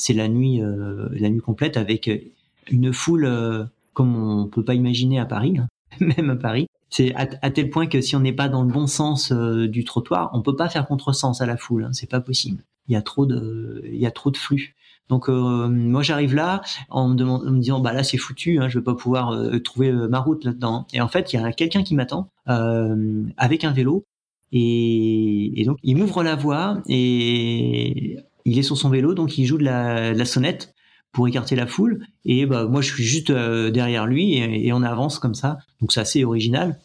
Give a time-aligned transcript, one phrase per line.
[0.00, 2.10] c'est la nuit, la nuit complète avec
[2.70, 5.68] une foule comme on peut pas imaginer à Paris, hein,
[6.00, 6.66] même à Paris.
[6.88, 10.30] C'est à, tel point que si on n'est pas dans le bon sens du trottoir,
[10.32, 11.84] on peut pas faire contresens à la foule.
[11.84, 12.64] Hein, c'est pas possible.
[12.88, 14.74] Il y a trop de, il y a trop de flux.
[15.10, 18.60] Donc euh, moi j'arrive là en me, demandant, en me disant bah là c'est foutu,
[18.60, 20.86] hein, je vais pas pouvoir euh, trouver euh, ma route là-dedans.
[20.94, 24.04] Et en fait il y a quelqu'un qui m'attend avec un vélo
[24.52, 29.58] et, donc il m'ouvre la voie et il est sur son vélo donc il joue
[29.58, 30.74] de la, sonnette
[31.12, 35.18] pour écarter la foule et bah moi je suis juste derrière lui et, on avance
[35.18, 35.58] comme ça.
[35.80, 36.78] Donc c'est assez original.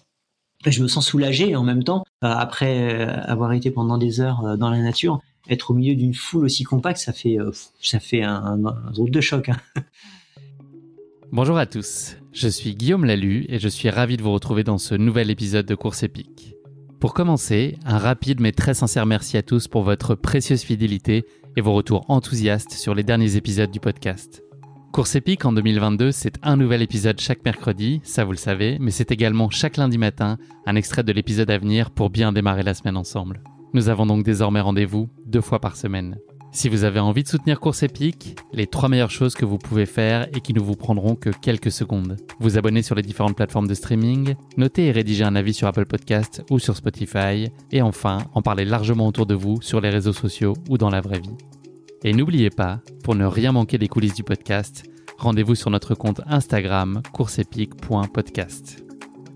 [0.66, 4.82] Je me sens soulagé en même temps après avoir été pendant des heures dans la
[4.82, 7.52] nature être au milieu d'une foule aussi compacte, ça fait, euh,
[7.82, 9.50] ça fait un, un, de choc.
[9.50, 9.58] Hein.
[11.32, 14.78] Bonjour à tous, je suis Guillaume Lalu et je suis ravi de vous retrouver dans
[14.78, 16.56] ce nouvel épisode de Course épique.
[17.00, 21.62] Pour commencer, un rapide mais très sincère merci à tous pour votre précieuse fidélité et
[21.62, 24.44] vos retours enthousiastes sur les derniers épisodes du podcast.
[24.92, 28.92] Course épique en 2022, c'est un nouvel épisode chaque mercredi, ça vous le savez, mais
[28.92, 32.74] c'est également chaque lundi matin un extrait de l'épisode à venir pour bien démarrer la
[32.74, 33.42] semaine ensemble.
[33.74, 36.18] Nous avons donc désormais rendez-vous deux fois par semaine.
[36.56, 39.86] Si vous avez envie de soutenir Course Épique, les trois meilleures choses que vous pouvez
[39.86, 42.16] faire et qui ne vous prendront que quelques secondes.
[42.40, 45.86] Vous abonner sur les différentes plateformes de streaming, noter et rédiger un avis sur Apple
[45.86, 50.14] Podcast ou sur Spotify, et enfin en parler largement autour de vous sur les réseaux
[50.14, 51.36] sociaux ou dans la vraie vie.
[52.06, 54.86] Et n'oubliez pas, pour ne rien manquer des coulisses du podcast,
[55.18, 58.85] rendez-vous sur notre compte Instagram courseepique.podcast.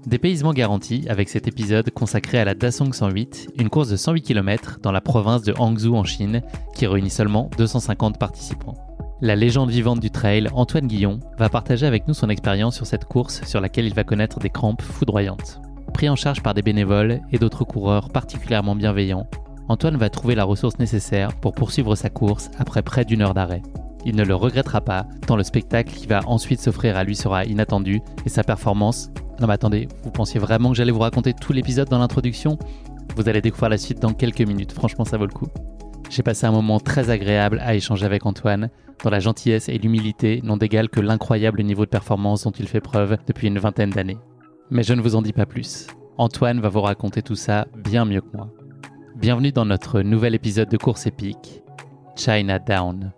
[0.08, 4.80] Dépaysement garanti avec cet épisode consacré à la Dasong 108, une course de 108 km
[4.81, 6.41] dans la province de Hangzhou en Chine
[6.73, 8.75] qui réunit seulement 250 participants.
[9.22, 13.03] La légende vivante du trail, Antoine Guillon, va partager avec nous son expérience sur cette
[13.03, 15.59] course sur laquelle il va connaître des crampes foudroyantes.
[15.94, 19.28] Pris en charge par des bénévoles et d'autres coureurs particulièrement bienveillants,
[19.67, 23.61] Antoine va trouver la ressource nécessaire pour poursuivre sa course après près d'une heure d'arrêt.
[24.06, 27.44] Il ne le regrettera pas, tant le spectacle qui va ensuite s'offrir à lui sera
[27.44, 31.53] inattendu et sa performance non mais attendez, vous pensiez vraiment que j'allais vous raconter tout
[31.53, 32.57] l'épisode dans l'introduction?
[33.16, 35.47] Vous allez découvrir la suite dans quelques minutes, franchement ça vaut le coup.
[36.09, 38.69] J'ai passé un moment très agréable à échanger avec Antoine,
[39.03, 42.81] dont la gentillesse et l'humilité n'ont d'égal que l'incroyable niveau de performance dont il fait
[42.81, 44.17] preuve depuis une vingtaine d'années.
[44.72, 45.88] Mais je ne vous en dis pas plus.
[46.17, 48.49] Antoine va vous raconter tout ça bien mieux que moi.
[49.16, 51.63] Bienvenue dans notre nouvel épisode de Course épique,
[52.16, 53.13] China Down.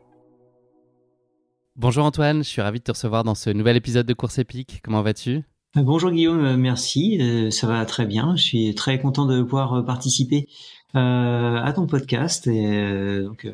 [1.76, 4.82] Bonjour Antoine, je suis ravi de te recevoir dans ce nouvel épisode de Course épique.
[4.84, 5.51] Comment vas-tu?
[5.76, 8.36] Bonjour Guillaume, euh, merci, euh, ça va très bien.
[8.36, 10.48] Je suis très content de pouvoir participer
[10.94, 12.50] à ton podcast.
[12.50, 13.48] Donc,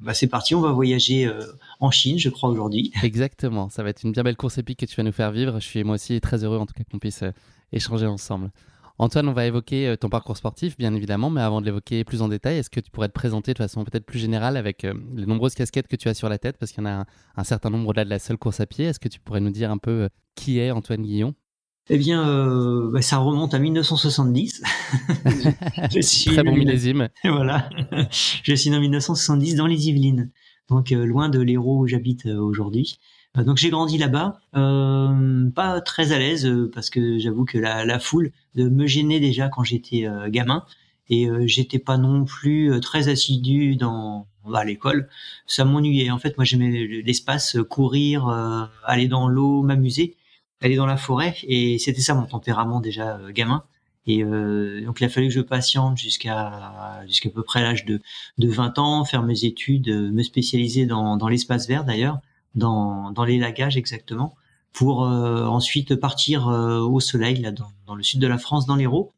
[0.00, 1.30] bah, c'est parti, on va voyager
[1.80, 2.92] en Chine, je crois aujourd'hui.
[3.02, 5.58] Exactement, ça va être une bien belle course épique que tu vas nous faire vivre.
[5.58, 7.24] Je suis moi aussi très heureux en tout cas qu'on puisse
[7.72, 8.50] échanger ensemble.
[8.98, 12.28] Antoine, on va évoquer ton parcours sportif, bien évidemment, mais avant de l'évoquer plus en
[12.28, 15.54] détail, est-ce que tu pourrais te présenter de façon peut-être plus générale avec les nombreuses
[15.54, 17.06] casquettes que tu as sur la tête, parce qu'il y en a
[17.36, 18.84] un, certain nombre au-delà de la seule course à pied.
[18.84, 21.34] Est-ce que tu pourrais nous dire un peu qui est Antoine Guillon?
[21.88, 24.62] Eh bien, euh, bah, ça remonte à 1970.
[25.94, 27.08] je suis Très bon millésime.
[27.24, 27.68] Voilà.
[28.42, 30.30] je suis né en 1970 dans les Yvelines,
[30.68, 32.98] donc euh, loin de l'Hérault où j'habite euh, aujourd'hui.
[33.36, 38.32] donc j'ai grandi là-bas, pas très à l'aise parce que j'avoue que la, la, foule
[38.56, 40.64] me gênait déjà quand j'étais gamin
[41.10, 45.08] et j'étais pas non plus très assidu dans à l'école.
[45.46, 46.10] Ça m'ennuyait.
[46.10, 48.26] En fait, moi j'aimais l'espace, courir,
[48.84, 50.16] aller dans l'eau, m'amuser
[50.60, 53.64] aller dans la forêt et c'était ça mon tempérament déjà euh, gamin.
[54.06, 58.00] Et euh, donc il a fallu que je patiente jusqu'à jusqu'à peu près l'âge de
[58.38, 62.20] de 20 ans faire mes études euh, me spécialiser dans dans l'espace vert d'ailleurs
[62.54, 64.36] dans dans l'élagage exactement
[64.72, 69.14] pour ensuite partir au soleil là dans, dans le sud de la France dans l'Hérault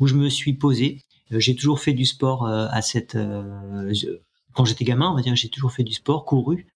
[0.00, 1.02] où je me suis posé.
[1.30, 3.18] J'ai toujours fait du sport à cette
[4.54, 6.71] quand j'étais gamin on va dire j'ai toujours fait du sport couru euh,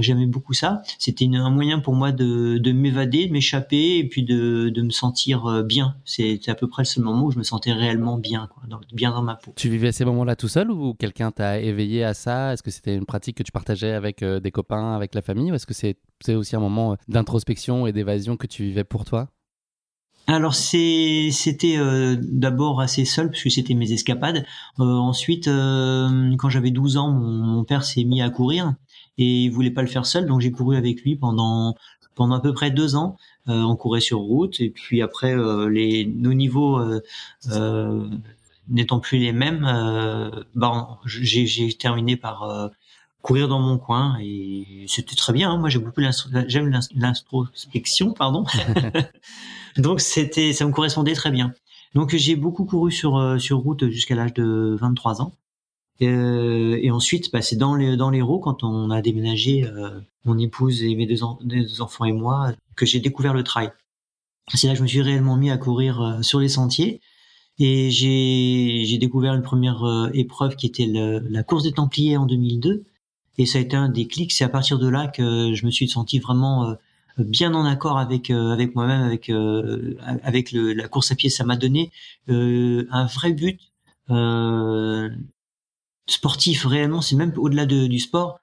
[0.00, 0.82] j'aimais beaucoup ça.
[0.98, 4.90] C'était un moyen pour moi de, de m'évader, de m'échapper et puis de, de me
[4.90, 5.96] sentir euh, bien.
[6.04, 8.62] C'était à peu près le seul moment où je me sentais réellement bien, quoi,
[8.92, 9.52] bien dans ma peau.
[9.56, 12.52] Tu vivais ces moments-là tout seul ou quelqu'un t'a éveillé à ça?
[12.52, 15.52] Est-ce que c'était une pratique que tu partageais avec euh, des copains, avec la famille?
[15.52, 15.96] Ou est-ce que c'est
[16.34, 19.28] aussi un moment d'introspection et d'évasion que tu vivais pour toi?
[20.26, 21.76] Alors c'était
[22.18, 24.46] d'abord assez seul parce que c'était mes escapades.
[24.78, 28.74] ensuite, quand j'avais 12 ans, mon, mon père s'est mis à courir
[29.18, 31.74] et il voulait pas le faire seul, donc j'ai couru avec lui pendant
[32.14, 33.16] pendant à peu près deux ans.
[33.48, 37.00] Euh, on courait sur route et puis après euh, les nos niveaux euh,
[37.50, 38.08] euh
[38.70, 42.70] n'étant plus les mêmes, euh, bah, j'ai terminé par
[43.20, 45.50] courir dans mon coin et c'était très bien.
[45.50, 45.58] Hein.
[45.58, 46.00] Moi, j'ai beaucoup
[46.48, 48.46] j'aime l'introspection, pardon.
[49.76, 51.52] Donc c'était, ça me correspondait très bien.
[51.94, 55.34] Donc j'ai beaucoup couru sur sur route jusqu'à l'âge de 23 ans.
[56.02, 60.38] Euh, et ensuite, bah, c'est dans les dans l'Hérault quand on a déménagé, euh, mon
[60.38, 63.70] épouse et mes deux, deux, enfants et moi, que j'ai découvert le trail.
[64.54, 67.00] C'est là que je me suis réellement mis à courir euh, sur les sentiers.
[67.60, 72.84] Et j'ai découvert une première euh, épreuve qui était la course des Templiers en 2002.
[73.38, 74.32] Et ça a été un déclic.
[74.32, 76.76] C'est à partir de là que je me suis senti vraiment
[77.18, 79.30] bien en accord avec avec moi-même, avec
[80.22, 81.30] avec le, la course à pied.
[81.30, 81.90] Ça m'a donné
[82.28, 83.60] un vrai but.
[84.10, 85.08] Euh,
[86.06, 88.40] sportif réellement, c'est même au-delà de, du sport.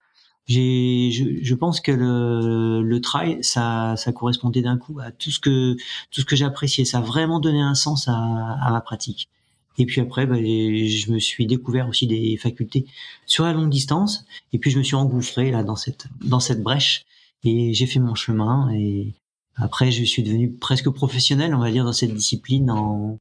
[0.48, 5.32] J'ai, je, je, pense que le, le trail, ça, ça correspondait d'un coup à tout
[5.32, 5.76] ce que
[6.10, 6.84] tout ce que j'appréciais.
[6.84, 9.30] Ça a vraiment donné un sens à, à ma pratique.
[9.78, 12.86] Et puis après, bah, je me suis découvert aussi des facultés
[13.26, 14.26] sur la longue distance.
[14.52, 17.06] Et puis je me suis engouffré là dans cette dans cette brèche
[17.44, 18.70] et j'ai fait mon chemin.
[18.74, 19.14] Et
[19.56, 23.20] après, je suis devenu presque professionnel, on va dire, dans cette discipline en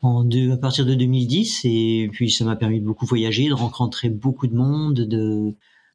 [0.00, 3.54] en deux, à partir de 2010 et puis ça m'a permis de beaucoup voyager, de
[3.54, 5.54] rencontrer beaucoup de monde, de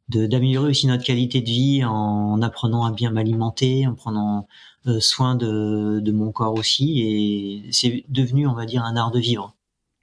[0.10, 4.48] d'améliorer aussi notre qualité de vie en, apprenant à bien m'alimenter, en prenant
[4.86, 9.12] euh, soin de, de mon corps aussi et c'est devenu on va dire un art
[9.12, 9.56] de vivre.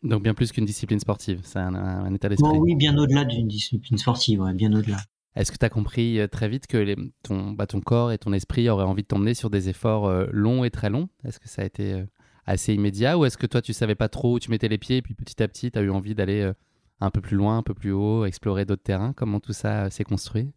[0.02, 2.58] Donc bien plus qu'une discipline sportive, c'est un, état d'esprit.
[2.58, 4.96] oui, bien au-delà d'une discipline sportive, ouais, bien au-delà.
[5.36, 8.18] Est-ce que tu as compris euh, très vite que les, ton, bah, ton corps et
[8.18, 11.08] ton esprit auraient envie de t'emmener sur des efforts euh, longs et très longs?
[11.24, 12.02] Est-ce que ça a été
[12.46, 14.98] assez immédiat ou est-ce que toi tu savais pas trop où tu mettais les pieds
[14.98, 16.52] et puis petit à petit tu as eu envie d'aller euh,
[17.00, 19.12] un peu plus loin, un peu plus haut, explorer d'autres terrains?
[19.12, 20.50] Comment tout ça euh, s'est construit?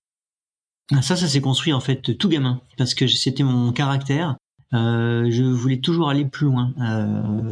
[0.92, 4.36] Ah, Ça, ça s'est construit en fait tout gamin parce que c'était mon caractère.
[4.74, 6.74] Euh, je voulais toujours aller plus loin.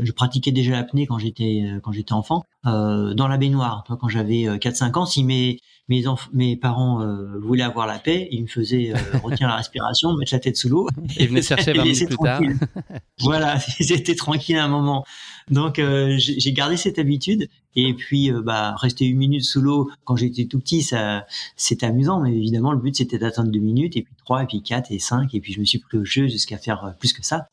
[0.02, 3.84] Je pratiquais déjà l'apnée quand j'étais quand j'étais enfant dans la baignoire.
[3.88, 8.44] Quand j'avais 4-5 ans, si mes mes, mes parents euh, voulaient avoir la paix, ils
[8.44, 10.88] me faisaient euh, retenir la respiration, mettre la tête sous l'eau.
[11.20, 12.42] Ils venaient chercher 20 minutes plus tard.
[13.20, 15.06] voilà, ils étaient tranquilles à un moment.
[15.50, 20.16] Donc euh, j'ai gardé cette habitude et puis bah rester une minute sous l'eau quand
[20.16, 21.26] j'étais tout petit, ça
[21.56, 24.62] c'était amusant, mais évidemment le but c'était d'atteindre deux minutes et puis trois et puis
[24.62, 27.26] quatre et cinq et puis je me suis pris au jeu jusqu'à faire plus que
[27.26, 27.48] ça.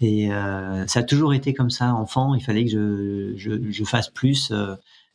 [0.00, 0.28] Et
[0.86, 2.34] ça a toujours été comme ça, enfant.
[2.34, 4.52] Il fallait que je, je, je fasse plus.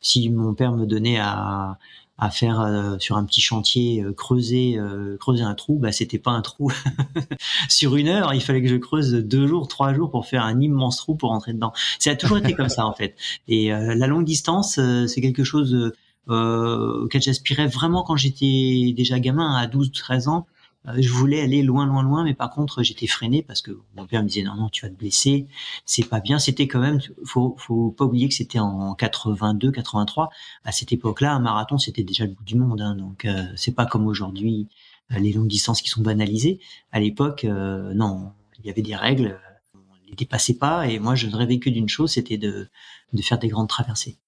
[0.00, 1.78] si mon père me donnait à,
[2.18, 5.78] à faire euh, sur un petit chantier euh, creuser euh, creuser un trou.
[5.78, 6.72] Bah c'était pas un trou.
[7.68, 10.60] Sur une heure il fallait que je creuse deux jours trois jours pour faire un
[10.60, 11.72] immense trou pour rentrer dedans.
[11.98, 13.16] Ça a toujours été comme ça en fait.
[13.48, 15.92] Et la longue distance c'est quelque chose
[16.28, 20.46] auquel j'aspirais vraiment quand j'étais déjà gamin à 12 13 ans.
[20.46, 20.55] euh,
[20.96, 24.22] je voulais aller loin, loin, loin, mais par contre, j'étais freiné parce que mon père
[24.22, 25.46] me disait non, non, tu vas te blesser,
[25.84, 26.38] c'est pas bien.
[26.38, 30.30] C'était quand même, faut, faut pas oublier que c'était en 82, 83.
[30.64, 32.80] À cette époque-là, un marathon, c'était déjà le bout du monde.
[32.80, 34.68] Hein, donc, euh, c'est pas comme aujourd'hui
[35.12, 36.60] euh, les longues distances qui sont banalisées.
[36.92, 39.38] À l'époque, non, il y avait des règles,
[39.74, 39.78] on
[40.08, 40.88] les dépassait pas.
[40.88, 42.68] Et moi, je ne rêvais que d'une chose, c'était de,
[43.12, 44.18] de faire des grandes traversées.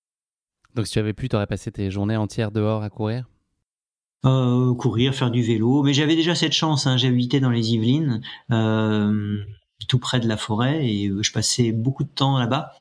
[0.75, 3.27] Donc, si tu avais pu, tu aurais passé tes journées entières dehors à courir?
[4.25, 5.83] Euh, courir, faire du vélo.
[5.83, 6.87] Mais j'avais déjà cette chance.
[6.87, 6.97] Hein.
[6.97, 8.21] J'habitais dans les Yvelines,
[8.51, 9.39] euh,
[9.87, 12.73] tout près de la forêt, et je passais beaucoup de temps là-bas.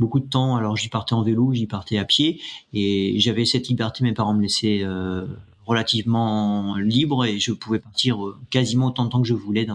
[0.00, 0.56] Beaucoup de temps.
[0.56, 2.40] Alors j'y partais en vélo, j'y partais à pied,
[2.72, 4.02] et j'avais cette liberté.
[4.02, 5.26] Mes parents me laissaient euh,
[5.64, 8.18] relativement libre, et je pouvais partir
[8.50, 9.66] quasiment autant de temps que je voulais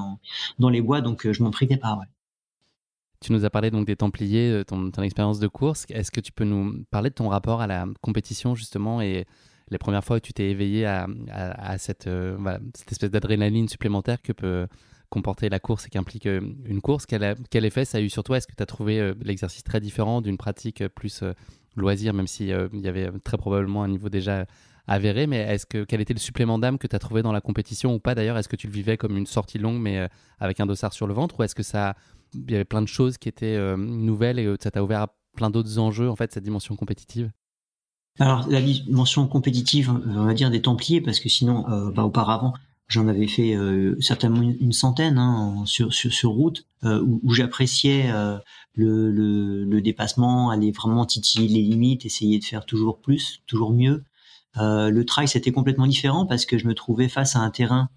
[0.59, 0.99] dans les bois.
[0.99, 1.97] Donc je m'en privais pas.
[3.21, 5.85] Tu nous as parlé donc des Templiers, ton, ton expérience de course.
[5.89, 9.25] Est-ce que tu peux nous parler de ton rapport à la compétition justement et
[9.69, 11.07] les premières fois où tu t'es éveillé à,
[11.77, 12.37] cette, euh,
[12.75, 14.67] cette, espèce d'adrénaline supplémentaire que peut
[15.09, 18.37] comporter la course et qu'implique euh, une course, quel, effet ça a eu sur toi?
[18.37, 21.23] Est-ce que tu as trouvé euh, l'exercice très différent d'une pratique plus
[21.75, 24.45] loisir, même s'il il y avait très probablement un niveau déjà
[24.87, 27.41] avéré, mais est-ce que quel était le supplément d'âme que tu as trouvé dans la
[27.41, 28.13] compétition ou pas?
[28.13, 30.07] D'ailleurs Est-ce que tu le vivais comme une sortie longue mais
[30.39, 31.39] avec un dossard sur le ventre?
[31.39, 31.95] Ou est-ce que ça
[32.33, 35.49] il y avait plein de choses qui étaient nouvelles et ça t'a ouvert à plein
[35.49, 37.31] d'autres enjeux en fait cette dimension compétitive?
[38.19, 42.53] Alors la dimension compétitive, on va dire des Templiers, parce que sinon, euh, bah, auparavant,
[42.87, 48.11] j'en avais fait euh, certainement une, centaine hein, sur, sur, sur, route, euh, où, j'appréciais
[48.11, 48.37] euh,
[48.73, 53.71] le, le, le, dépassement, aller vraiment titiller les limites, essayer de faire toujours plus, toujours
[53.71, 54.03] mieux.
[54.55, 57.89] le trail, c'était complètement différent parce que je me trouvais face à un terrain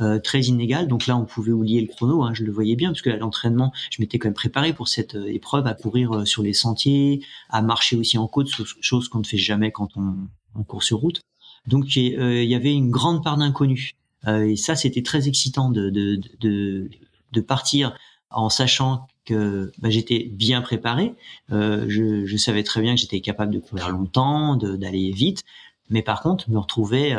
[0.00, 0.88] euh, très inégal.
[0.88, 3.16] Donc là, on pouvait oublier le chrono, hein, je le voyais bien, parce que à
[3.16, 6.52] l'entraînement, je m'étais quand même préparé pour cette euh, épreuve, à courir euh, sur les
[6.52, 8.48] sentiers, à marcher aussi en côte,
[8.80, 10.16] chose qu'on ne fait jamais quand on,
[10.56, 11.20] on court sur route.
[11.68, 13.92] Donc il y avait une grande part d'inconnu.
[14.26, 16.90] et ça, c'était très excitant de, de, de,
[17.32, 17.94] de, partir
[18.30, 21.14] en sachant que bah, j'étais bien préparé.
[21.48, 25.42] Je, je, savais très bien que j'étais capable de courir longtemps, d'aller vite.
[25.88, 27.16] Mais par contre, me retrouver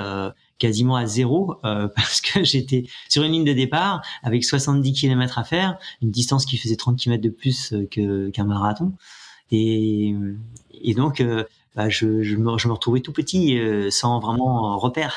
[0.58, 5.40] quasiment à zéro euh, parce que j'étais sur une ligne de départ avec 70 km
[5.40, 8.94] à faire, une distance qui faisait 30 km de plus euh, que qu'un marathon.
[9.52, 10.16] Et,
[10.82, 11.44] et donc, euh,
[11.76, 13.60] bah, je, je, me, je, me, retrouvais tout petit,
[13.92, 15.14] sans vraiment repère.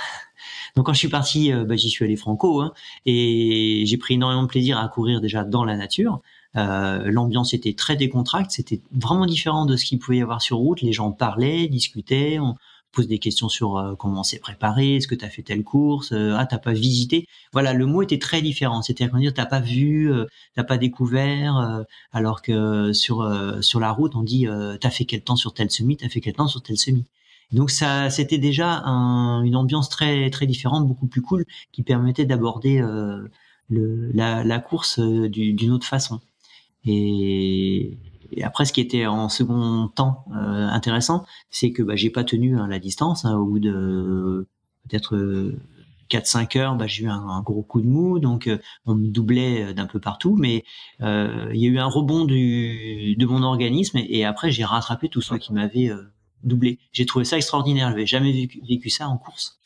[0.76, 2.73] Donc quand je suis parti, bah, j'y suis allé franco, hein,
[3.07, 6.21] et j'ai pris énormément de plaisir à courir déjà dans la nature.
[6.57, 10.57] Euh, L'ambiance était très décontracte, c'était vraiment différent de ce qu'il pouvait y avoir sur
[10.59, 10.80] route.
[10.83, 12.57] Les gens parlaient, discutaient, on
[12.92, 15.64] pose des questions sur euh, comment on s'est préparé, est-ce que tu as fait telle
[15.64, 17.26] course, euh, ah t'as pas visité.
[17.52, 18.83] Voilà, le mot était très différent.
[18.83, 23.26] C'était à dire t'as pas vu, euh, t'as pas découvert, alors que sur
[23.62, 24.47] sur la route on dit
[24.80, 27.04] t'as fait quel temps sur tel semi, t'as fait quel temps sur tel semi.
[27.52, 32.26] Donc ça, c'était déjà un, une ambiance très très différente, beaucoup plus cool, qui permettait
[32.26, 32.83] d'aborder
[33.71, 36.21] la, la, course d'une autre façon.
[36.85, 37.99] Et,
[38.42, 42.58] après, ce qui était en second temps euh, intéressant, c'est que bah, j'ai pas tenu
[42.58, 43.25] hein, la distance.
[43.25, 44.47] Hein, au bout de
[44.88, 45.16] peut-être
[46.11, 49.75] 4-5 heures, bah, j'ai eu un, gros coup de mou, donc euh, on me doublait
[49.75, 50.64] d'un peu partout, mais
[51.00, 55.08] euh, il y a eu un rebond du, de mon organisme et, après j'ai rattrapé
[55.08, 55.90] tout ceux qui m'avaient
[56.42, 56.78] doublé.
[56.92, 59.58] J'ai trouvé ça extraordinaire, j'avais jamais vécu, vécu, ça en course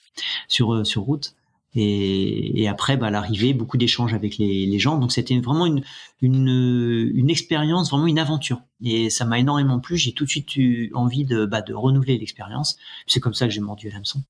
[0.49, 1.35] sur sur route.
[1.75, 4.99] Et, et après, bah, l'arrivée, beaucoup d'échanges avec les, les, gens.
[4.99, 5.83] Donc c'était vraiment une,
[6.21, 8.61] une, une, expérience, vraiment une aventure.
[8.85, 9.97] Et ça m'a énormément plu.
[9.97, 12.76] J'ai tout de suite eu envie de, bah, de renouveler l'expérience.
[13.07, 14.23] C'est comme ça que j'ai mordu l'hameçon.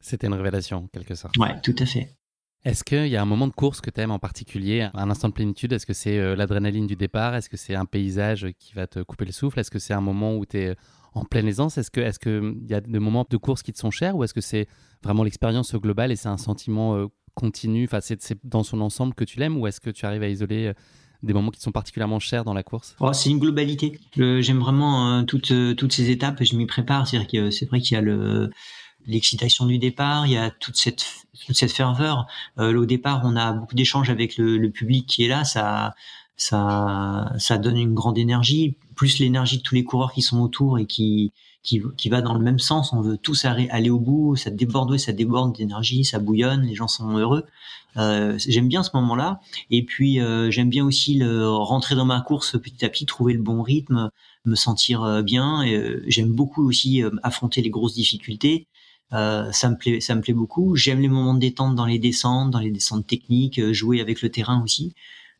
[0.00, 1.36] C'était une révélation, quelque sorte.
[1.36, 2.16] Ouais, tout à fait.
[2.64, 5.28] Est-ce qu'il y a un moment de course que tu aimes en particulier, un instant
[5.28, 5.72] de plénitude?
[5.72, 7.34] Est-ce que c'est euh, l'adrénaline du départ?
[7.36, 9.60] Est-ce que c'est un paysage qui va te couper le souffle?
[9.60, 10.76] Est-ce que c'est un moment où tu es
[11.16, 13.78] en pleine aisance Est-ce qu'il est que y a des moments de course qui te
[13.78, 14.68] sont chers ou est-ce que c'est
[15.02, 17.84] vraiment l'expérience globale et c'est un sentiment euh, continu?
[17.84, 20.66] Enfin, C'est dans son ensemble que tu l'aimes ou est-ce que tu arrives à isoler
[20.66, 20.72] euh,
[21.22, 22.94] des moments qui sont particulièrement chers dans la course?
[23.00, 23.98] Oh, C'est une globalité.
[24.14, 27.08] J'aime vraiment hein, toutes, euh, toutes ces étapes et je m'y prépare.
[27.08, 28.50] C'est vrai qu'il y a le
[29.08, 31.06] l'excitation du départ, il y a toute cette
[31.46, 32.26] toute cette ferveur.
[32.58, 35.44] au départ, on a beaucoup d'échanges avec le, le, public qui est là.
[35.44, 35.94] Ça
[36.36, 40.78] ça, ça donne une grande énergie, plus l'énergie de tous les coureurs qui sont autour
[40.78, 42.92] et qui, qui, qui va dans le même sens.
[42.92, 46.88] On veut tous aller au bout, ça déborde, ça déborde d'énergie, ça bouillonne, les gens
[46.88, 47.44] sont heureux.
[47.96, 49.40] Euh, j'aime bien ce moment-là.
[49.70, 53.32] Et puis euh, j'aime bien aussi le, rentrer dans ma course petit à petit, trouver
[53.32, 54.10] le bon rythme,
[54.44, 55.66] me sentir euh, bien.
[55.66, 58.66] Euh, j'aime beaucoup aussi euh, affronter les grosses difficultés.
[59.12, 60.76] Euh, ça me plaît, ça me plaît beaucoup.
[60.76, 64.30] J'aime les moments de détente dans les descentes, dans les descentes techniques, jouer avec le
[64.30, 64.94] terrain aussi.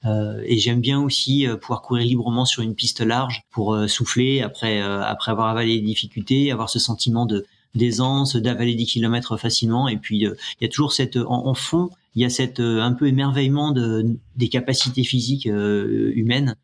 [0.04, 3.88] Euh, et j'aime bien aussi euh, pouvoir courir librement sur une piste large pour euh,
[3.88, 9.36] souffler après après avoir avalé les difficultés, avoir ce sentiment de d'aisance, d'avaler 10 km
[9.36, 9.88] facilement.
[9.88, 13.06] Et puis il y a toujours cette en, fond, il y a cette un peu
[13.06, 16.56] émerveillement de, des capacités physiques humaines.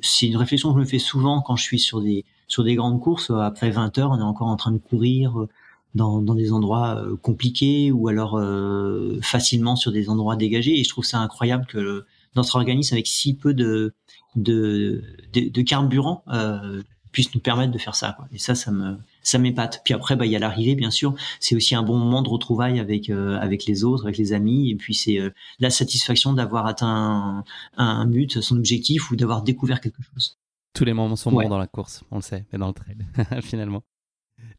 [0.00, 2.74] c'est une réflexion que je me fais souvent quand je suis sur des sur des
[2.74, 3.30] grandes courses.
[3.30, 5.46] Après 20 heures, on est encore en train de courir
[5.94, 8.40] dans, dans des endroits compliqués ou alors
[9.22, 10.78] facilement sur des endroits dégagés.
[10.78, 12.04] Et je trouve ça incroyable que
[12.36, 13.94] notre organisme avec si peu de,
[14.36, 16.82] de, de, carburant euh,
[17.12, 18.14] puisse nous permettre de faire ça.
[18.16, 18.26] Quoi.
[18.32, 19.80] Et ça, ça me ça m'épate.
[19.84, 21.14] Puis après, bah il y a l'arrivée, bien sûr.
[21.40, 24.70] C'est aussi un bon moment de retrouvailles avec euh, avec les autres, avec les amis.
[24.70, 27.44] Et puis c'est euh, la satisfaction d'avoir atteint
[27.76, 30.38] un, but, son objectif, ou d'avoir découvert quelque chose.
[30.74, 32.96] Tous les moments sont bons dans la course, on le sait, mais dans le trail,
[33.42, 33.84] finalement.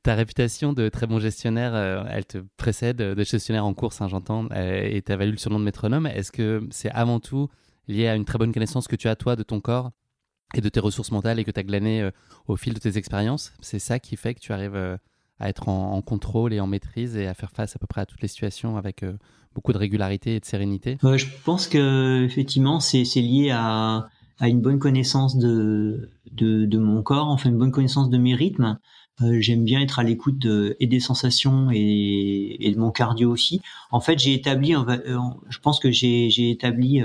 [0.05, 1.75] Ta réputation de très bon gestionnaire,
[2.07, 5.65] elle te précède, de gestionnaire en course, hein, j'entends, et t'as valu le surnom de
[5.65, 6.05] métronome.
[6.05, 7.49] Est-ce que c'est avant tout
[7.87, 9.91] lié à une très bonne connaissance que tu as toi de ton corps
[10.53, 12.11] et de tes ressources mentales et que tu as glané euh,
[12.47, 13.53] au fil de tes expériences?
[13.61, 14.97] C'est ça qui fait que tu arrives euh,
[15.39, 18.05] à être en, contrôle et en maîtrise et à faire face à peu près à
[18.05, 19.13] toutes les situations avec euh,
[19.53, 20.97] beaucoup de régularité et de sérénité?
[21.01, 24.07] je pense que effectivement c'est lié à,
[24.41, 28.77] une bonne connaissance de, de, mon corps, enfin une bonne connaissance de mes rythmes.
[29.39, 30.45] J'aime bien être à l'écoute
[30.79, 33.61] et des sensations et, et, de mon cardio aussi.
[33.91, 37.01] En fait, j'ai établi, je pense que j'ai établi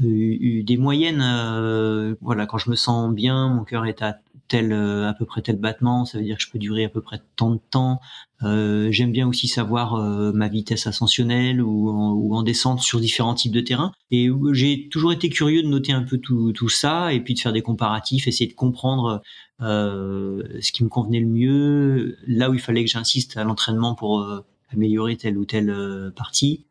[0.00, 1.22] eu, des moyennes.
[1.22, 4.18] Euh, voilà, quand je me sens bien, mon cœur est à
[4.48, 6.88] tel euh, à peu près tel battement, ça veut dire que je peux durer à
[6.88, 8.00] peu près tant de temps.
[8.42, 13.00] Euh, J'aime bien aussi savoir euh, ma vitesse ascensionnelle ou en, ou en, descente sur
[13.00, 13.92] différents types de terrains.
[14.10, 17.40] Et j'ai toujours été curieux de noter un peu tout, tout, ça et puis de
[17.40, 19.22] faire des comparatifs, essayer de comprendre
[19.60, 24.24] ce qui me convenait le mieux, là où il fallait que j'insiste à l'entraînement pour
[24.70, 26.67] améliorer telle ou telle partie.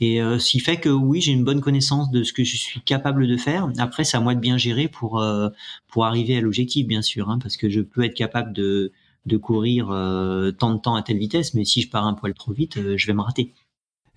[0.00, 2.56] Et euh, ce qui fait que oui, j'ai une bonne connaissance de ce que je
[2.56, 3.70] suis capable de faire.
[3.78, 5.50] Après, c'est à moi de bien gérer pour euh,
[5.88, 8.92] pour arriver à l'objectif, bien sûr, hein, parce que je peux être capable de
[9.26, 12.34] de courir euh, tant de temps à telle vitesse, mais si je pars un poil
[12.34, 13.52] trop vite, je vais me rater.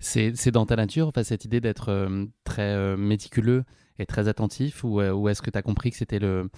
[0.00, 2.08] C'est dans ta nature, enfin, cette idée d'être
[2.44, 3.64] très méticuleux
[3.98, 6.50] et très attentif, ou est-ce que tu as compris que c'était le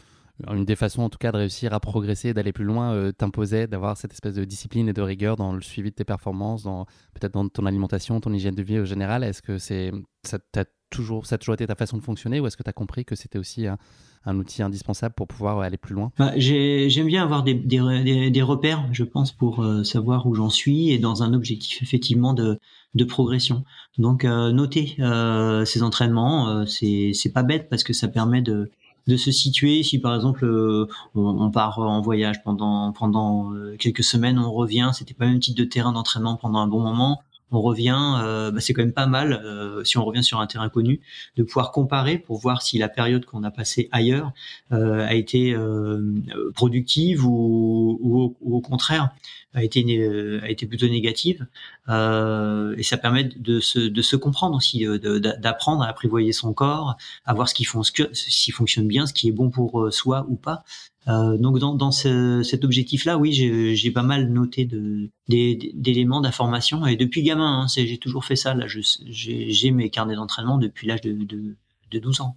[0.49, 3.67] une des façons en tout cas de réussir à progresser, d'aller plus loin, euh, t'imposait
[3.67, 6.87] d'avoir cette espèce de discipline et de rigueur dans le suivi de tes performances, dans
[7.15, 9.25] peut-être dans ton alimentation, ton hygiène de vie au général.
[9.25, 9.93] Est-ce que c'est
[10.25, 12.71] ça, t'a toujours, ça a toujours été ta façon de fonctionner ou est-ce que tu
[12.71, 13.79] as compris que c'était aussi un,
[14.37, 16.13] outil indispensable pour pouvoir aller plus loin?
[16.19, 21.23] Bah, J'aime bien avoir des, repères, je pense, pour savoir où j'en suis et dans
[21.23, 22.59] un objectif effectivement de,
[23.09, 23.65] progression.
[23.99, 24.97] Donc noter
[25.65, 28.71] ces entraînements, c'est pas bête parce que ça permet de
[29.11, 29.83] de se situer.
[29.83, 34.91] Si par exemple euh, on, part en voyage pendant pendant euh, quelques semaines, on revient,
[34.95, 37.23] c'était pas le même type de terrain d'entraînement pendant un bon moment.
[37.51, 39.43] On revient, euh, bah, c'est quand même pas mal
[39.85, 41.01] si on revient sur un terrain connu
[41.37, 44.33] de pouvoir comparer pour voir si la période qu'on a passée ailleurs
[44.71, 45.57] a été
[46.55, 49.11] productive ou, au contraire
[49.55, 51.47] a été plutôt négative.
[51.89, 57.35] Euh, et ça permet de se comprendre aussi euh, d'apprendre à apprivoyer son corps à
[57.35, 60.65] voir ce qui fonctionne ce bien ce qui est bon pour euh, soi ou pas
[61.11, 64.69] euh, donc dans, dans ce, cet objectif-là, oui, j'ai pas mal noté
[65.29, 68.57] d'éléments d'information et depuis gamin, hein, j'ai toujours fait ça.
[68.67, 71.57] J'ai mes carnets d'entraînement depuis l'âge de, de,
[71.91, 72.35] de 12 ans.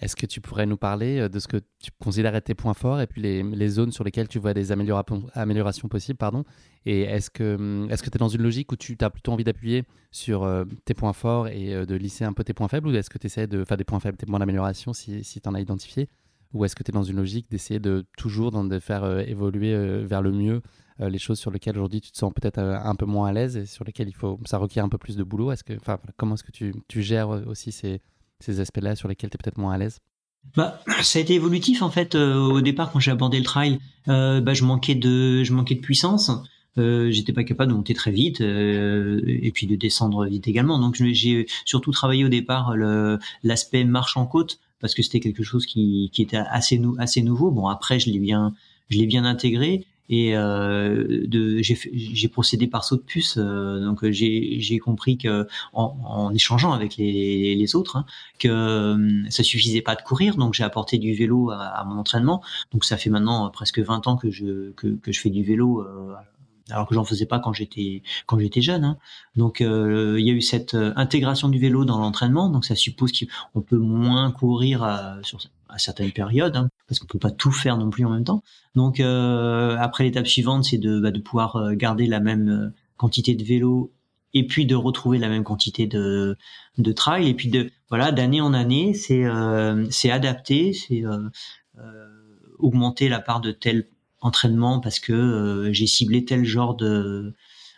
[0.00, 2.74] Est-ce que tu pourrais nous parler euh, de ce que tu considères être tes points
[2.74, 6.44] forts et puis les, zones sur lesquelles tu vois des améliorations, possibles pardon?
[6.84, 9.84] Et est-ce que hum, tu es dans une logique où tu as plutôt envie d'appuyer
[10.10, 13.10] sur euh, tes points forts et de lisser un peu tes points faibles ou est-ce
[13.10, 15.60] que tu essaies de faire des points faibles, tes points d'amélioration si tu en as
[15.60, 16.08] identifié?
[16.54, 20.22] Ou est-ce que tu es dans une logique d'essayer de toujours de faire évoluer vers
[20.22, 20.62] le mieux
[21.00, 23.66] les choses sur lesquelles aujourd'hui tu te sens peut-être un peu moins à l'aise et
[23.66, 25.50] sur lesquelles il faut, ça requiert un peu plus de boulot?
[25.50, 25.74] Est-ce que,
[26.16, 28.00] comment est-ce que tu, gères aussi ces
[28.40, 30.00] ces aspects-là sur lesquels tu es peut-être moins à l'aise?
[30.56, 32.14] Bah, ça a été évolutif en fait.
[32.14, 35.74] Euh, au départ, quand j'ai abordé le trail, euh, bah, je manquais de, je manquais
[35.74, 36.30] de puissance.
[36.76, 40.78] Euh, j'étais pas capable de monter très vite euh, et puis de descendre vite également.
[40.80, 42.74] Donc j'ai surtout travaillé au départ
[43.42, 47.50] l'aspect marche en côte parce que c'était quelque chose qui, qui était assez, assez nouveau.
[47.50, 48.54] Bon après je l'ai bien
[48.90, 54.12] je l'ai bien intégré et euh, j'ai procédé par saut de puce euh, donc euh,
[54.12, 58.04] j'ai compris que en, en, échangeant avec les, les autres hein,
[58.38, 61.98] que euh, ça suffisait pas de courir donc j'ai apporté du vélo à, à, mon
[61.98, 65.42] entraînement donc ça fait maintenant presque 20 ans que je que, que je fais du
[65.42, 66.12] vélo euh,
[66.70, 68.96] alors que j'en faisais pas quand j'étais quand j'étais jeune hein.
[69.36, 73.12] donc il y a eu cette intégration du vélo dans l'entraînement donc ça suppose
[73.52, 75.40] qu'on peut moins courir sur
[75.74, 78.42] à certaines périodes, hein, parce qu'on peut pas tout faire non plus en même temps.
[78.74, 82.70] Donc euh, après l'étape suivante, c'est de, bah, de pouvoir euh, garder la même euh,
[82.96, 83.92] quantité de vélo
[84.32, 86.36] et puis de retrouver la même quantité de,
[86.78, 91.28] de trail et puis de voilà d'année en année, c'est euh, c'est adapter, c'est euh,
[92.58, 93.88] augmenter la part de tel
[94.24, 97.32] entraînement parce que j'ai ciblé tel genre de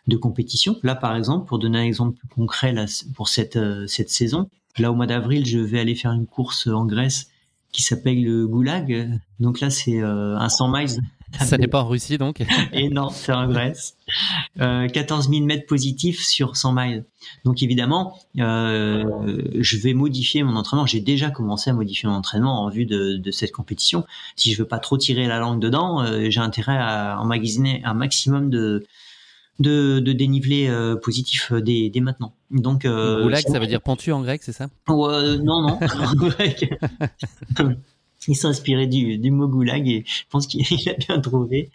[0.06, 0.76] de compétition.
[0.84, 4.90] Là, par exemple, pour donner un exemple plus concret là, pour cette cette saison, là
[4.90, 7.28] au mois d'avril, je vais aller faire une course en Grèce
[7.76, 9.20] qui s'appelle le Goulag.
[9.38, 11.00] Donc là, c'est euh, un 100 miles.
[11.40, 13.96] Ça n'est pas en Russie, donc Et non, c'est en Grèce.
[14.60, 17.04] Euh, 14 000 mètres positifs sur 100 miles.
[17.44, 20.86] Donc évidemment, euh, je vais modifier mon entraînement.
[20.86, 24.04] J'ai déjà commencé à modifier mon entraînement en vue de, de cette compétition.
[24.36, 27.94] Si je veux pas trop tirer la langue dedans, euh, j'ai intérêt à emmagasiner un
[27.94, 28.86] maximum de,
[29.58, 32.34] de, de dénivelé euh, positif euh, dès, dès, maintenant.
[32.50, 34.68] Donc, euh, Goulag, ça veut dire pentu en grec, c'est ça?
[34.88, 35.78] Non, non.
[38.28, 41.70] il s'est inspiré du, du mot goulag et je pense qu'il a bien trouvé.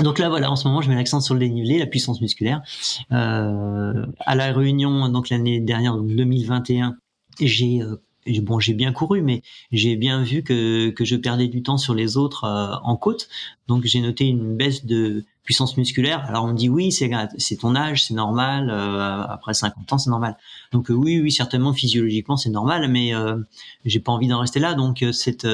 [0.00, 2.62] Donc là, voilà, en ce moment, je mets l'accent sur le dénivelé, la puissance musculaire.
[3.10, 6.96] Euh, à la Réunion, donc l'année dernière, donc 2021,
[7.40, 7.96] j'ai euh,
[8.42, 11.94] bon, j'ai bien couru, mais j'ai bien vu que, que je perdais du temps sur
[11.94, 13.28] les autres euh, en côte.
[13.66, 16.24] Donc j'ai noté une baisse de puissance musculaire.
[16.26, 18.70] Alors on me dit oui, c'est c'est ton âge, c'est normal.
[18.70, 20.36] Euh, après 50 ans, c'est normal.
[20.72, 23.12] Donc euh, oui, oui, certainement physiologiquement c'est normal, mais
[23.84, 24.74] j'ai pas envie d'en rester là.
[24.74, 25.46] Donc cette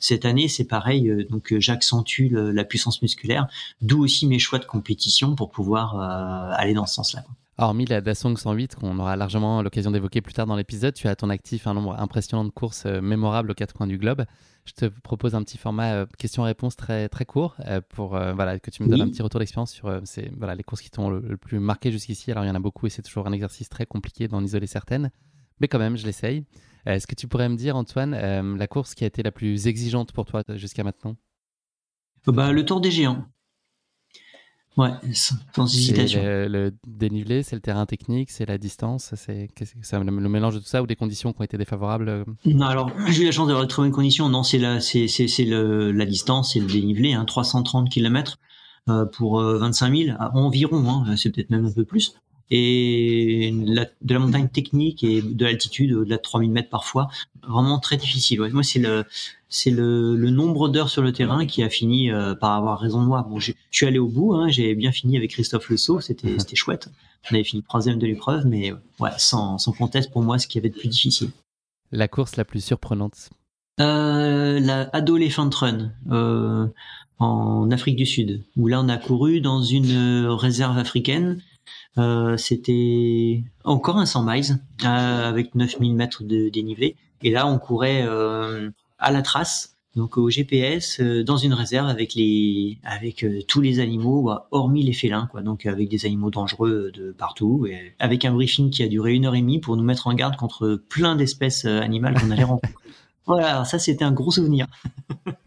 [0.00, 1.26] cette année, c'est pareil.
[1.30, 3.48] donc j'accentue la puissance musculaire,
[3.82, 7.24] d'où aussi mes choix de compétition pour pouvoir aller dans ce sens-là.
[7.60, 11.10] Hormis la Dasong 108, qu'on aura largement l'occasion d'évoquer plus tard dans l'épisode, tu as
[11.10, 14.24] à ton actif un nombre impressionnant de courses euh, mémorables aux quatre coins du globe.
[14.64, 18.70] Je te propose un petit format euh, question-réponse très, très court euh, pour voilà, que
[18.70, 19.90] tu me donnes un petit retour d'expérience sur
[20.36, 22.30] voilà, les courses qui t'ont le, plus marqué jusqu'ici.
[22.30, 24.68] Alors, il y en a beaucoup et c'est toujours un exercice très compliqué d'en isoler
[24.68, 25.10] certaines,
[25.58, 26.44] mais quand même, je l'essaye.
[26.86, 30.12] Est-ce que tu pourrais me dire, Antoine, la course qui a été la plus exigeante
[30.12, 31.16] pour toi jusqu'à maintenant?
[32.24, 33.26] Bah, Le Tour des Géants.
[34.78, 36.22] Ouais, sans hésitation.
[36.22, 39.48] Le, le, dénivelé, c'est le terrain technique, c'est la distance, c'est
[39.92, 42.24] le, mélange de tout ça ou des conditions qui ont été défavorables euh?
[42.44, 44.28] Non, alors j'ai eu la chance d'avoir de très bonnes conditions.
[44.28, 45.08] Non, c'est la, c'est
[45.44, 48.38] la distance, c'est le dénivelé, hein, 330 km
[48.88, 51.04] euh, pour 25 euh, 000 environ.
[51.04, 52.14] Hein, c'est peut-être même un peu plus.
[52.50, 57.08] Et de la montagne technique et de l'altitude au-delà de 3000 mètres parfois,
[57.46, 58.40] vraiment très difficile.
[58.52, 59.04] moi, c'est le
[59.50, 63.00] c'est le, le, nombre d'heures sur le terrain qui a fini euh, par avoir raison
[63.00, 63.26] de moi.
[63.28, 66.38] Bon, je, suis allé au bout, hein, j'ai bien fini avec Christophe Le Sceau, c'était
[66.38, 66.88] c'était chouette.
[67.30, 70.58] On avait fini troisième de l'épreuve, mais ouais, sans, sans conteste pour moi, ce qui
[70.58, 71.30] avait de plus difficile.
[71.92, 73.30] La course la plus surprenante
[73.80, 75.92] euh, La Adolescent Run.
[76.10, 76.66] Euh,
[77.20, 81.42] en Afrique du Sud, où là on a couru dans une réserve africaine
[81.96, 86.96] euh, c'était encore un 100 miles euh, avec 9000 mètres de dénivelé.
[87.22, 92.14] Et là, on courait euh, à la trace, donc au GPS, dans une réserve avec
[92.14, 95.42] les avec tous les animaux, bah, hormis les félins, quoi.
[95.42, 99.26] Donc avec des animaux dangereux de partout, et avec un briefing qui a duré une
[99.26, 102.74] heure et demie pour nous mettre en garde contre plein d'espèces animales qu'on allait rencontrer.
[103.26, 104.68] Voilà, ça c'était un gros souvenir.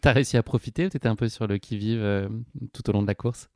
[0.01, 2.29] T'as réussi à profiter ou t'étais un peu sur le qui-vive
[2.73, 3.49] tout au long de la course?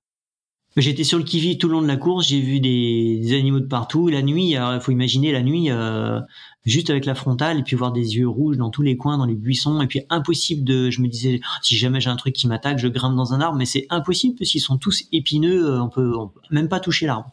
[0.77, 3.65] J'étais sur le qui tout le long de la course, j'ai vu des, animaux de
[3.65, 4.09] partout.
[4.09, 6.19] La nuit, il faut imaginer la nuit, euh,
[6.65, 9.25] juste avec la frontale, et puis voir des yeux rouges dans tous les coins, dans
[9.25, 10.89] les buissons, et puis impossible de.
[10.89, 13.57] Je me disais, si jamais j'ai un truc qui m'attaque, je grimpe dans un arbre,
[13.57, 17.05] mais c'est impossible parce qu'ils sont tous épineux, euh, on peut, peut même pas toucher
[17.05, 17.31] l'arbre.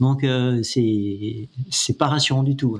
[0.00, 2.78] Donc euh, c'est c'est pas rassurant du tout.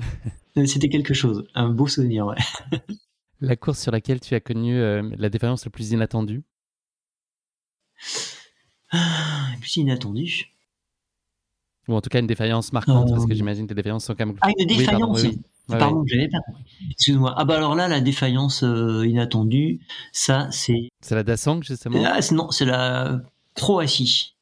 [0.65, 2.37] C'était quelque chose, un beau souvenir, ouais.
[3.41, 4.77] La course sur laquelle tu as connu
[5.17, 6.43] la défaillance la plus inattendue?
[8.01, 8.38] ah,
[8.93, 10.53] et puis c'est inattendu.
[11.87, 14.15] Ou en tout cas une défaillance marquante, parce que euh, j'imagine que les défaillances sont
[14.15, 14.35] quand même.
[14.41, 15.25] Ah, une défaillance
[15.67, 16.63] pardon, j'avais pas compris.
[16.91, 17.33] Excuse-moi.
[17.35, 19.79] Ah bah alors là, la défaillance euh, inattendue,
[20.11, 20.89] ça c'est.
[21.01, 22.01] C'est la Dasang justement.
[22.05, 23.21] Ah, non, c'est la
[23.55, 24.35] Croatie.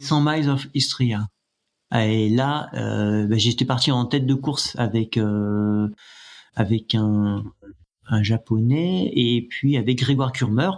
[0.00, 1.26] 100 miles of Istria.
[1.92, 5.18] Et là, euh, bah, j'étais parti en tête de course avec
[6.54, 7.44] avec un,
[8.08, 10.70] un japonais et puis avec Grégoire Kurmer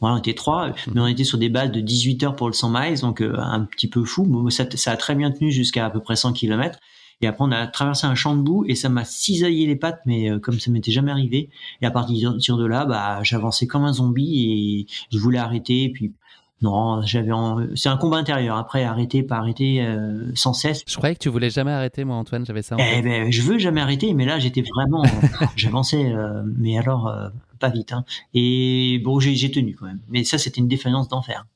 [0.00, 2.52] voilà, on était trois, mais on était sur des bases de 18 heures pour le
[2.52, 4.48] 100 miles, donc euh, un petit peu fou.
[4.50, 6.78] Ça, ça a très bien tenu jusqu'à à peu près 100 km.
[7.20, 10.00] Et après, on a traversé un champ de boue et ça m'a cisaillé les pattes,
[10.06, 11.50] mais euh, comme ça m'était jamais arrivé.
[11.82, 15.84] Et à partir de là, bah, j'avançais comme un zombie et je voulais arrêter.
[15.84, 16.12] Et puis
[16.60, 17.30] non, j'avais.
[17.76, 18.56] C'est un combat intérieur.
[18.56, 20.82] Après, arrêter, pas arrêter, euh, sans cesse.
[20.88, 22.44] Je croyais que tu voulais jamais arrêter, moi, Antoine.
[22.44, 22.74] J'avais ça.
[22.74, 25.04] En eh ben, je veux jamais arrêter, mais là, j'étais vraiment.
[25.56, 27.28] J'avançais, euh, mais alors euh,
[27.58, 27.92] pas vite.
[27.92, 28.04] Hein.
[28.34, 30.00] Et bon, j'ai tenu quand même.
[30.08, 31.46] Mais ça, c'était une défaillance d'enfer.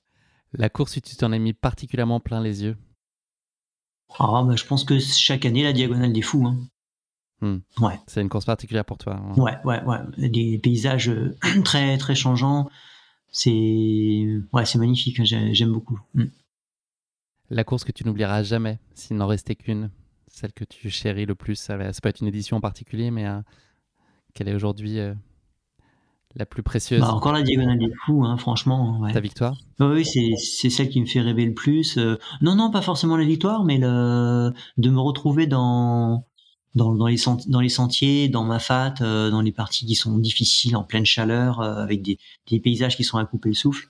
[0.52, 2.76] La course, tu t'en as mis particulièrement plein les yeux.
[4.18, 6.46] Ah, bah, je pense que chaque année, la diagonale des fous.
[6.46, 6.58] Hein.
[7.40, 7.84] Hmm.
[7.84, 7.98] Ouais.
[8.06, 9.14] C'est une course particulière pour toi.
[9.16, 9.34] Hein.
[9.36, 10.28] Ouais, ouais, ouais.
[10.28, 11.10] Des paysages
[11.64, 12.68] très, très changeants
[13.32, 15.18] c'est ouais, c'est magnifique.
[15.18, 15.98] Hein, j'aime beaucoup.
[16.14, 16.26] Mm.
[17.50, 19.90] La course que tu n'oublieras jamais, s'il n'en restait qu'une,
[20.28, 21.56] celle que tu chéris le plus.
[21.56, 23.40] Ça, peut être une édition en particulier, mais euh,
[24.34, 25.14] quelle est aujourd'hui euh,
[26.36, 29.00] la plus précieuse bah, Encore la diagonale des fous, hein, franchement.
[29.12, 29.56] Ta victoire?
[29.80, 31.98] Oui, c'est celle qui me fait rêver le plus.
[31.98, 36.24] Euh, non, non, pas forcément la victoire, mais le, de me retrouver dans
[36.74, 37.18] dans, dans, les,
[37.48, 41.04] dans les sentiers, dans ma fat, euh, dans les parties qui sont difficiles, en pleine
[41.04, 42.18] chaleur, euh, avec des,
[42.48, 43.88] des, paysages qui sont à couper le souffle.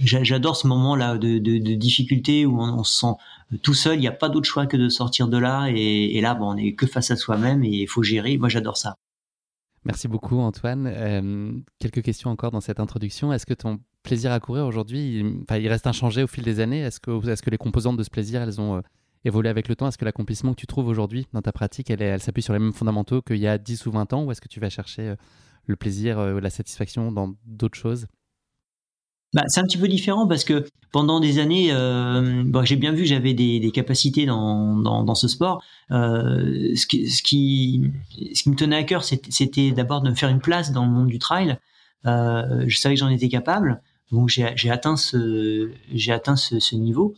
[0.00, 3.14] J'adore ce moment-là de, de, de, difficulté où on, se sent
[3.62, 6.20] tout seul, il n'y a pas d'autre choix que de sortir de là, et, et
[6.20, 8.36] là, bon, on est que face à soi-même et il faut gérer.
[8.36, 8.96] Moi, j'adore ça.
[9.84, 10.86] Merci beaucoup, Antoine.
[10.86, 13.32] Euh, quelques questions encore dans cette introduction.
[13.32, 16.80] Est-ce que ton plaisir à courir aujourd'hui, il, il reste inchangé au fil des années?
[16.80, 18.82] Est-ce que, les composantes de ce plaisir, elles ont
[19.24, 19.88] évoluer avec le temps?
[19.88, 22.72] Est-ce que l'accomplissement que tu trouves aujourd'hui dans ta pratique, elle, s'appuie sur les mêmes
[22.72, 24.24] fondamentaux qu'il y a 10 ou 20 ans?
[24.24, 25.16] Ou est-ce que tu vas chercher euh,
[25.66, 28.06] le plaisir, euh, la satisfaction dans d'autres choses?
[29.34, 32.92] Bah, c'est un petit peu différent parce que pendant des années, euh, bon, j'ai bien
[32.92, 35.60] vu que j'avais des, des, capacités dans, dans, dans, ce sport.
[35.90, 37.82] Euh, ce, qui, ce, qui,
[38.32, 40.92] ce qui me tenait à cœur, c'était d'abord de me faire une place dans le
[40.92, 41.58] monde du trail.
[42.06, 46.76] Euh, je savais que j'en étais capable, donc j'ai atteint ce, j'ai atteint ce, ce
[46.76, 47.14] niveau.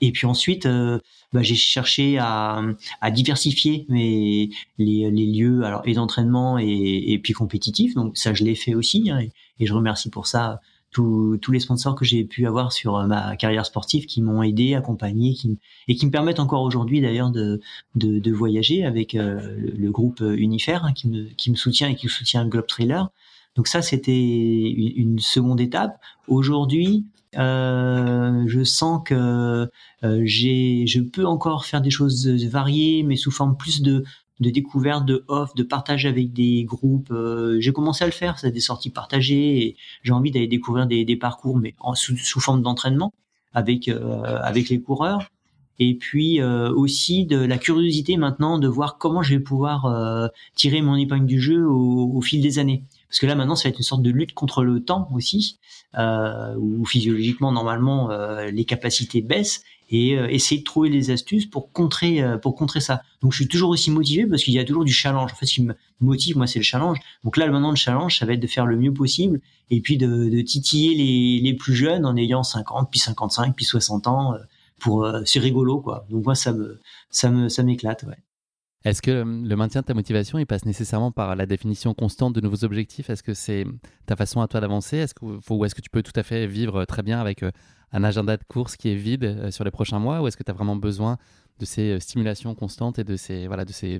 [0.00, 0.98] Et puis ensuite, euh,
[1.32, 2.62] bah, j'ai cherché à,
[3.00, 7.94] à, diversifier mes, les, les lieux alors et d'entraînement et, et, puis compétitifs.
[7.94, 9.10] Donc ça, je l'ai fait aussi.
[9.10, 9.20] Hein,
[9.58, 10.60] et, je remercie pour ça
[10.92, 14.42] tous, tous les sponsors que j'ai pu avoir sur euh, ma carrière sportive qui m'ont
[14.42, 15.58] aidé, accompagné, qui,
[15.88, 17.60] et qui me permettent encore aujourd'hui d'ailleurs de,
[17.96, 21.96] de, de, voyager avec euh, le, groupe Unifair hein, qui, me, qui me soutient et
[21.96, 23.10] qui soutient Globe Trailer.
[23.56, 25.98] Donc ça, c'était une seconde étape.
[26.28, 27.04] Aujourd'hui,
[27.36, 29.68] euh, je sens que
[30.04, 34.04] euh, j'ai, je peux encore faire des choses variées, mais sous forme plus de,
[34.40, 37.10] de découverte, de off, de partage avec des groupes.
[37.10, 39.62] Euh, j'ai commencé à le faire, c'est des sorties partagées.
[39.62, 43.12] Et j'ai envie d'aller découvrir des, des, parcours, mais en, sous, sous forme d'entraînement
[43.54, 45.30] avec avec les coureurs.
[45.80, 50.96] Et puis aussi de la curiosité maintenant de voir comment je vais pouvoir tirer mon
[50.96, 52.84] épingle du jeu au, au fil des années.
[53.08, 55.58] Parce que là maintenant, ça va être une sorte de lutte contre le temps aussi,
[55.96, 59.62] euh, où physiologiquement, normalement, euh, les capacités baissent.
[59.90, 63.00] et essayer de trouver des astuces pour contrer pour contrer ça.
[63.22, 65.32] Donc je suis toujours aussi motivé parce qu'il y a toujours du challenge.
[65.32, 66.98] En fait, ce qui me motive moi c'est le challenge.
[67.24, 69.96] Donc là maintenant le challenge ça va être de faire le mieux possible et puis
[69.96, 74.34] de, de titiller les, les plus jeunes en ayant 50 puis 55 puis 60 ans
[74.78, 76.04] pour c'est rigolo quoi.
[76.10, 78.18] Donc moi ça me ça me ça m'éclate ouais.
[78.88, 82.64] Est-ce que le maintien de ta motivation, passe nécessairement par la définition constante de nouveaux
[82.64, 83.10] objectifs?
[83.10, 83.66] Est-ce que c'est
[84.06, 84.96] ta façon à toi d'avancer?
[84.96, 87.50] Est-ce que, Ou est-ce que tu peux tout à fait vivre très bien avec euh,
[87.92, 90.22] un agenda de course qui est vide euh, sur les prochains mois?
[90.22, 91.18] Ou est-ce que tu as vraiment besoin
[91.60, 93.46] de ces euh, stimulations constantes et de ces,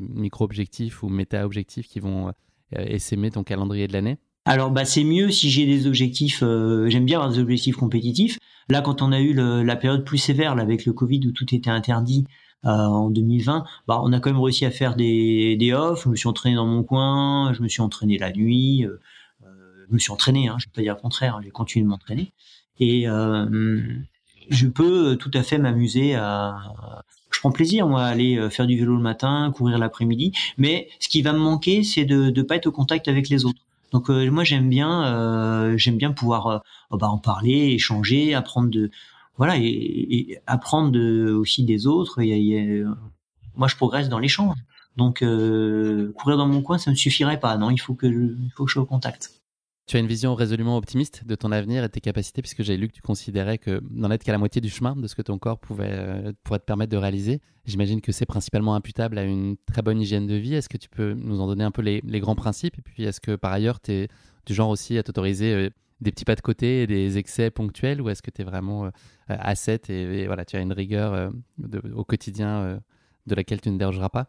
[0.01, 2.33] micro-objectifs ou méta-objectifs qui vont
[2.73, 4.17] essaimer ton calendrier de l'année?
[4.47, 6.41] Alors bah c'est mieux si j'ai des objectifs.
[6.41, 8.39] J'aime bien avoir des objectifs compétitifs.
[8.71, 11.71] Là, quand on a eu la période plus sévère avec le Covid où tout était
[11.71, 12.25] interdit,
[12.65, 16.05] en 2020, bah, on a quand même réussi à faire des, des off.
[16.05, 19.01] Je me suis entraîné dans mon coin, je me suis entraîné la nuit, euh,
[19.45, 21.51] euh, je me suis entraîné, hein, je ne vais pas dire le contraire, hein, j'ai
[21.51, 22.33] continué de m'entraîner.
[22.81, 23.07] Et
[24.51, 26.59] je peux tout à fait m'amuser à,
[27.31, 31.09] je prends plaisir moi à aller faire du vélo le matin, courir l'après-midi, mais ce
[31.09, 33.61] qui va me manquer, c'est de ne pas être au contact avec les autres.
[33.91, 38.91] Donc moi j'aime bien, j'aime bien pouvoir bah, en parler, échanger, apprendre de,
[39.39, 40.99] voilà et, apprendre
[41.33, 42.21] aussi des autres.
[43.57, 44.57] moi, je progresse dans l'échange.
[44.97, 47.57] Donc, euh, courir dans mon coin, ça ne me suffirait pas.
[47.57, 48.35] Non, il faut que je,
[48.67, 49.31] sois au contact.
[49.87, 52.89] Tu as une vision résolument optimiste de ton avenir et tes capacités, puisque j'ai lu
[52.89, 55.39] que tu considérais que n'en être qu'à la moitié du chemin de ce que ton
[55.39, 57.41] corps pouvait, euh, pourrait te permettre de réaliser.
[57.65, 60.55] J'imagine que c'est principalement imputable à une très bonne hygiène de vie.
[60.55, 62.77] Est-ce que tu peux nous en donner un peu les, les grands principes?
[62.77, 64.09] Et puis, est-ce que par ailleurs, tu es
[64.47, 68.01] du genre aussi à t'autoriser euh, des petits pas de côté et des excès ponctuels
[68.01, 68.91] ou est-ce que tu es vraiment euh,
[69.29, 71.31] à 7 et, voilà, tu as une rigueur euh,
[71.95, 72.79] au quotidien euh,
[73.27, 74.27] de laquelle tu ne dérogeras pas?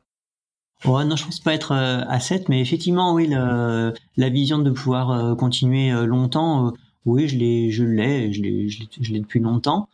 [0.85, 5.35] Ouais, non, je pense pas être à 7, mais effectivement, oui, la vision de pouvoir
[5.35, 6.71] continuer longtemps,
[7.05, 9.89] oui, je l'ai, je l'ai, je l'ai, depuis longtemps.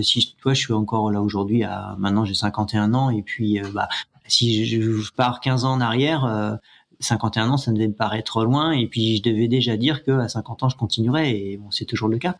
[0.00, 3.88] si toi, je suis encore là aujourd'hui, à maintenant j'ai 51 ans, et puis bah,
[4.28, 6.60] si je, pars 15 ans en arrière,
[7.00, 10.28] 51 ans, ça devait me paraître loin, et puis je devais déjà dire que à
[10.28, 12.36] 50 ans, je continuerais, et bon, c'est toujours le cas.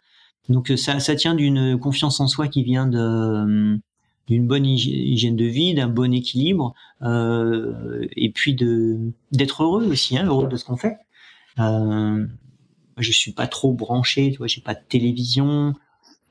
[0.49, 3.79] Donc ça, ça tient d'une confiance en soi qui vient de
[4.29, 10.19] d'une bonne hygiène de vie, d'un bon équilibre, euh, et puis de d'être heureux aussi,
[10.19, 10.99] hein, heureux de ce qu'on fait.
[11.59, 12.27] Euh,
[12.99, 15.75] je suis pas trop branché, tu vois, j'ai pas de télévision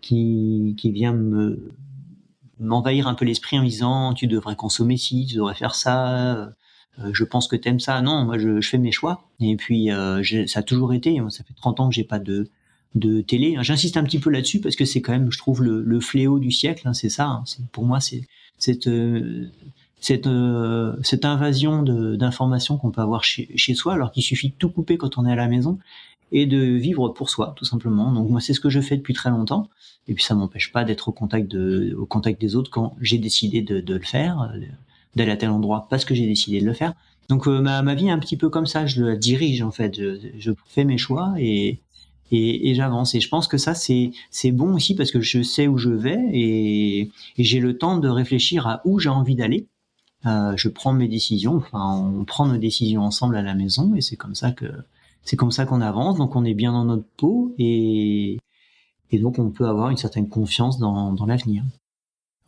[0.02, 1.72] qui qui vient me
[2.60, 6.50] m'envahir un peu l'esprit en me disant tu devrais consommer ci, tu devrais faire ça.
[7.00, 8.02] Euh, je pense que t'aimes ça.
[8.02, 9.24] Non, moi je, fais mes choix.
[9.40, 11.20] Et puis euh, ça a toujours été.
[11.30, 12.50] Ça fait 30 ans que j'ai pas de
[12.96, 13.58] de télé.
[13.62, 16.52] J'insiste un petit peu là-dessus parce que c'est quand même, je trouve, le, fléau du
[16.52, 16.88] siècle.
[16.88, 17.28] Hein, c'est ça.
[17.28, 17.44] Hein.
[17.72, 19.48] Pour moi, c'est cette euh,
[20.00, 20.30] cette
[21.04, 24.98] cette invasion d'informations qu'on peut avoir chez, chez soi, alors qu'il suffit de tout couper
[24.98, 25.80] quand on est à la maison
[26.32, 28.12] et de vivre pour soi, tout simplement.
[28.12, 29.70] Donc moi, c'est ce que je fais depuis très longtemps.
[30.10, 33.62] Et puis ça m'empêche pas d'être au contact au contact des autres quand j'ai décidé
[33.62, 34.52] de le faire
[35.18, 36.94] d'aller à tel endroit parce que j'ai décidé de le faire.
[37.30, 39.72] Donc euh, ma, ma, vie est un petit peu comme ça, je la dirige en
[39.72, 41.82] fait, je, fais mes choix et,
[42.32, 43.16] et, j'avance.
[43.16, 45.90] Et je pense que ça c'est c'est bon aussi parce que je sais où je
[45.90, 47.02] vais et,
[47.38, 49.68] et j'ai le temps de réfléchir à où j'ai envie d'aller.
[50.26, 54.02] Euh, je prends mes décisions, enfin on prend nos décisions ensemble à la maison et
[54.02, 54.66] c'est comme ça que
[55.24, 56.18] c'est comme ça qu'on avance.
[56.18, 58.40] Donc on est bien dans notre peau et
[59.12, 61.64] et donc on peut avoir une certaine confiance dans, dans l'avenir.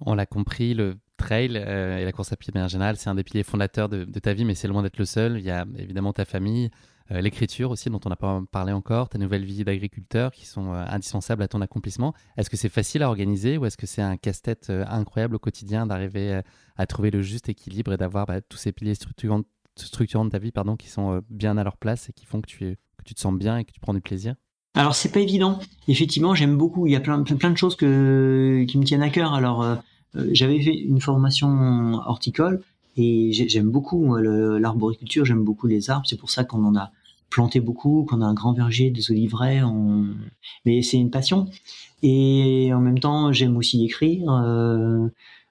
[0.05, 3.09] On l'a compris, le trail euh, et la course à pied de manière générale, c'est
[3.09, 5.37] un des piliers fondateurs de, ta vie, mais c'est loin d'être le seul.
[5.37, 6.71] Il y a évidemment ta famille,
[7.11, 10.73] euh, l'écriture aussi, dont on n'a pas parlé encore, ta nouvelle vie d'agriculteur qui sont
[10.73, 12.13] euh, indispensables à ton accomplissement.
[12.37, 15.85] Est-ce que c'est facile à organiser ou est-ce que c'est un casse-tête incroyable au quotidien
[15.85, 16.41] d'arriver
[16.77, 20.51] à trouver le juste équilibre et d'avoir bah, tous ces piliers structurants, de ta vie
[20.51, 22.77] pardon, qui sont bien à leur place et qui font que tu,
[23.15, 24.35] te sens bien et que tu prends du plaisir?
[24.75, 25.59] Alors c'est pas évident.
[25.87, 26.85] Effectivement, j'aime beaucoup.
[26.85, 29.33] Il y a plein, de choses qui me tiennent à cœur.
[29.33, 29.79] Alors
[30.15, 32.61] j'avais fait une formation horticole
[32.97, 36.05] et j'aime beaucoup l'arboriculture, j'aime beaucoup les arbres.
[36.07, 36.91] C'est pour ça qu'on en a
[37.29, 39.61] planté beaucoup, qu'on a un grand verger, des oliveraies.
[39.63, 40.07] On...
[40.65, 41.47] Mais c'est une passion.
[42.01, 44.31] Et en même temps, j'aime aussi écrire.
[44.31, 45.07] Euh,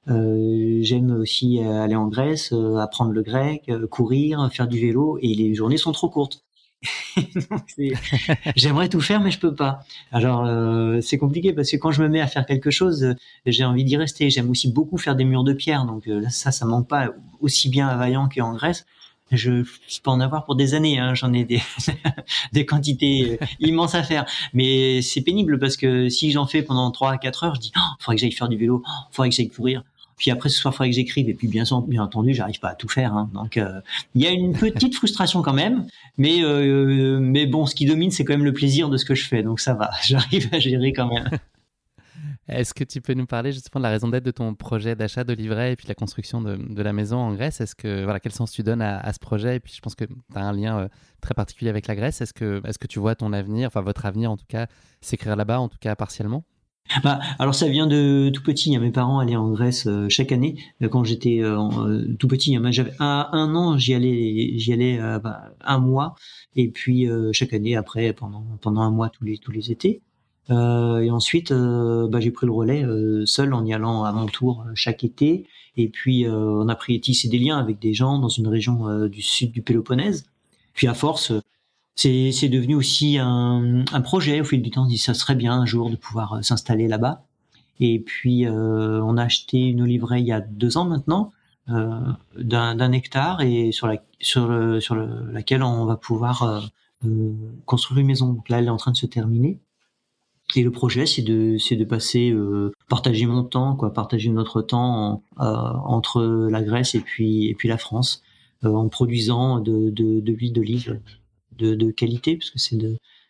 [0.08, 5.18] euh, j'aime aussi aller en Grèce, apprendre le grec, courir, faire du vélo.
[5.22, 6.44] Et les journées sont trop courtes.
[8.56, 9.80] J'aimerais tout faire, mais je peux pas.
[10.12, 13.14] Alors euh, c'est compliqué parce que quand je me mets à faire quelque chose, euh,
[13.46, 14.30] j'ai envie d'y rester.
[14.30, 17.10] J'aime aussi beaucoup faire des murs de pierre, donc euh, ça, ça manque pas
[17.40, 18.86] aussi bien à Vaillant qu'en Grèce.
[19.30, 19.62] Je,
[20.02, 20.98] peux en avoir pour des années.
[20.98, 21.14] Hein.
[21.14, 21.60] J'en ai des,
[22.66, 27.18] quantités immenses à faire, mais c'est pénible parce que si j'en fais pendant 3 à
[27.18, 29.34] 4 heures, je dis, il oh, faudrait que j'aille faire du vélo, oh, faudrait que
[29.34, 29.82] j'aille courir.
[30.18, 31.28] Puis après, ce soir, il faudrait que j'écrive.
[31.28, 33.14] Et puis, bien, bien entendu, j'arrive pas à tout faire.
[33.14, 33.30] Hein.
[33.32, 33.80] Donc, euh,
[34.14, 35.86] il y a une petite frustration quand même.
[36.18, 39.14] Mais, euh, mais bon, ce qui domine, c'est quand même le plaisir de ce que
[39.14, 39.42] je fais.
[39.42, 39.90] Donc, ça va.
[40.02, 41.28] J'arrive à gérer quand même.
[42.48, 45.22] Est-ce que tu peux nous parler justement de la raison d'être de ton projet d'achat
[45.22, 47.60] de livret et puis de la construction de, la maison en Grèce?
[47.60, 49.56] Est-ce que voilà quel sens tu donnes à, ce projet?
[49.56, 50.88] Et puis je pense que tu as un lien euh,
[51.20, 52.22] très particulier avec la Grèce.
[52.22, 54.66] Est-ce que est-ce que tu vois ton avenir, enfin votre avenir en tout cas,
[55.02, 56.42] s'écrire là-bas, en tout cas partiellement?
[57.02, 58.76] Bah, alors ça vient de tout petit.
[58.78, 60.56] Mes parents allaient en Grèce euh, chaque année.
[60.82, 61.42] Euh, quand j'étais
[62.18, 66.14] tout petit, hein, j'avais un, an, j'y allais, j'y allais bah, un mois,
[66.56, 70.02] et puis chaque année après pendant un mois tous les tous les étés.
[70.50, 74.12] Euh, et ensuite, euh, bah, j'ai pris le relais euh, seul en y allant à
[74.12, 75.46] mon tour chaque été.
[75.76, 79.22] Et puis, on a pris tisser des liens avec des gens dans une région du
[79.22, 80.26] sud du Péloponnèse.
[80.74, 81.32] Puis, à force,
[81.98, 84.40] c'est, devenu aussi un, un, projet.
[84.40, 87.24] Au fil du temps, on dit ça serait bien un jour de pouvoir s'installer là-bas.
[87.80, 91.32] Et puis, on a acheté une oliveraie il y a deux ans maintenant.
[91.70, 92.00] Euh,
[92.38, 96.70] d'un, hectare et sur, la, sur, le, sur le, laquelle on va pouvoir
[97.04, 97.32] euh,
[97.66, 98.32] construire une maison.
[98.32, 99.58] Donc là, elle est en train de se terminer.
[100.56, 104.62] Et le projet, c'est de, c'est de passer, euh, partager mon temps, quoi, partager notre
[104.62, 108.22] temps euh, entre la Grèce et puis et puis la France,
[108.64, 111.00] euh, en produisant de, de, de l'huile d'olive
[111.58, 112.78] de, qualité, parce que c'est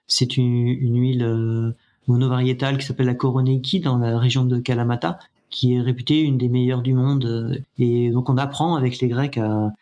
[0.07, 1.73] c'est une, une huile euh,
[2.07, 5.19] monovariétale qui s'appelle la Koroneiki dans la région de Kalamata,
[5.51, 7.63] qui est réputée une des meilleures du monde.
[7.79, 9.73] Et donc on apprend avec les Grecs à,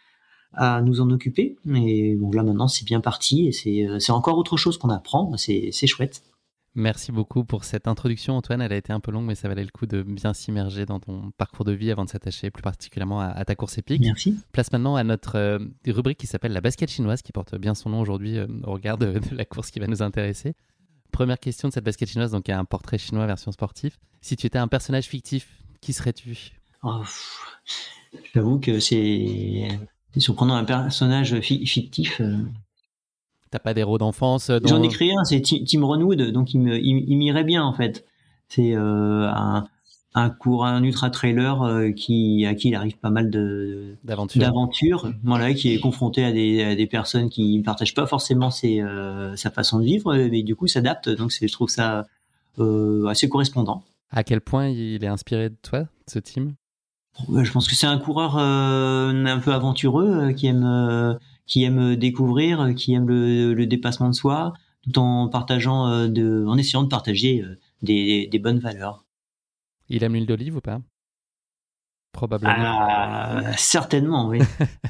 [0.55, 1.57] à nous en occuper.
[1.75, 5.37] Et bon là maintenant c'est bien parti et c'est, c'est encore autre chose qu'on apprend.
[5.37, 6.23] C'est chouette.
[6.79, 8.61] Merci beaucoup pour cette introduction, Antoine.
[8.61, 11.01] Elle a été un peu longue, mais ça valait le coup de bien s'immerger dans
[11.01, 14.03] ton parcours de vie avant de s'attacher plus particulièrement à, ta course épique.
[14.03, 14.39] Merci.
[14.53, 17.89] Place maintenant à notre euh, rubrique qui s'appelle la basket chinoise, qui porte bien son
[17.89, 20.55] nom aujourd'hui euh, au regard de, la course qui va nous intéresser.
[21.13, 23.99] Première question de cette basket chinoise, donc il y a un portrait chinois version sportif.
[24.21, 25.49] Si tu étais un personnage fictif,
[25.81, 26.53] qui serais-tu?
[26.83, 27.01] Oh,
[28.35, 29.69] J'avoue que c'est
[30.19, 32.21] surprenant un personnage fictif.
[32.21, 32.37] Euh,
[33.51, 37.45] T'as pas d'héros d'enfance euh, J'en ai créé un, c'est Tim Ronwood, donc il m'irait
[37.45, 38.05] bien en fait.
[38.49, 39.65] C'est euh, un,
[40.15, 45.13] un court, un ultra trailer euh, qui à qui il arrive pas mal de d'aventures,
[45.23, 48.83] voilà, qui est confronté à des, à des personnes qui ne partagent pas forcément ses,
[49.37, 51.09] sa façon de vivre, mais du coup s'adapte.
[51.09, 52.07] Donc je trouve ça
[53.09, 53.83] assez correspondant.
[54.11, 56.55] À quel point il est inspiré de toi, ce team?
[57.29, 62.93] Je pense que c'est un coureur un peu aventureux qui aime qui aime découvrir, qui
[62.95, 67.59] aime le, dépassement de soi, tout en partageant, euh, de, en essayant de partager euh,
[67.83, 69.05] des, des, bonnes valeurs.
[69.89, 70.81] Il aime l'huile d'olive ou pas?
[72.13, 72.55] Probablement.
[72.57, 74.41] Ah, certainement, oui.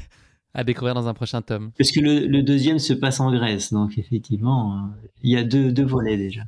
[0.53, 1.71] à découvrir dans un prochain tome.
[1.77, 5.43] Parce que le, le, deuxième se passe en Grèce, donc effectivement, euh, il y a
[5.43, 6.41] deux, deux volets déjà.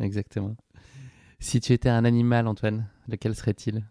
[0.00, 0.56] Exactement.
[1.40, 3.84] Si tu étais un animal, Antoine, lequel serait-il?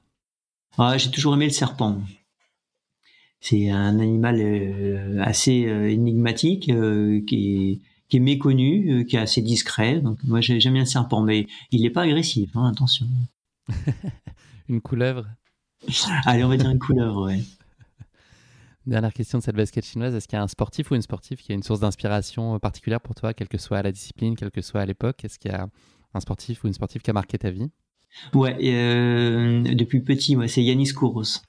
[0.78, 2.02] Ah, J'ai toujours aimé le serpent.
[3.42, 9.20] C'est un animal euh, assez euh, énigmatique euh, qui est, qui est méconnu, qui est
[9.20, 10.02] assez discret.
[10.02, 12.50] Donc moi j'aime bien le serpent, mais il n'est pas agressif.
[12.56, 13.08] Hein, attention.
[14.70, 15.26] une couleuvre.
[16.26, 17.42] Allez, on va dire une couleuvre, ouais.
[18.86, 20.14] Dernière question de cette basket chinoise.
[20.14, 23.00] Est-ce qu'il y a un sportif ou une sportive qui a une source d'inspiration particulière
[23.00, 25.24] pour toi, quelle que soit la discipline, quelle que soit à l'époque?
[25.24, 25.70] Est-ce qu'il y a
[26.14, 27.70] un sportif ou une sportive qui a marqué ta vie?
[28.34, 31.42] Ouais, depuis petit, moi, c'est Yanis Kouros.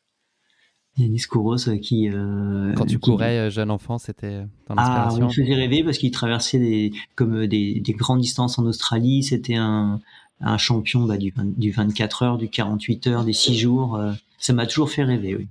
[0.98, 5.24] Yanis Kouros euh, qui euh, quand tu courais euh, jeune enfant c'était ton ah, inspiration.
[5.24, 9.22] ah, me faisait rêver parce qu'il traversait des comme des, des, grandes distances en Australie.
[9.22, 10.00] C'était un,
[10.40, 14.00] un champion bah, du, du 24 heures du 48 heures des 6 jours
[14.38, 15.48] ça m'a toujours fait rêver oui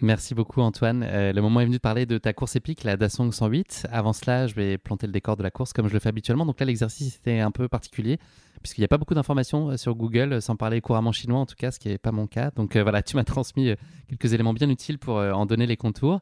[0.00, 1.04] Merci beaucoup Antoine.
[1.04, 3.86] le moment est venu de parler de ta course épique, la Dasong 108.
[3.92, 6.44] Avant cela, je vais planter le décor de la course comme je le fais habituellement.
[6.44, 8.18] Donc là, l'exercice était un peu particulier
[8.64, 11.46] puisqu'il n'y a pas beaucoup d'informations euh, sur Google, euh, sans parler couramment chinois en
[11.46, 12.50] tout cas, ce qui n'est pas mon cas.
[12.56, 13.74] Donc euh, voilà, tu m'as transmis
[14.08, 16.20] quelques éléments bien utiles pour en donner les contours.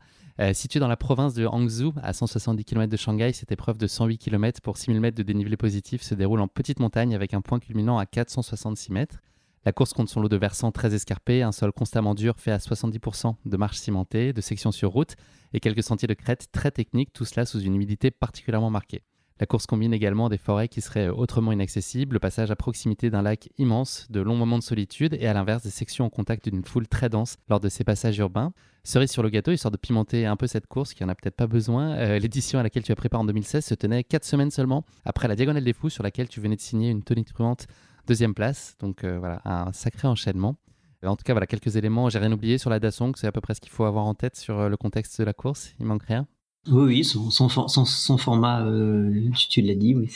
[0.53, 4.19] situé dans la province de Hangzhou, à 170 km de Shanghai, cette épreuve de 108
[4.19, 7.61] km pour 6000 mètres de dénivelé positif se déroule en petite montagne avec un point
[7.61, 9.23] culminant à 466 mètres.
[9.65, 12.59] La course compte son lot de versants très escarpés, un sol constamment dur fait à
[12.59, 15.15] 70% de marches cimentées, de sections sur route
[15.53, 19.03] et quelques sentiers de crête très techniques, tout cela sous une humidité particulièrement marquée.
[19.39, 23.23] La course combine également des forêts qui seraient autrement inaccessibles, le passage à proximité d'un
[23.23, 26.65] lac immense, de longs moments de solitude et à l'inverse des sections en contact d'une
[26.65, 28.53] foule très dense lors de ces passages urbains.
[28.85, 31.37] Cerise sur le gâteau, histoire de pimenter un peu cette course qui en a peut-être
[31.37, 34.51] pas besoin, euh, l'édition à laquelle tu as préparé en 2016 se tenait 4 semaines
[34.51, 37.67] seulement après la Diagonale des Fous sur laquelle tu venais de signer une tonitruante
[38.07, 38.77] deuxième place.
[38.81, 40.57] Donc euh, voilà, un sacré enchaînement.
[41.05, 42.09] Euh, en tout cas, voilà quelques éléments.
[42.09, 44.15] J'ai rien oublié sur la Dasong, c'est à peu près ce qu'il faut avoir en
[44.15, 45.73] tête sur le contexte de la course.
[45.81, 46.27] Il manque rien.
[46.69, 50.09] Oui, oui, son, son, son, son format, euh, tu, l'as dit, oui,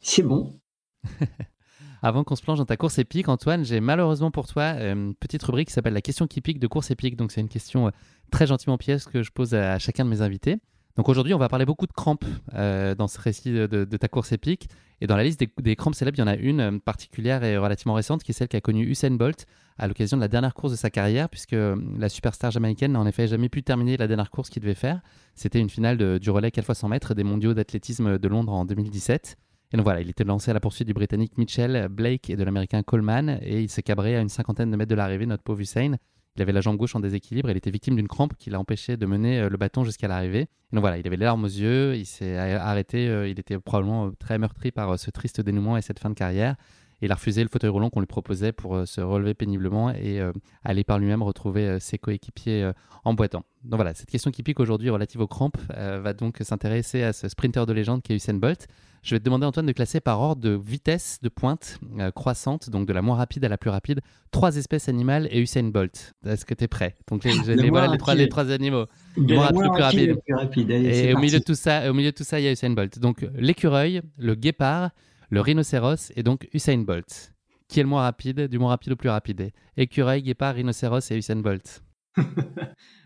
[0.00, 0.60] c'est, bon.
[2.02, 5.14] Avant qu'on se plonge dans ta course épique, Antoine, j'ai malheureusement pour toi euh, une
[5.16, 7.16] petite rubrique qui s'appelle la question qui pique de course épique.
[7.16, 7.90] Donc, c'est une question euh,
[8.30, 10.58] très gentiment pièce que je pose à chacun de mes invités.
[10.96, 12.24] Donc aujourd'hui, on va parler beaucoup de crampes
[12.54, 14.68] euh, dans ce récit de, ta course épique.
[15.00, 17.56] Et dans la liste des, crampes célèbres, il y en a une euh, particulière et
[17.56, 19.46] relativement récente, qui est celle qui a connu Usain Bolt
[19.78, 23.00] à l'occasion de la dernière course de sa carrière, puisque euh, la superstar jamaïcaine n'a
[23.00, 25.00] en effet jamais pu terminer la dernière course qu'il devait faire.
[25.34, 28.64] C'était une finale du relais 4 x 100 mètres des mondiaux d'athlétisme de Londres en
[28.66, 29.38] 2017.
[29.72, 32.44] Et donc voilà, il était lancé à la poursuite du Britannique Mitchell, Blake et de
[32.44, 35.60] l'Américain Coleman, et il s'est cabré à une cinquantaine de mètres de l'arrivée, notre pauvre
[35.60, 35.96] Usain.
[36.36, 37.50] Il avait la jambe gauche en déséquilibre.
[37.50, 40.48] Il était victime d'une crampe qui l'a empêché de mener euh, le bâton jusqu'à l'arrivée.
[40.72, 41.94] donc voilà, il avait les larmes aux yeux.
[41.96, 43.08] Il s'est arrêté.
[43.08, 46.14] Euh, il était probablement euh, très meurtri par ce triste dénouement et cette fin de
[46.14, 46.56] carrière.
[47.02, 50.20] Il a refusé le fauteuil roulant qu'on lui proposait pour se relever péniblement et
[50.64, 52.70] aller par lui-même retrouver ses coéquipiers
[53.04, 53.44] en boitant.
[53.64, 57.28] Donc voilà, cette question qui pique aujourd'hui relative aux crampes va donc s'intéresser à ce
[57.28, 58.68] sprinter de légende qui est Usain Bolt.
[59.02, 62.70] Je vais te demander, Antoine, de classer par ordre de vitesse de pointe euh, croissante,
[62.70, 64.00] donc de la moins rapide à la plus rapide,
[64.30, 66.14] trois espèces animales et Usain Bolt.
[66.24, 66.94] Est-ce que tu es prêt?
[67.08, 68.86] Donc, les, voilà les trois, les trois animaux.
[69.16, 70.70] Le moins rapide, le plus rapide.
[70.70, 72.70] et au milieu, de tout ça, au milieu de tout ça, il y a Usain
[72.70, 73.00] Bolt.
[73.00, 74.90] Donc, l'écureuil, le guépard,
[75.32, 77.32] le rhinocéros et donc Usain Bolt.
[77.66, 79.50] Qui est le moins rapide, du moins rapide au plus rapide?
[79.78, 81.82] Écureuil, guépard, rhinocéros et Usain Bolt.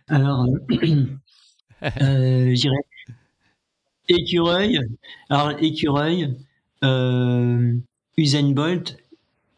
[0.08, 1.06] Alors, euh,
[2.54, 2.84] j'irais
[4.08, 4.80] écureuil.
[5.30, 6.36] Alors, écureuil,
[6.82, 7.74] euh,
[8.16, 8.96] Usain Bolt,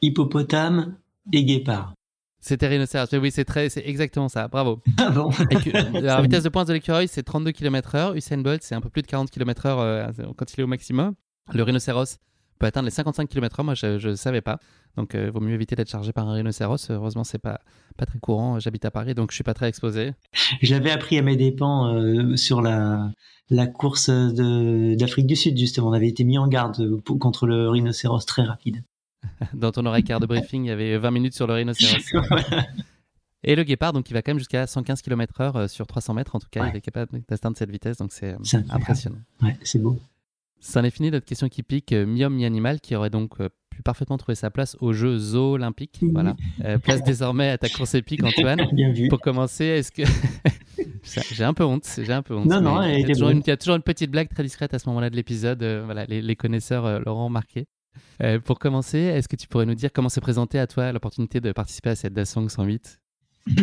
[0.02, 0.98] hippopotame
[1.32, 1.94] et guépard.
[2.38, 3.08] C'était rhinocéros.
[3.14, 4.46] Oui, c'est très, c'est exactement ça.
[4.46, 4.82] Bravo.
[4.98, 5.30] Ah bon?
[5.94, 8.14] La vitesse de pointe de l'écureuil, c'est 32 km/h.
[8.14, 11.14] Usain Bolt, c'est un peu plus de 40 km/h euh, quand il est au maximum.
[11.54, 12.18] Le rhinocéros
[12.58, 13.64] peut atteindre les 55 km/h.
[13.64, 14.58] Moi, je ne savais pas.
[14.96, 16.90] Donc, il euh, vaut mieux éviter d'être chargé par un rhinocéros.
[16.90, 17.60] Heureusement, c'est pas
[17.96, 18.58] pas très courant.
[18.58, 20.12] J'habite à Paris, donc je suis pas très exposé.
[20.62, 23.10] Je l'avais appris à mes dépens euh, sur la
[23.50, 25.88] la course d'Afrique du Sud, justement.
[25.88, 28.84] On avait été mis en garde contre le rhinocéros très rapide.
[29.54, 32.02] Dans ton oreille de briefing, il y avait 20 minutes sur le rhinocéros.
[33.44, 36.34] Et le guépard, donc il va quand même jusqu'à 115 km/h euh, sur 300 mètres.
[36.34, 38.36] En tout cas, il est capable d'atteindre cette vitesse, donc c'est
[38.68, 39.20] impressionnant.
[39.42, 39.98] Ouais, c'est beau.
[40.60, 41.92] Ça en est fini notre question qui pique.
[41.92, 45.54] Euh, mi-homme, mi-animal, qui aurait donc euh, pu parfaitement trouver sa place aux Jeux Zoo
[45.54, 46.00] Olympiques.
[46.12, 46.36] Voilà.
[46.64, 48.66] Euh, place désormais à ta course épique, Antoine.
[48.72, 49.08] Bien vu.
[49.08, 50.02] Pour commencer, est-ce que.
[51.34, 51.86] j'ai un peu honte.
[51.96, 52.46] J'ai un peu honte.
[52.46, 54.42] Non, non, il y, a toujours une, il y a toujours une petite blague très
[54.42, 55.62] discrète à ce moment-là de l'épisode.
[55.84, 57.66] voilà, les, connaisseurs l'auront remarqué.
[58.44, 61.52] pour commencer, est-ce que tu pourrais nous dire comment s'est présentée à toi l'opportunité de
[61.52, 63.00] participer à cette Dasong 108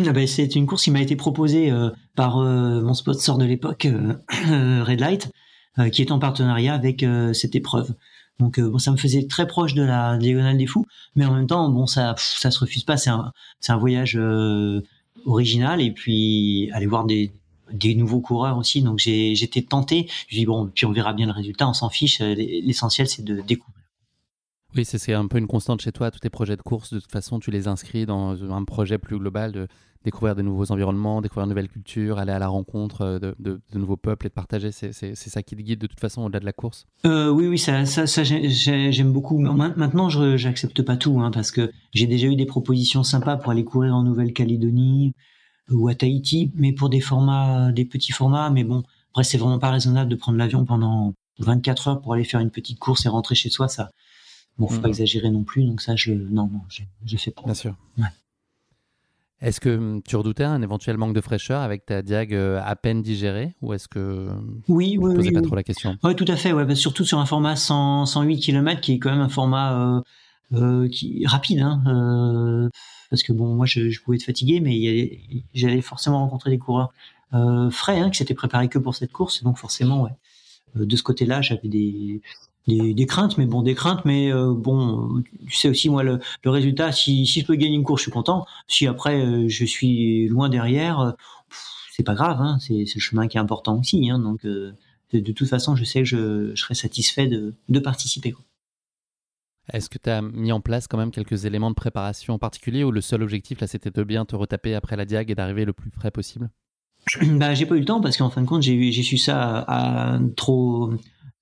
[0.04, 1.72] ah ben, c'est une course qui m'a été proposée
[2.16, 3.86] par mon sponsor de l'époque,
[4.50, 5.45] Red Light, euh,
[5.90, 7.94] qui est en partenariat avec euh, cette épreuve.
[8.38, 11.34] Donc euh, bon, ça me faisait très proche de la diagonale des fous, mais en
[11.34, 12.96] même temps, bon, ça, ça se refuse pas.
[12.96, 14.18] C'est un, c'est un voyage
[15.24, 17.32] original et puis aller voir des,
[17.72, 18.82] des nouveaux coureurs aussi.
[18.82, 20.08] Donc j'ai, j'étais tenté.
[20.28, 21.68] Je dis bon, puis on verra bien le résultat.
[21.68, 22.20] On s'en fiche.
[22.20, 23.85] L'essentiel, c'est de découvrir.
[24.74, 26.10] Oui, c'est un peu une constante chez toi.
[26.10, 29.18] Tous tes projets de course, de toute façon, tu les inscris dans un projet plus
[29.18, 29.68] global de
[30.04, 33.60] découvrir de nouveaux environnements, découvrir une nouvelle culture, aller à la rencontre euh, de, de,
[33.74, 34.70] nouveaux peuples et de partager.
[34.70, 36.86] C'est ça qui te guide de toute façon au-delà de la course?
[37.04, 39.38] Euh, Oui, oui, ça, ça, ça j'aime beaucoup.
[39.38, 43.50] Maintenant, je n'accepte pas tout hein, parce que j'ai déjà eu des propositions sympas pour
[43.50, 45.12] aller courir en Nouvelle-Calédonie
[45.70, 48.50] ou à Tahiti, mais pour des formats, des petits formats.
[48.50, 52.24] Mais bon, après, c'est vraiment pas raisonnable de prendre l'avion pendant 24 heures pour aller
[52.24, 53.66] faire une petite course et rentrer chez soi.
[53.66, 53.90] Ça,
[54.58, 54.90] bon, faut pas mmh.
[54.90, 55.64] exagérer non plus.
[55.64, 57.42] Donc ça, je, non, non, pas.
[57.44, 57.76] Bien sûr.
[57.98, 58.04] Ouais.
[59.42, 62.74] Est-ce que hum, tu redoutais un éventuel manque de fraîcheur avec ta diag euh, à
[62.74, 64.30] peine digérée ou est-ce que
[64.68, 65.98] oui, oui, posais oui, pas trop la question?
[66.02, 66.52] Oui, tout à fait.
[66.52, 69.78] Ouais, bah, surtout sur un format 100, 108 km qui est quand même un format
[69.78, 70.00] euh,
[70.54, 71.60] euh, qui rapide.
[71.60, 72.70] Hein,
[73.10, 75.20] parce que bon, moi, je, pouvais être fatigué, mais
[75.54, 76.92] j'allais forcément rencontrer des coureurs
[77.70, 79.44] frais hein, qui s'étaient préparés que pour cette course.
[79.44, 80.16] Donc forcément, ouais.
[80.74, 81.68] de ce côté-là, j'avais
[82.66, 86.20] des des, craintes, mais bon, des craintes, mais euh, bon, tu sais aussi moi le,
[86.44, 86.92] résultat.
[86.92, 88.46] Si, si je peux gagner une course, je suis content.
[88.68, 91.12] Si après euh, je suis loin derrière, euh,
[91.92, 92.40] c'est pas grave.
[92.40, 94.10] Hein, c'est le chemin qui est important aussi.
[94.10, 94.74] Hein, donc de,
[95.12, 98.34] toute façon, je sais que je, je serai satisfait de, de participer.
[99.72, 102.84] Est-ce que tu as mis en place quand même quelques éléments de préparation en particulier
[102.84, 105.64] ou le seul objectif là c'était de bien te retaper après la diag et d'arriver
[105.64, 106.50] le plus frais possible?
[107.22, 110.18] Bah, j'ai pas eu le temps parce qu'en fin de compte j'ai su ça à
[110.36, 110.92] trop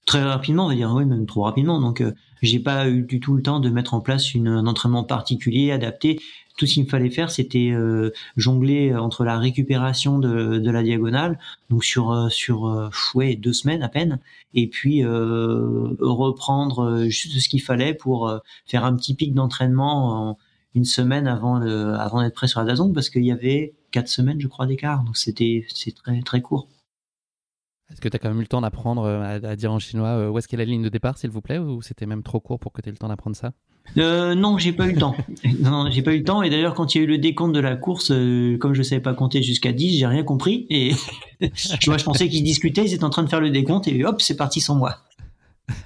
[0.06, 1.80] très rapidement, on va dire, oui, même trop rapidement.
[1.80, 4.66] Donc, euh, j'ai pas eu du tout le temps de mettre en place une, un
[4.66, 6.20] entraînement particulier, adapté.
[6.56, 10.84] Tout ce qu'il me fallait faire, c'était euh, jongler entre la récupération de, de la
[10.84, 11.36] diagonale,
[11.68, 14.20] donc sur euh, sur euh, ouais deux semaines à peine,
[14.54, 18.32] et puis reprendre juste ce qu'il fallait pour
[18.66, 20.38] faire un petit pic d'entraînement
[20.76, 24.08] une semaine avant de, avant d'être prêt sur la Dazon, parce qu'il y avait quatre
[24.08, 25.02] semaines, je crois, d'écart.
[25.02, 26.68] Donc c'était c'est très très court.
[27.90, 30.38] Est-ce que tu as quand même eu le temps d'apprendre à, dire en chinois où
[30.38, 32.72] est-ce qu'est la ligne de départ, s'il vous plaît, ou c'était même trop court pour
[32.72, 33.52] que tu aies le temps d'apprendre ça?
[33.98, 35.14] Euh, non, j'ai pas eu le temps.
[35.60, 36.42] non, j'ai pas eu le temps.
[36.42, 38.82] Et d'ailleurs, quand il y a eu le décompte de la course, euh, comme je
[38.82, 40.66] savais pas compter jusqu'à 10, j'ai rien compris.
[40.70, 40.92] Et
[41.86, 44.20] moi, je pensais qu'ils discutaient, ils étaient en train de faire le décompte et hop,
[44.20, 44.98] c'est parti sans moi.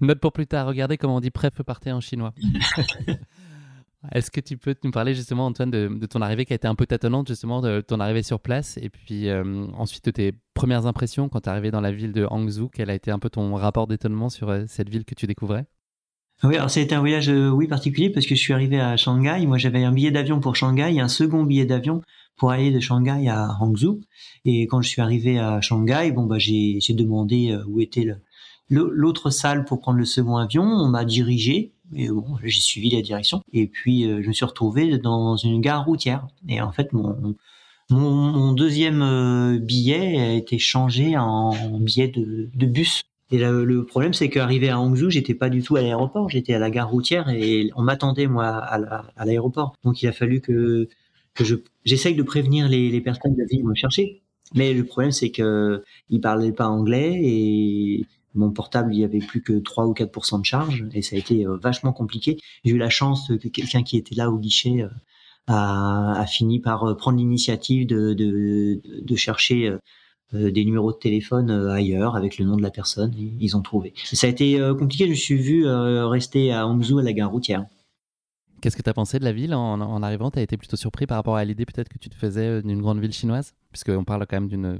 [0.00, 2.32] Note pour plus tard, regardez comment on dit prêt peut partir en chinois.
[4.12, 6.74] Est-ce que tu peux nous parler justement, Antoine, de, ton arrivée qui a été un
[6.74, 10.86] peu tâtonnante, justement, de ton arrivée sur place, et puis euh, ensuite de tes premières
[10.86, 13.28] impressions quand tu es arrivé dans la ville de Hangzhou, quel a été un peu
[13.28, 15.66] ton rapport d'étonnement sur cette ville que tu découvrais?
[16.44, 19.44] Oui, alors c'était un voyage euh, oui particulier parce que je suis arrivé à Shanghai.
[19.46, 22.00] Moi, j'avais un billet d'avion pour Shanghai et un second billet d'avion
[22.36, 24.00] pour aller de Shanghai à Hangzhou.
[24.44, 28.06] Et quand je suis arrivé à Shanghai, bon bah j'ai demandé euh, où était
[28.70, 30.62] l'autre salle pour prendre le second avion.
[30.62, 33.42] On m'a dirigé et bon, j'ai suivi la direction.
[33.52, 36.26] Et puis euh, je me suis retrouvé dans une gare routière.
[36.48, 37.34] Et en fait, mon
[37.90, 44.70] mon, deuxième billet a été changé en billet de, bus et le problème, c'est qu'arrivé
[44.70, 47.82] à Hangzhou, j'étais pas du tout à l'aéroport, j'étais à la gare routière et on
[47.82, 49.74] m'attendait moi à l'aéroport.
[49.84, 50.88] Donc il a fallu que
[51.34, 54.22] que je j'essaye de prévenir les, les personnes de venir me chercher.
[54.54, 58.06] Mais le problème, c'est que ils parlaient pas anglais et
[58.38, 61.18] mon portable, il y avait plus que 3 ou 4% de charge et ça a
[61.18, 62.38] été euh, vachement compliqué.
[62.64, 64.88] J'ai eu la chance que quelqu'un qui était là au guichet euh,
[65.48, 69.76] a, fini par euh, prendre l'initiative de, chercher
[70.32, 73.12] des numéros de téléphone ailleurs avec le nom de la personne.
[73.16, 73.94] ils ont trouvé.
[74.04, 75.06] Ça a été compliqué.
[75.06, 77.64] Je me suis vu rester à Hangzhou à la gare routière.
[78.60, 80.30] Qu'est-ce que tu as pensé de la ville en, arrivant?
[80.30, 82.82] Tu as été plutôt surpris par rapport à l'idée peut-être que tu te faisais d'une
[82.82, 83.54] grande ville chinoise?
[83.72, 84.78] Puisqu'on parle quand même d'une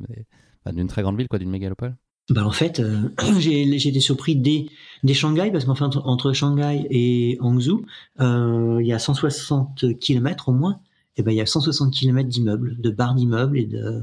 [0.73, 1.97] d'une très grande ville, quoi, d'une mégalopole.
[2.31, 2.83] Bah en fait,
[3.39, 4.67] j'ai été surpris dès,
[5.03, 7.87] dès Shanghai, parce qu'enfin, entre, entre, Shanghai et Hangzhou,
[8.19, 10.81] il y a 160 km au moins,
[11.17, 14.03] et ben il y a 160 km d'immeubles, de barres d'immeubles et de,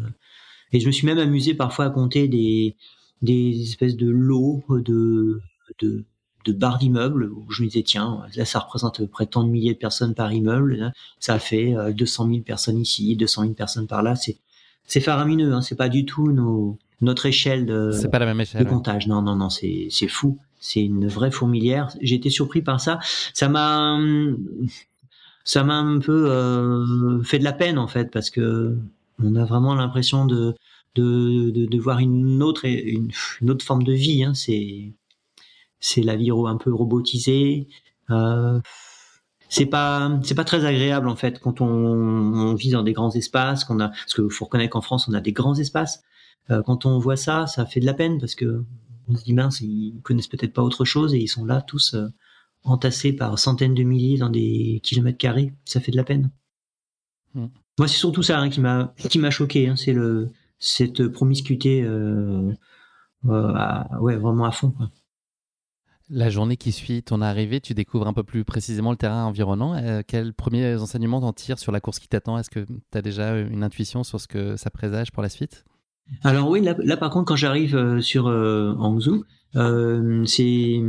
[0.75, 2.75] et je me suis même amusé parfois à compter des,
[3.21, 5.41] des espèces de lots de,
[5.79, 6.03] de,
[6.43, 9.49] de barres d'immeubles où je me disais, tiens, là, ça représente près de tant de
[9.49, 10.91] milliers de personnes par immeuble.
[11.19, 14.15] ça fait 200 euh, 000 personnes ici, 200 000 personnes par là.
[14.15, 14.37] C'est,
[14.85, 18.41] c'est faramineux, hein, c'est pas du tout nos, notre échelle de, c'est pas la même
[18.41, 19.07] échelle, de comptage.
[19.07, 20.39] Non, non, non, c'est, c'est fou.
[20.59, 21.89] C'est une vraie fourmilière.
[22.01, 22.99] J'ai été surpris par ça.
[23.33, 23.97] Ça m'a,
[25.43, 28.77] ça m'a un peu euh, fait de la peine en fait parce que
[29.23, 30.55] on a vraiment l'impression de
[30.95, 34.23] de, de, de, voir une autre une, une, autre forme de vie.
[34.23, 34.33] Hein.
[34.33, 34.93] C'est
[35.79, 37.67] c'est la vie un peu robotisée.
[38.09, 38.59] Euh,
[39.49, 43.11] c'est pas c'est pas très agréable en fait quand on, on vit dans des grands
[43.11, 46.01] espaces qu'on a parce que faut reconnaître qu'en France on a des grands espaces
[46.47, 48.63] quand on voit ça ça fait de la peine parce que
[49.07, 51.95] on se dit mince ils connaissent peut-être pas autre chose et ils sont là tous
[51.95, 52.07] euh,
[52.63, 56.31] entassés par centaines de milliers dans des kilomètres carrés ça fait de la peine
[57.33, 57.47] hmm.
[57.79, 61.81] moi c'est surtout ça hein, qui m'a qui m'a choqué hein, c'est le cette promiscuité
[61.83, 62.53] euh,
[63.27, 63.53] euh,
[63.99, 64.73] ouais, vraiment à fond.
[66.09, 69.73] La journée qui suit ton arrivée, tu découvres un peu plus précisément le terrain environnant.
[69.75, 72.37] Euh, quels premiers enseignements t'en tires sur la course qui t'attend?
[72.37, 75.65] Est-ce que tu as déjà une intuition sur ce que ça présage pour la suite?
[76.23, 79.23] Alors oui, là, par contre, quand j'arrive sur Hangzhou,
[80.25, 80.81] c'est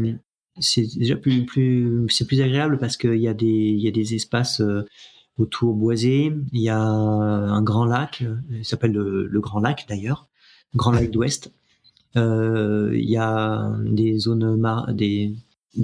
[0.58, 4.62] c'est déjà plus agréable parce qu'il y a des espaces
[5.38, 6.32] autour boisé.
[6.52, 10.28] Il y a un grand lac, il s'appelle le, Grand Lac d'ailleurs,
[10.74, 11.52] Grand Lac d'Ouest.
[12.16, 14.62] Euh, il y a des zones,
[14.94, 15.34] des,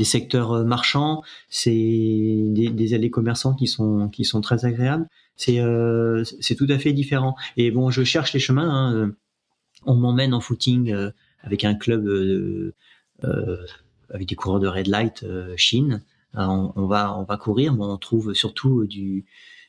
[0.04, 5.06] secteurs marchands, c'est des, allées commerçants qui sont très agréables.
[5.36, 7.36] C'est euh, c'est tout à fait différent.
[7.56, 8.70] Et bon, je cherche les chemins.
[8.70, 9.12] Hein.
[9.86, 11.10] On m'emmène en footing euh,
[11.42, 12.74] avec un club euh,
[14.10, 15.24] avec des coureurs de red light
[15.56, 16.02] Chine.
[16.36, 19.24] Euh, on, va on va courir, mais on trouve surtout du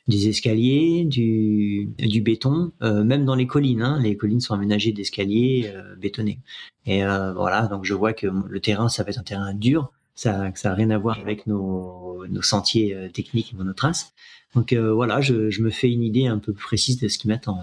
[0.06, 3.80] des escaliers, du, du béton, euh, même dans les collines.
[3.80, 6.40] Hein, les collines sont aménagées d'escaliers euh, bétonnés.
[6.84, 9.92] Et voilà, donc je vois que le terrain, ça va être un terrain dur.
[10.14, 14.12] Ça, ça a rien à voir avec nos, nos sentiers techniques et monotraces.
[14.54, 17.62] Donc voilà, je, je, me fais une idée un peu précise de ce qui m'attend.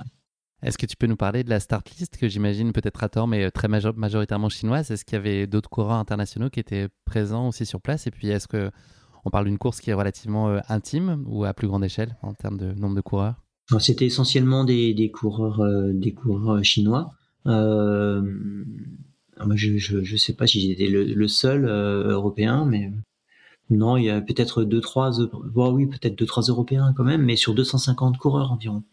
[0.64, 3.28] Est-ce que tu peux nous parler de la start list que j'imagine peut-être à tort,
[3.28, 4.92] mais très majoritairement chinoise?
[4.92, 8.06] Est-ce qu'il y avait d'autres coureurs internationaux qui étaient présents aussi sur place?
[8.06, 8.70] Et puis est-ce que
[9.26, 12.34] on parle d'une course qui est relativement euh, intime ou à plus grande échelle en
[12.34, 13.36] termes de nombre de coureurs?
[13.80, 17.14] C'était essentiellement des, coureurs, euh, chinois.
[17.48, 18.22] Euh,
[19.56, 22.92] je ne sais pas si j'étais le, seul européen, mais
[23.70, 25.12] non, il y a peut-être deux trois,
[25.56, 28.84] oui, peut-être deux trois européens quand même, mais sur 250 coureurs environ.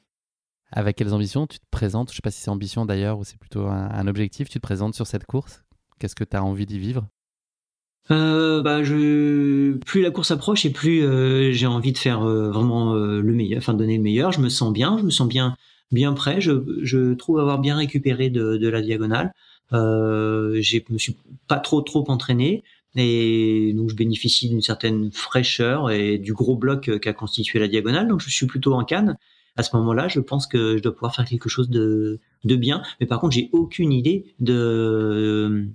[0.70, 2.08] Avec quelles ambitions tu te présentes?
[2.08, 4.48] Je ne sais pas si c'est ambition d'ailleurs ou c'est plutôt un, objectif.
[4.48, 5.62] Tu te présentes sur cette course?
[5.98, 7.06] Qu'est-ce que tu as envie d'y vivre?
[8.10, 12.94] Euh, bah, plus la course approche et plus euh, j'ai envie de faire euh, vraiment
[12.94, 14.32] le meilleur, enfin donner le meilleur.
[14.32, 15.56] Je me sens bien, je me sens bien
[15.90, 16.40] bien prêt.
[16.40, 19.32] Je, trouve avoir bien récupéré de, la diagonale.
[19.72, 21.16] Je me suis
[21.48, 22.62] pas trop trop entraîné
[22.94, 28.08] et donc je bénéficie d'une certaine fraîcheur et du gros bloc qu'a constitué la diagonale.
[28.08, 29.16] Donc je suis plutôt en canne.
[29.58, 32.80] À ce moment-là, je pense que je dois pouvoir faire quelque chose de, de bien.
[33.00, 35.68] Mais par contre, j'ai aucune idée de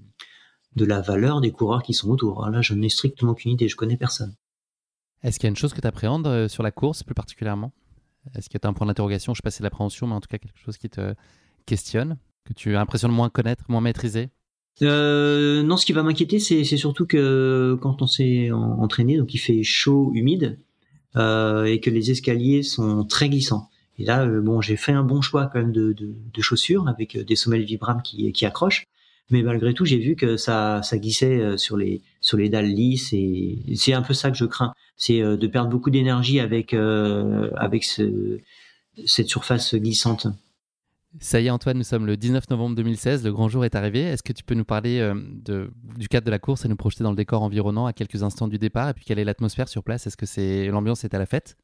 [0.76, 2.50] de la valeur des coureurs qui sont autour.
[2.50, 3.68] Là, je n'ai strictement aucune idée.
[3.68, 4.34] Je connais personne.
[5.22, 7.74] Est-ce qu'il y a une chose que tu appréhendes euh, sur la course plus particulièrement?
[8.36, 9.34] Est-ce que tu as un point d'interrogation?
[9.34, 11.14] Je sais pas si c'est l'appréhension, mais en tout cas quelque chose qui te
[11.66, 14.30] questionne, que tu as l'impression de moins connaître, moins maîtriser?
[14.82, 19.40] Euh, non, ce qui va m'inquiéter, c'est surtout que quand on s'est entraîné, donc il
[19.40, 20.58] fait chaud, humide,
[21.16, 23.70] euh, et que les escaliers sont très glissants.
[24.00, 25.96] Et là, euh, bon, j'ai fait un bon choix quand même de,
[26.40, 28.86] chaussures avec des semelles Vibram qui, accrochent,
[29.30, 33.94] mais malgré tout, j'ai vu que ça, glissait euh, sur les dalles lisses, et c'est
[33.94, 38.40] un peu ça que je crains, c'est euh, de perdre beaucoup d'énergie avec avec ce,
[39.06, 40.28] cette surface glissante.
[41.20, 44.02] Ça y est Antoine, nous sommes le 19 novembre 2016, le grand jour est arrivé.
[44.02, 45.14] Est-ce que tu peux nous parler euh,
[45.96, 48.48] du cadre de la course et nous projeter dans le décor environnant à quelques instants
[48.48, 48.90] du départ?
[48.90, 50.08] Et puis quelle est l'atmosphère sur place?
[50.08, 51.56] Est-ce que l'ambiance est à la fête?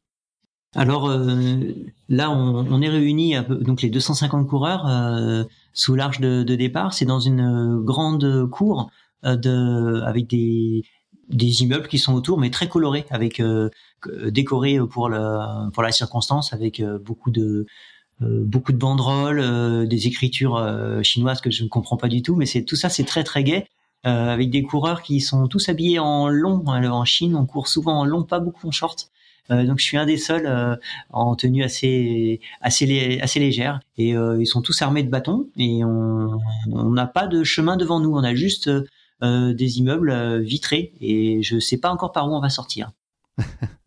[0.76, 1.74] Alors euh,
[2.10, 5.44] là, on, est réunis, donc les 250 coureurs euh,
[5.74, 6.94] sous l'arche de, départ.
[6.94, 8.92] C'est dans une grande cour
[9.24, 10.84] de, avec des,
[11.30, 13.42] des immeubles qui sont autour, mais très colorés, avec
[14.28, 17.66] décorés pour la pour la circonstance, avec beaucoup de
[18.22, 22.22] euh, beaucoup de banderoles, euh, des écritures euh, chinoises que je ne comprends pas du
[22.22, 23.66] tout, mais c'est tout ça, c'est très très gai.
[24.04, 26.64] avec des coureurs qui sont tous habillés en long.
[26.68, 29.12] en Chine, on court souvent en long, pas beaucoup en short.
[29.50, 30.80] Donc je suis un des seuls
[31.10, 36.90] en tenue assez assez assez légère et ils sont tous armés de bâtons et on
[36.92, 38.70] n'a pas de chemin devant nous on a juste
[39.22, 42.92] des immeubles vitrés et je sais pas encore par où on va sortir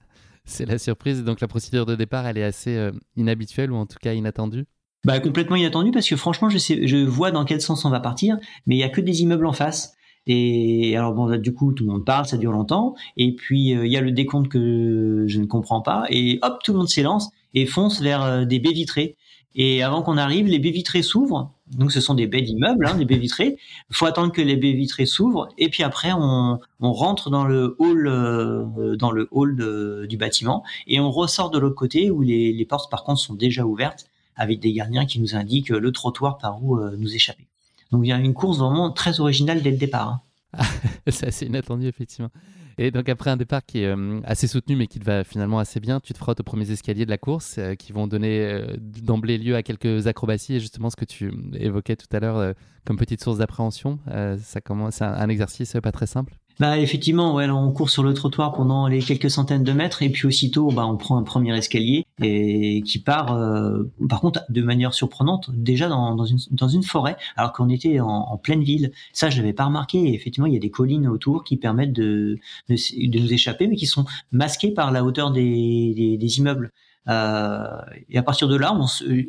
[0.45, 1.25] c'est la surprise.
[1.25, 4.67] Donc la procédure de départ, elle est assez euh, inhabituelle ou en tout cas inattendue?
[5.05, 8.01] Bah, complètement inattendue parce que franchement, je, sais, je vois dans quel sens on va
[8.01, 8.37] partir,
[8.67, 9.95] mais il y a que des immeubles en face.
[10.27, 12.95] Et alors bon, du coup, tout le monde parle, ça dure longtemps.
[13.17, 16.05] Et puis euh, il y a le décompte que je ne comprends pas.
[16.11, 19.17] Et hop, tout le monde s'élance et fonce vers euh, des baies vitrées.
[19.55, 21.53] Et avant qu'on arrive, les baies vitrées s'ouvrent.
[21.77, 23.59] Donc ce sont des baies d'immeubles, hein, des baies vitrées.
[23.91, 27.77] Il faut attendre que les baies vitrées s'ouvrent et puis après on, rentre dans le
[27.79, 32.53] hall, euh, dans le hall du bâtiment et on ressort de l'autre côté où les,
[32.53, 34.07] les, portes par contre sont déjà ouvertes
[34.37, 37.47] avec des gardiens qui nous indiquent le trottoir par où euh, nous échapper.
[37.93, 40.09] Donc il y a une course vraiment très originale dès le départ.
[40.09, 40.65] Hein.
[41.09, 42.31] C'est assez inattendu effectivement.
[42.79, 45.59] Et donc après un départ qui est euh, assez soutenu mais qui te va finalement
[45.59, 48.41] assez bien, tu te frottes aux premiers escaliers de la course euh, qui vont donner
[48.41, 52.55] euh, d'emblée lieu à quelques acrobaties et justement ce que tu évoquais tout à l'heure
[52.87, 53.99] comme petite source d'appréhension,
[54.41, 56.35] ça commence un, un exercice pas très simple.
[56.61, 60.11] Bah effectivement, ouais, on court sur le trottoir pendant les quelques centaines de mètres et
[60.11, 64.63] puis aussitôt, bah, on prend un premier escalier et qui part, euh, par contre, de
[64.63, 68.93] manière surprenante, déjà dans, une, dans une forêt, alors qu'on était en, pleine ville.
[69.13, 69.99] Ça, je l'avais pas remarqué.
[69.99, 72.39] Et effectivement, il y a des collines autour qui permettent de,
[72.69, 72.77] de,
[73.09, 76.71] de, nous échapper, mais qui sont masquées par la hauteur des, des, des immeubles.
[77.09, 77.67] Euh,
[78.11, 78.87] et à partir de là, on,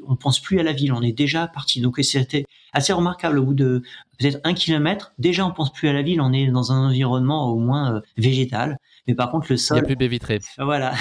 [0.08, 1.82] on pense plus à la ville, on est déjà parti.
[1.82, 3.40] Donc c'était assez remarquable.
[3.40, 3.82] Au bout de
[4.20, 7.50] peut-être un kilomètre, déjà on pense plus à la ville, on est dans un environnement
[7.50, 8.78] au moins euh, végétal.
[9.08, 10.40] Mais par contre le sol, il n'y a plus de vitrées.
[10.58, 10.94] Voilà.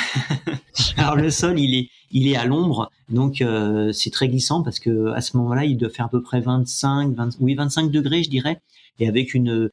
[0.96, 4.78] Alors le sol, il est il est à l'ombre, donc euh, c'est très glissant parce
[4.78, 8.22] que à ce moment-là, il doit faire à peu près 25, 20, oui 25 degrés,
[8.22, 8.60] je dirais,
[8.98, 9.70] et avec une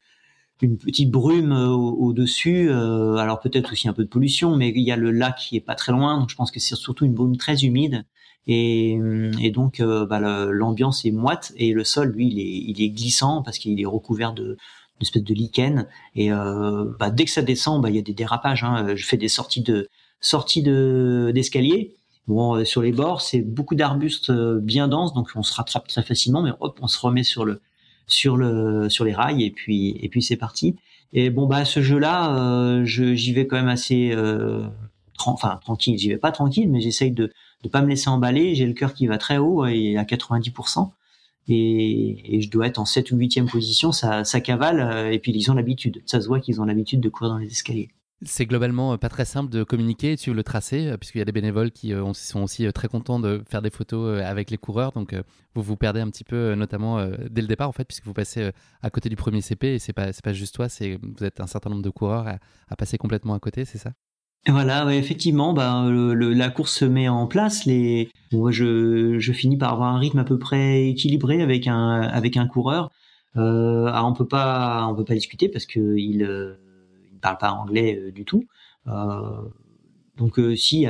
[0.62, 2.70] une petite brume euh, au-dessus.
[2.70, 5.56] Euh, alors peut-être aussi un peu de pollution, mais il y a le lac qui
[5.56, 8.04] est pas très loin, donc je pense que c'est surtout une brume très humide.
[8.46, 8.98] Et,
[9.40, 10.18] et donc euh, bah,
[10.50, 13.86] l'ambiance est moite et le sol, lui, il est, il est glissant parce qu'il est
[13.86, 14.56] recouvert de
[15.00, 15.86] espèce de lichen.
[16.14, 18.64] Et bah, dès que ça descend, bah, il y a des dérapages.
[18.64, 18.94] Hein.
[18.94, 19.88] Je fais des sorties de
[20.20, 21.96] sorties de d'escalier.
[22.26, 26.42] Bon, sur les bords, c'est beaucoup d'arbustes bien denses, donc on se rattrape très facilement,
[26.42, 27.62] mais hop, on se remet sur le
[28.06, 30.76] sur le sur les rails et puis et puis c'est parti.
[31.12, 34.66] Et bon bah ce jeu-là, euh, j'y vais quand même assez euh,
[35.24, 35.98] enfin tranquille.
[35.98, 37.32] J'y vais pas tranquille, mais j'essaye de
[37.62, 38.54] de pas me laisser emballer.
[38.54, 40.90] J'ai le cœur qui va très haut et à 90%.
[41.48, 45.18] Et, et, je dois être en 7 ou 8e position, ça, ça cavale, euh, et
[45.18, 46.02] puis ils ont l'habitude.
[46.06, 47.90] Ça se voit qu'ils ont l'habitude de courir dans les escaliers.
[48.22, 51.18] C'est globalement euh, pas très simple de communiquer et de suivre le tracé, euh, puisqu'il
[51.18, 54.58] y a des bénévoles qui sont aussi très contents de faire des photos avec les
[54.58, 54.92] coureurs.
[54.92, 55.14] Donc,
[55.54, 58.50] vous vous perdez un petit peu, notamment dès le départ, en fait, puisque vous passez
[58.82, 61.46] à côté du premier CP et c'est pas, pas juste toi, c'est vous êtes un
[61.46, 62.28] certain nombre de coureurs
[62.68, 63.92] à, passer complètement à côté, c'est ça?
[64.48, 67.66] Voilà, effectivement, bah, la course se met en place.
[67.66, 72.36] Les, je, je, finis par avoir un rythme à peu près équilibré avec un avec
[72.36, 72.90] un coureur.
[73.36, 76.26] Euh, on peut pas, on peut pas discuter parce que il
[77.20, 78.46] parle pas anglais euh, du tout.
[78.88, 79.42] Euh,
[80.16, 80.86] Donc si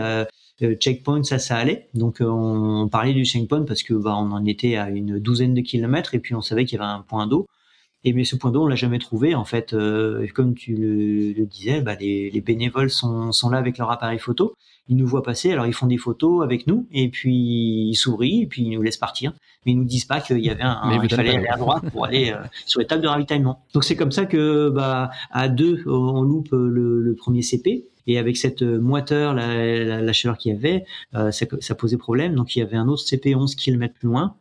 [0.80, 1.88] checkpoint, ça, ça allait.
[1.94, 5.61] Donc on, parlait du checkpoint parce que bah, on en était à une douzaine de
[5.61, 7.48] kilomètres et puis on savait qu'il y avait un point d'eau.
[8.05, 9.34] Et mais ce point d'eau, on l'a jamais trouvé.
[9.34, 9.74] En fait,
[10.34, 14.55] comme tu le, disais, bah, les, les, bénévoles sont, sont là avec leur appareil photo
[14.90, 18.42] ils nous voient passer, alors ils font des photos avec nous, et puis ils sourient,
[18.42, 19.32] et puis ils nous laissent partir.
[19.64, 22.07] Mais ils nous disent pas qu'il y avait un, il fallait aller à droite pour
[22.07, 23.64] aller euh, sur les tables de ravitaillement.
[23.72, 27.84] Donc c'est comme ça que, bah, à deux, on loupe le, premier CP.
[28.07, 30.84] Et avec cette moiteur, la, la, chaleur qu'il y avait,
[31.14, 32.34] euh, ça, ça, posait problème.
[32.34, 34.34] Donc il y avait un autre CP 11 km plus loin.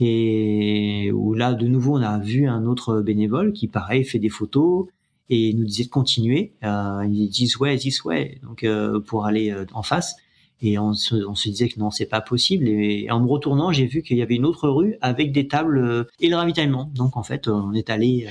[0.00, 4.28] Et où là, de nouveau, on a vu un autre bénévole qui, pareil, fait des
[4.28, 4.86] photos,
[5.30, 6.52] et nous disait de continuer.
[6.64, 10.16] Euh, ils disent ouais, this way, donc euh, pour aller euh, en face.
[10.60, 12.68] Et on se, on se disait que non, c'est pas possible.
[12.68, 15.78] Et, en me retournant, j'ai vu qu'il y avait une autre rue avec des tables
[15.78, 16.90] euh, et le ravitaillement.
[16.94, 18.28] Donc en fait, on est allé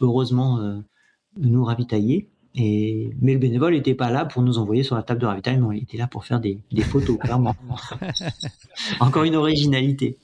[0.00, 0.60] heureusement
[1.36, 2.28] nous ravitailler.
[2.54, 5.70] Et, mais le bénévole n'était pas là pour nous envoyer sur la table de ravitaillement.
[5.70, 7.54] Il était là pour faire des, des photos, clairement.
[9.00, 10.16] Encore une originalité.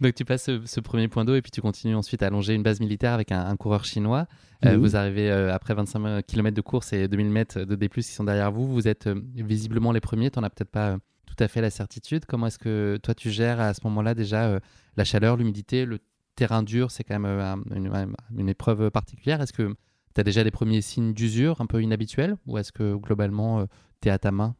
[0.00, 2.62] Donc tu passes ce, premier point d'eau et puis tu continues ensuite à longer une
[2.62, 4.26] base militaire avec un, coureur chinois.
[4.64, 8.02] Euh, vous arrivez euh, après 25 km de course et 2000 mètres de D+, qui
[8.02, 8.66] sont derrière vous.
[8.66, 10.30] Vous êtes euh, visiblement les premiers.
[10.30, 10.96] Tu n'en as peut-être pas
[11.26, 12.24] tout à fait la certitude.
[12.26, 14.58] Comment est-ce que toi tu gères à ce moment-là déjà
[14.96, 15.98] la chaleur, l'humidité, le
[16.34, 16.90] terrain dur?
[16.90, 19.40] C'est quand même une, une, épreuve particulière.
[19.42, 19.74] Est-ce que
[20.14, 23.66] tu as déjà des premiers signes d'usure un peu inhabituels ou est-ce que globalement
[24.00, 24.56] tu es à ta main?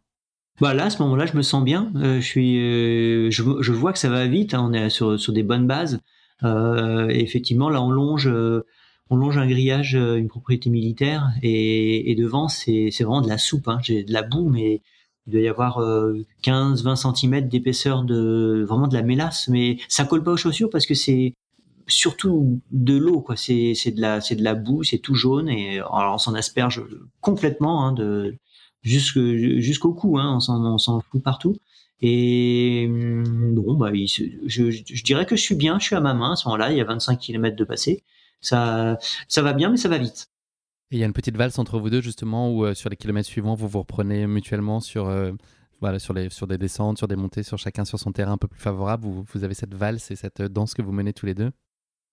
[0.61, 1.91] Bah là, à ce moment-là, je me sens bien.
[1.97, 4.55] Euh, je suis, euh, je, je, vois que ça va vite.
[4.55, 6.01] Hein, on est sur, sur des bonnes bases.
[6.45, 8.65] Euh, effectivement, là, on longe, euh,
[9.11, 13.29] on longe un grillage, euh, une propriété militaire, et, et devant, c'est, c'est vraiment de
[13.29, 13.69] la soupe.
[13.69, 13.79] Hein.
[13.83, 14.83] J'ai de la boue, mais
[15.27, 15.81] il doit y avoir
[16.43, 19.49] 15-20 cm d'épaisseur de vraiment de la mélasse.
[19.49, 21.35] Mais ça colle pas aux chaussures parce que c'est
[21.87, 23.37] surtout de l'eau, quoi.
[23.37, 26.35] C'est, c'est de la, c'est de la boue, c'est tout jaune, et alors on s'en
[26.35, 26.83] asperge
[27.21, 28.37] complètement hein, de
[28.83, 31.57] jusqu'au cou, hein, on s'en fout partout.
[32.03, 36.15] Et hum, bon, bah, je, je, dirais que je suis bien, je suis à ma
[36.15, 38.03] main à ce moment-là, il y a 25 km de passé.
[38.41, 40.29] Ça, ça va bien, mais ça va vite.
[40.91, 42.97] Et il y a une petite valse entre vous deux, justement, où euh, sur les
[42.97, 45.33] kilomètres suivants, vous vous reprenez mutuellement sur, euh,
[45.81, 48.39] voilà, sur, les, sur des descentes, sur des montées, sur chacun sur son terrain un
[48.39, 49.05] peu plus favorable.
[49.07, 51.51] Vous, vous avez cette valse et cette danse que vous menez tous les deux?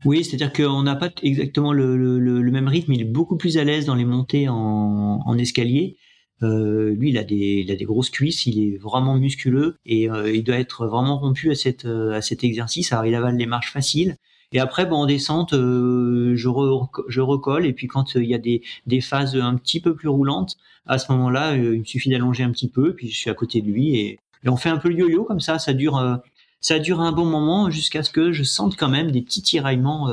[0.05, 2.93] Oui, c'est-à-dire qu'on n'a pas exactement le, le, le, même rythme.
[2.93, 5.97] Il est beaucoup plus à l'aise dans les montées en, en escalier.
[6.43, 10.09] Euh, lui, il a des, il a des grosses cuisses, il est vraiment musculeux et
[10.09, 12.93] euh, il doit être vraiment rompu à cette, euh, à cet exercice.
[12.93, 14.17] Alors, il avale les marches faciles.
[14.53, 17.65] Et après, bon, en descente, je, je recolle.
[17.65, 20.99] Et puis, quand il y a des, des phases un petit peu plus roulantes, à
[20.99, 22.93] ce moment-là, il me suffit d'allonger un petit peu.
[22.93, 25.25] Puis, je suis à côté de lui et, et on fait un peu le yo-yo
[25.25, 25.59] comme ça.
[25.59, 26.19] Ça dure,
[26.61, 30.07] ça dure un bon moment jusqu'à ce que je sente quand même des petits tiraillements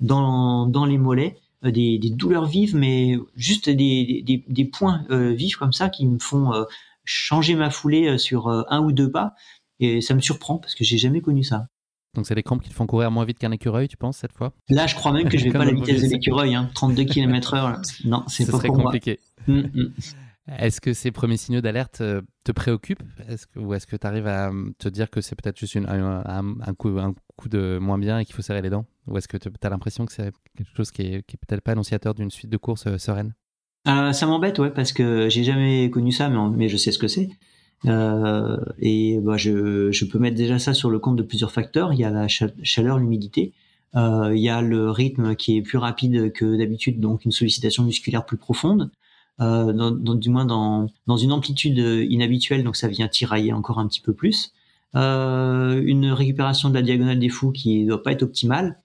[0.00, 1.38] dans, dans les mollets.
[1.64, 5.90] Euh, des, des, douleurs vives, mais juste des, des, des points euh, vifs comme ça
[5.90, 6.64] qui me font euh,
[7.04, 9.34] changer ma foulée sur un ou deux pas.
[9.78, 11.66] Et ça me surprend parce que j'ai jamais connu ça.
[12.14, 14.32] Donc c'est des crampes qui te font courir moins vite qu'un écureuil, tu penses, cette
[14.32, 14.52] fois?
[14.68, 16.70] Là, je crois même que je vais pas la vitesse de l'écureuil, hein.
[16.74, 17.80] 32 km heure.
[18.04, 19.20] Non, c'est pas serait compliqué.
[19.46, 19.92] Hum, hum.
[20.58, 22.02] Est-ce que ces premiers signaux d'alerte
[22.44, 23.02] te préoccupent?
[23.28, 25.86] Est-ce que, Ou est-ce que tu arrives à te dire que c'est peut-être juste une,
[25.86, 28.86] un, un, coup, un coup de moins bien et qu'il faut serrer les dents?
[29.10, 32.14] Ou est-ce que tu as l'impression que c'est quelque chose qui est, peut-être pas annonciateur
[32.14, 33.34] d'une suite de courses euh, sereine
[33.88, 37.08] euh, Ça m'embête, ouais, parce que j'ai jamais connu ça, mais, je sais ce que
[37.08, 37.28] c'est.
[37.86, 41.92] Euh, et bah, je, peux mettre déjà ça sur le compte de plusieurs facteurs.
[41.92, 43.52] Il y a la chaleur, l'humidité.
[43.94, 48.24] Il y a le rythme qui est plus rapide que d'habitude, donc une sollicitation musculaire
[48.24, 48.90] plus profonde.
[49.40, 54.12] Du moins dans, dans une amplitude inhabituelle, donc ça vient tirailler encore un petit peu
[54.12, 54.52] plus.
[54.94, 58.78] Une récupération de la diagonale des fous qui doit pas être optimale,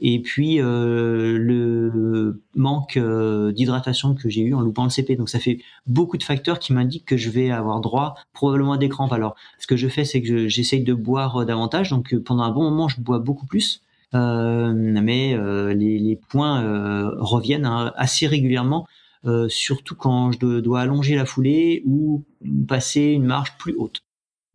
[0.00, 5.16] et puis euh, le manque euh, d'hydratation que j'ai eu en loupant le CP.
[5.16, 8.78] Donc ça fait beaucoup de facteurs qui m'indiquent que je vais avoir droit probablement à
[8.78, 9.12] des crampes.
[9.12, 11.90] Alors ce que je fais, c'est que j'essaye de boire davantage.
[11.90, 13.82] Donc pendant un bon moment, je bois beaucoup plus.
[14.14, 15.36] Euh, mais
[15.74, 16.62] les, points
[17.18, 18.86] reviennent hein, assez régulièrement,
[19.48, 22.24] surtout quand je dois allonger la foulée ou
[22.66, 24.02] passer une marche plus haute.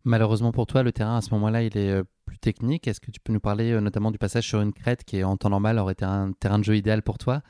[0.06, 2.04] Malheureusement pour toi, le terrain à ce moment-là, il est euh,
[2.44, 2.88] technique.
[2.88, 5.38] Est-ce que tu peux nous parler euh, notamment du passage sur une crête qui, en
[5.38, 7.42] temps normal, aurait été un terrain de jeu idéal pour toi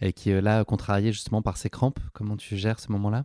[0.00, 1.98] et qui, euh, là, contrarié justement par ses crampes?
[2.12, 3.24] Comment tu gères ce moment-là?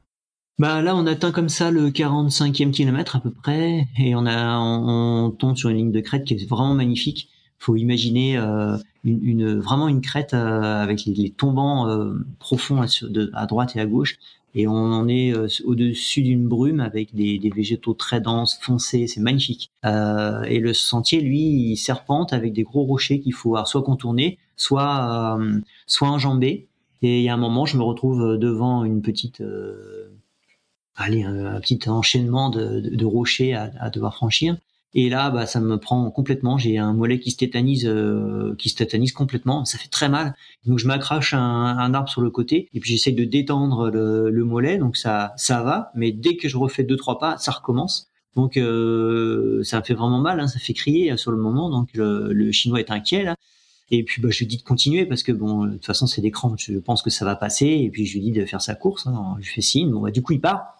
[0.58, 4.58] Bah là, on atteint comme ça le 45e kilomètre à peu près, et on a,
[4.58, 7.30] on, tombe sur une ligne de crête qui est vraiment magnifique.
[7.60, 8.38] Faut imaginer
[9.04, 11.88] une, vraiment une crête avec les, tombants
[12.40, 14.18] profonds à, droite et à gauche,
[14.58, 19.70] et on est euh, au-dessus d'une brume avec des, végétaux très denses, foncés, c'est magnifique.
[19.86, 24.39] Euh, et le sentier, lui, il serpente avec des gros rochers qu'il faut soit contourner,
[24.55, 26.68] soit euh, soit enjamber.
[27.03, 29.43] Et il y a un moment, je me retrouve devant une petite
[30.95, 34.58] allez, un, petit enchaînement de, rochers à, devoir franchir.
[34.94, 36.58] Et là, bah, ça me prend complètement.
[36.58, 39.66] J'ai un mollet qui se tétanise, euh, qui se tétanise complètement.
[39.66, 40.34] Ça fait très mal.
[40.66, 44.30] Donc je m'accroche un, un, arbre sur le côté et puis j'essaie de détendre le,
[44.30, 44.78] le, mollet.
[44.78, 45.92] Donc ça, ça va.
[45.96, 48.10] Mais dès que je refais deux trois pas, ça recommence.
[48.36, 50.40] Donc euh, ça fait vraiment mal.
[50.40, 51.70] Hein, ça fait crier sur le moment.
[51.70, 53.36] Donc le, le chinois est inquiet là.
[53.92, 56.28] Et puis bah, je lui dis de continuer parce que bon, de toute façon c'est
[56.32, 56.60] crampes.
[56.60, 57.68] Je pense que ça va passer.
[57.68, 59.06] Et puis je lui dis de faire sa course.
[59.08, 59.36] Hein.
[59.42, 59.92] Je fais signe.
[59.92, 60.78] Bon, bah, du coup il part.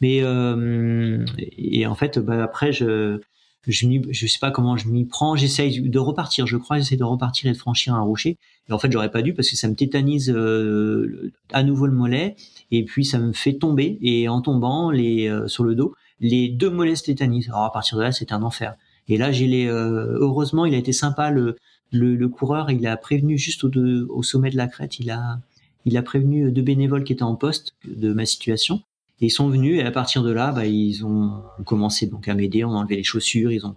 [0.00, 3.20] Mais euh, et en fait, bah, après je
[3.66, 7.04] je je sais pas comment je m'y prends, j'essaye de repartir, je crois, j'essaie de
[7.04, 8.36] repartir et de franchir un rocher.
[8.68, 11.92] Et en fait, j'aurais pas dû parce que ça me tétanise euh, à nouveau le
[11.92, 12.36] mollet
[12.70, 16.48] et puis ça me fait tomber et en tombant les euh, sur le dos, les
[16.48, 17.48] deux mollets se tétanisent.
[17.48, 18.74] Alors à partir de là, c'est un enfer.
[19.08, 21.56] Et là, j'ai les euh, heureusement, il a été sympa le,
[21.90, 23.70] le, le coureur, il a prévenu juste au,
[24.08, 25.40] au sommet de la crête, il a
[25.86, 28.82] il a prévenu deux bénévoles qui étaient en poste de ma situation
[29.20, 32.64] ils sont venus et à partir de là, bah, ils ont commencé donc à m'aider,
[32.64, 33.76] on a enlevé les chaussures, ils ont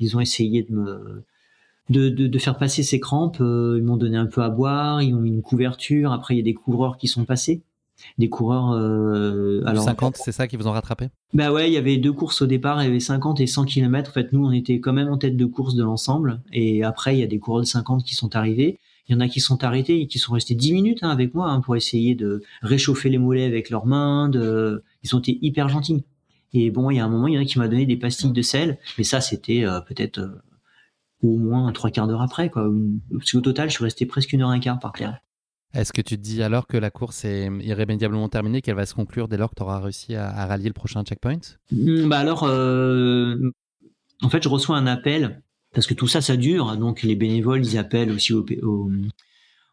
[0.00, 1.24] ils ont essayé de me
[1.90, 3.40] de, de, de faire passer ces crampes.
[3.40, 6.12] Euh, ils m'ont donné un peu à boire, ils ont mis une couverture.
[6.12, 7.62] Après, il y a des coureurs qui sont passés,
[8.18, 8.72] des coureurs.
[8.72, 11.08] Euh, alors 50, c'est ça qui vous ont rattrapé?
[11.34, 13.64] Bah ouais, il y avait deux courses au départ, il y avait 50 et 100
[13.64, 14.10] km.
[14.10, 16.40] En fait, nous, on était quand même en tête de course de l'ensemble.
[16.52, 18.78] Et après, il y a des coureurs de 50 qui sont arrivés.
[19.08, 21.34] Il y en a qui sont arrêtés et qui sont restés 10 minutes hein, avec
[21.34, 24.28] moi hein, pour essayer de réchauffer les mollets avec leurs mains.
[24.28, 24.82] De...
[25.02, 26.04] Ils ont été hyper gentils.
[26.52, 27.96] Et bon, il y a un moment, il y en a qui m'a donné des
[27.96, 30.42] pastilles de sel, mais ça, c'était euh, peut-être euh,
[31.22, 32.50] au moins trois quarts d'heure après.
[32.50, 32.70] Quoi.
[33.12, 35.20] Parce qu'au total, je suis resté presque une heure et un quart par terre.
[35.74, 38.94] Est-ce que tu te dis alors que la course est irrémédiablement terminée, qu'elle va se
[38.94, 41.40] conclure dès lors que tu auras réussi à, rallier le prochain checkpoint?
[41.70, 43.36] Mmh, Bah alors, euh,
[44.22, 45.42] en fait, je reçois un appel
[45.74, 46.76] parce que tout ça, ça dure.
[46.76, 48.44] Donc les bénévoles, ils appellent aussi au,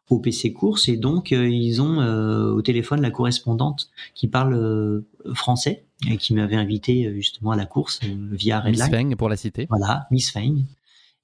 [0.09, 4.53] au, PC course et donc euh, ils ont euh, au téléphone la correspondante qui parle
[4.53, 8.83] euh, français et qui m'avait invité justement à la course via Redline.
[8.83, 9.65] Miss Feng pour la cité.
[9.69, 10.63] Voilà, Miss Feng.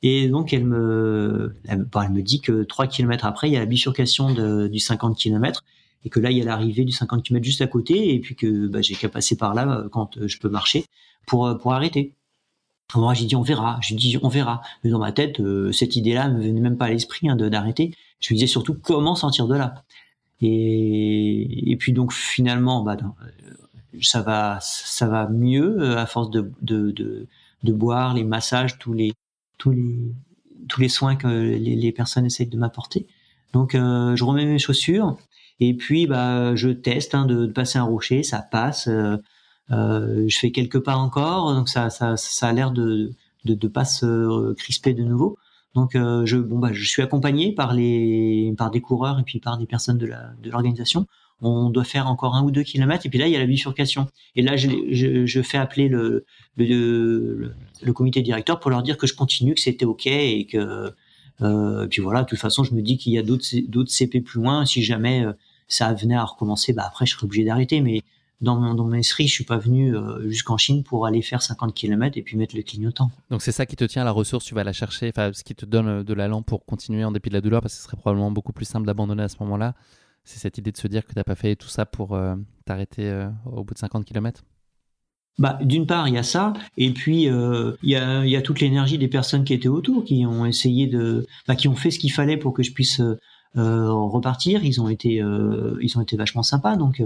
[0.01, 3.67] Et donc elle me, elle, me dit que 3 km après, il y a la
[3.67, 5.63] bifurcation de, du 50 km
[6.03, 8.35] et que là il y a l'arrivée du 50 km juste à côté et puis
[8.35, 10.85] que bah, j'ai qu'à passer par là quand je peux marcher
[11.27, 12.15] pour pour arrêter.
[12.95, 13.79] Moi, j'ai dit on verra.
[13.81, 14.61] J'ai dit on verra.
[14.83, 17.93] Mais dans ma tête, euh, cette idée-là me venait même pas à l'esprit hein, d'arrêter.
[18.19, 19.83] Je me disais surtout comment sortir de là?
[20.41, 23.53] Et, puis donc finalement, bah, euh,
[24.01, 27.27] ça va, ça va mieux euh, à force de, de,
[27.63, 29.13] boire les massages, tous les,
[29.57, 30.13] tous les,
[30.67, 33.07] tous les soins que les, personnes essayent de m'apporter.
[33.53, 35.17] Donc je remets mes chaussures
[35.59, 38.89] et puis bah je teste hein, de, passer un rocher, ça passe.
[39.71, 43.11] Je fais quelques pas encore, donc ça, ça, ça a l'air de,
[43.45, 45.37] de, de pas se crisper de nouveau.
[45.73, 49.39] Donc euh, je bon bah je suis accompagné par les par des coureurs et puis
[49.39, 51.07] par des personnes de la de l'organisation.
[51.43, 53.45] On doit faire encore un ou deux kilomètres et puis là il y a la
[53.45, 54.07] bifurcation.
[54.35, 56.25] Et là je, je, je fais appeler le
[56.57, 60.91] le, le comité directeur pour leur dire que je continue, que c'était ok et que
[61.41, 64.21] euh, puis voilà de toute façon je me dis qu'il y a d'autres d'autres CP
[64.21, 64.65] plus loin.
[64.65, 65.31] Si jamais euh,
[65.69, 67.79] ça venait à recommencer, bah après je serais obligé d'arrêter.
[67.79, 68.01] Mais
[68.41, 71.73] dans mon, dans esprit, je suis pas venu euh, jusqu'en Chine pour aller faire 50
[71.73, 73.11] km et puis mettre le clignotant.
[73.29, 75.53] Donc c'est ça qui te tient la ressource, tu vas la chercher, enfin ce qui
[75.53, 77.85] te donne euh, de l'allant pour continuer en dépit de la douleur, parce que ce
[77.85, 79.75] serait probablement beaucoup plus simple d'abandonner à ce moment-là.
[80.23, 82.35] C'est cette idée de se dire que tu n'as pas fait tout ça pour euh,
[82.65, 84.43] t'arrêter au bout de 50 km
[85.39, 88.59] bah, d'une part, il y a ça, et puis il y, a, y a toute
[88.59, 91.97] l'énergie des personnes qui étaient autour, qui ont essayé de, bah, qui ont fait ce
[91.97, 93.01] qu'il fallait pour que je puisse
[93.55, 94.63] repartir.
[94.65, 95.23] Ils ont été,
[95.81, 97.01] ils ont été vachement sympas, donc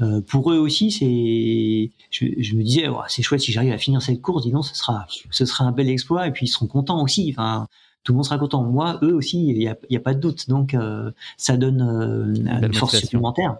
[0.00, 4.02] euh, pour eux aussi, c'est, je, je, me disais, c'est chouette si j'arrive à finir
[4.02, 6.66] cette course, dis donc, ce sera, ce sera un bel exploit, et puis ils seront
[6.66, 7.32] contents aussi.
[7.32, 7.66] Enfin,
[8.04, 8.62] tout le monde sera content.
[8.62, 10.48] Moi, eux aussi, il y a, y a, pas de doute.
[10.48, 13.56] Donc, euh, ça donne euh, une force supplémentaire.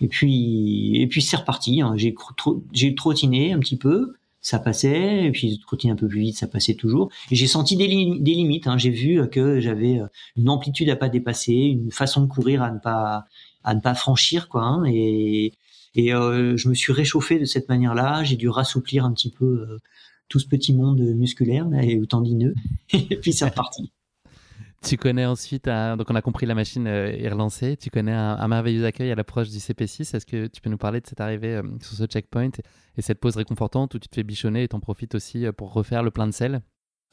[0.00, 1.82] Et puis, et puis c'est reparti.
[1.82, 1.94] Hein.
[1.96, 2.14] J'ai
[2.72, 6.46] j'ai trottiné un petit peu, ça passait, et puis trottiné un peu plus vite, ça
[6.46, 7.10] passait toujours.
[7.30, 8.68] Et j'ai senti des, des limites.
[8.68, 8.78] Hein.
[8.78, 10.00] J'ai vu que j'avais
[10.36, 13.26] une amplitude à pas dépasser, une façon de courir à ne pas
[13.64, 14.62] à ne pas franchir quoi.
[14.62, 15.52] Hein, et
[15.94, 18.22] et euh, je me suis réchauffé de cette manière-là.
[18.24, 19.78] J'ai dû rassouplir un petit peu euh,
[20.28, 22.54] tout ce petit monde musculaire là, et tendineux.
[22.92, 23.92] et puis c'est reparti.
[24.80, 28.46] Tu connais ensuite, donc on a compris la machine euh, est relancée, tu connais un,
[28.46, 30.14] merveilleux accueil à l'approche du CP6.
[30.14, 32.50] Est-ce que tu peux nous parler de cette arrivée sur ce checkpoint
[32.96, 36.04] et cette pause réconfortante où tu te fais bichonner et t'en profites aussi pour refaire
[36.04, 36.62] le plein de sel?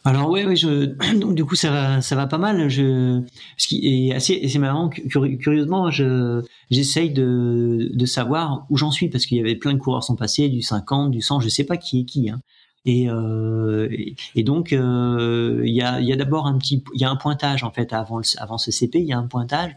[0.05, 0.85] Alors oui, oui, je
[1.19, 2.69] donc du coup ça va, ça va pas mal.
[2.69, 3.23] Je
[3.57, 4.89] ce qui est assez, c'est marrant.
[4.89, 9.79] Curieusement, je j'essaye de de savoir où j'en suis parce qu'il y avait plein de
[9.79, 12.29] coureurs sont passés, du 50, du 100, je sais pas qui est qui.
[12.29, 12.39] Hein.
[12.87, 13.89] Et, euh,
[14.35, 17.63] et, donc euh, il y a a d'abord un petit il y a un pointage
[17.63, 19.71] en fait avant le, avant ce CP il y a un pointage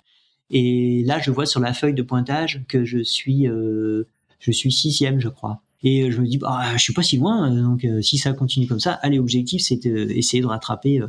[0.51, 4.07] et là je vois sur la feuille de pointage que je suis euh,
[4.39, 5.63] je suis sixième, je crois.
[5.83, 8.81] Et je me dis, bah, je suis pas si loin, donc si ça continue comme
[8.81, 11.01] ça, allez, objectif, c'est d'essayer de rattraper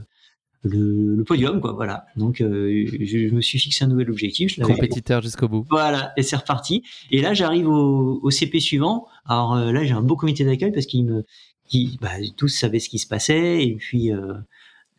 [0.63, 1.73] le, le, podium, quoi.
[1.73, 2.05] Voilà.
[2.15, 4.53] Donc, euh, je, me suis fixé un nouvel objectif.
[4.53, 5.65] Je Compétiteur jusqu'au bout.
[5.69, 6.83] Voilà, et c'est reparti.
[7.11, 9.07] Et là, j'arrive au, au, CP suivant.
[9.25, 11.23] Alors euh, là, j'ai un beau comité d'accueil parce qu'ils me,
[11.65, 13.63] qui, bah, tous savaient ce qui se passait.
[13.63, 14.33] Et puis, euh,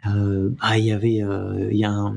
[0.06, 1.20] euh bah, il y avait,
[1.70, 2.16] il y a un,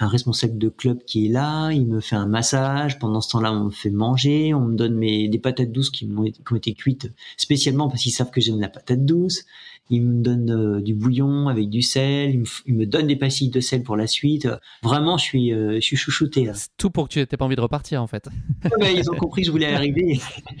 [0.00, 2.98] un responsable de club qui est là, il me fait un massage.
[2.98, 6.10] Pendant ce temps-là, on me fait manger, on me donne mes, des patates douces qui,
[6.16, 9.44] ont été, qui ont été cuites spécialement parce qu'ils savent que j'aime la patate douce.
[9.90, 13.60] Il me donne euh, du bouillon avec du sel, il me, donne des pastilles de
[13.60, 14.48] sel pour la suite.
[14.82, 16.44] Vraiment, je suis, euh, je suis chouchouté.
[16.44, 16.52] Là.
[16.78, 18.28] Tout pour que tu n'aies pas envie de repartir en fait.
[18.94, 20.20] ils ont compris que je voulais arriver.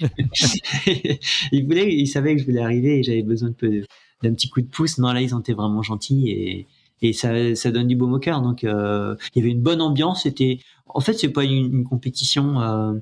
[1.52, 4.66] ils voulaient, ils savaient que je voulais arriver et j'avais besoin d'un petit coup de
[4.66, 4.98] pouce.
[4.98, 6.66] Non, là, ils ont été vraiment gentils et
[7.02, 8.42] et ça, ça donne du beau au cœur.
[8.42, 10.22] Donc euh, il y avait une bonne ambiance.
[10.24, 12.60] C'était, en fait, c'est pas une, une compétition.
[12.60, 12.94] Euh,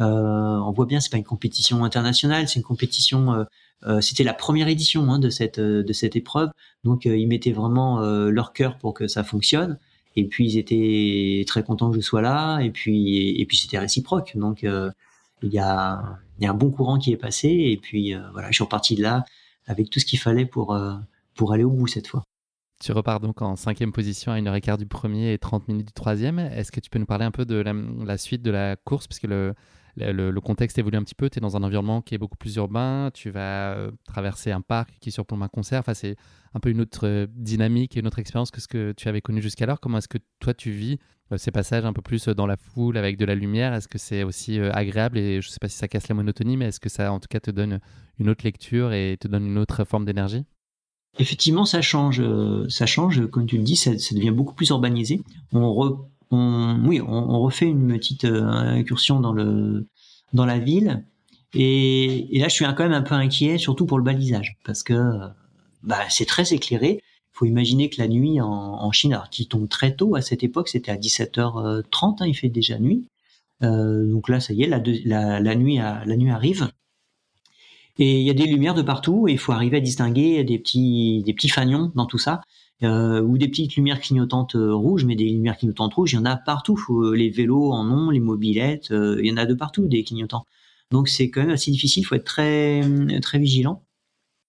[0.00, 3.34] euh, on voit bien, c'est pas une compétition internationale, c'est une compétition.
[3.34, 3.44] Euh,
[3.86, 6.50] euh, c'était la première édition hein, de cette de cette épreuve,
[6.84, 9.78] donc ils mettaient vraiment leur cœur pour que ça fonctionne.
[10.16, 12.60] Et puis ils étaient très contents que je sois là.
[12.60, 14.36] Et puis et puis c'était réciproque.
[14.36, 16.02] Donc il y a
[16.38, 17.48] il y a un bon courant qui est passé.
[17.48, 19.24] Et puis voilà, je suis reparti de là
[19.66, 20.78] avec tout ce qu'il fallait pour
[21.34, 22.24] pour aller au bout cette fois.
[22.80, 25.68] Tu repars donc en cinquième position à une heure et quart du premier et 30
[25.68, 26.38] minutes du troisième.
[26.38, 29.06] Est-ce que tu peux nous parler un peu de la, suite de la course?
[29.06, 29.54] Parce que le,
[29.96, 31.28] le, contexte évolue un petit peu.
[31.28, 33.10] Tu es dans un environnement qui est beaucoup plus urbain.
[33.12, 35.80] Tu vas euh, traverser un parc qui surplombe un concert.
[35.80, 36.16] Enfin, c'est
[36.54, 39.20] un peu une autre euh, dynamique et une autre expérience que ce que tu avais
[39.20, 39.78] connu jusqu'alors.
[39.78, 40.98] Comment est-ce que toi, tu vis
[41.32, 43.74] euh, ces passages un peu plus dans la foule avec de la lumière?
[43.74, 45.18] Est-ce que c'est aussi agréable?
[45.18, 47.20] Et je ne sais pas si ça casse la monotonie, mais est-ce que ça, en
[47.20, 47.78] tout cas, te donne
[48.18, 50.46] une autre lecture et te donne une autre forme d'énergie?
[51.18, 55.20] Effectivement, ça change, euh, ça change, comme tu le dis, ça, devient beaucoup plus urbanisé.
[55.52, 55.98] On,
[56.30, 61.04] oui, on, refait une petite euh, incursion dans la ville,
[61.54, 64.94] et, là, je suis quand même un peu inquiet, surtout pour le balisage, parce que
[65.82, 67.00] bah, c'est très éclairé.
[67.02, 70.44] Il faut imaginer que la nuit en, Chine, alors qui tombe très tôt à cette
[70.44, 73.06] époque, c'était à 17h30, hein, il fait déjà nuit.
[73.62, 75.78] Euh, donc là, ça y est, la nuit
[76.30, 76.70] arrive.
[78.00, 80.58] Et il y a des lumières de partout et il faut arriver à distinguer des
[80.58, 82.40] petits, des petits fanions dans tout ça.
[82.82, 86.18] Euh, ou des petites lumières clignotantes euh, rouges, mais des lumières clignotantes rouges, il y
[86.18, 86.76] en a partout.
[86.76, 90.02] Faut, les vélos en ont, les mobilettes, euh, il y en a de partout des
[90.02, 90.46] clignotants.
[90.90, 92.82] Donc c'est quand même assez difficile, il faut être très
[93.20, 93.84] très vigilant.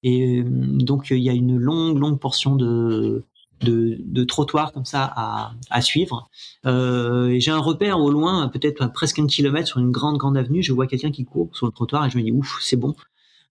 [0.03, 3.25] Et donc il y a une longue longue portion de
[3.63, 5.11] de, trottoir comme ça
[5.69, 6.29] à, suivre.
[6.65, 10.63] Euh, j'ai un repère au loin, peut-être presque un kilomètre sur une grande grande avenue.
[10.63, 12.95] Je vois quelqu'un qui court sur le trottoir et je me dis ouf, c'est bon.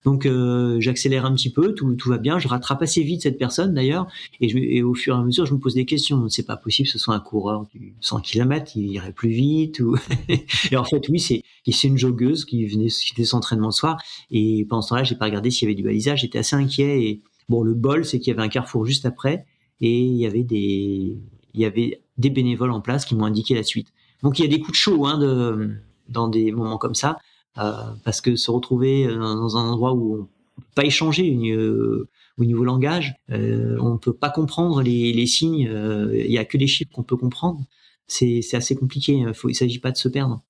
[0.03, 3.37] Donc euh, j'accélère un petit peu, tout, tout va bien, je rattrape assez vite cette
[3.37, 4.07] personne d'ailleurs,
[4.39, 6.27] et, je, et au fur et à mesure je me pose des questions.
[6.29, 9.79] C'est pas possible, ce soit un coureur du 100 km, il irait plus vite.
[9.79, 9.95] Ou...
[10.71, 11.43] et en fait oui, c'est
[11.83, 15.25] une joggeuse qui venait qui son entraînement le soir, et pendant ce temps-là j'ai pas
[15.25, 17.03] regardé s'il y avait du balisage, j'étais assez inquiet.
[17.03, 19.45] Et bon le bol c'est qu'il y avait un carrefour juste après,
[19.81, 21.17] et il y avait des
[21.53, 23.93] il y avait des bénévoles en place qui m'ont indiqué la suite.
[24.23, 25.75] Donc il y a des coups de chaud hein, de,
[26.09, 27.17] dans des moments comme ça.
[27.57, 32.07] Euh, parce que se retrouver euh, dans un endroit où on peut pas échanger euh,
[32.37, 35.69] au niveau langage, on peut pas comprendre les, signes,
[36.13, 37.59] il y a que les chiffres qu'on peut comprendre.
[38.07, 40.43] C'est assez compliqué, il ne s'agit pas de se perdre.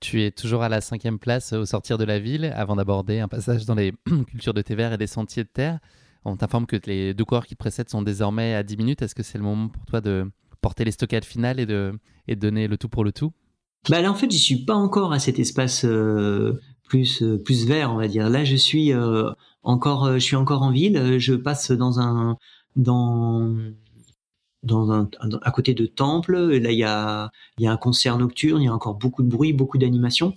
[0.00, 3.28] Tu es toujours à la cinquième place au sortir de la ville, avant d'aborder un
[3.28, 3.92] passage dans les
[4.28, 5.78] cultures de thé vert et des sentiers de terre.
[6.24, 9.02] On t'informe que les deux coureurs qui précèdent sont désormais à 10 minutes.
[9.02, 10.30] Est-ce que c'est le moment pour toi de
[10.60, 13.32] porter les stockades finales et de donner le tout pour le tout?
[13.88, 17.66] Bah là en fait j'y suis pas encore à cet espace euh, plus euh, plus
[17.66, 18.30] vert on va dire.
[18.30, 19.30] Là je suis euh,
[19.62, 21.18] encore je suis encore en ville.
[21.18, 22.38] Je passe dans un
[22.76, 23.54] dans
[24.62, 25.08] dans un,
[25.42, 26.36] à côté de temple.
[26.36, 28.62] Là il y a il y a un concert nocturne.
[28.62, 30.34] Il y a encore beaucoup de bruit, beaucoup d'animation.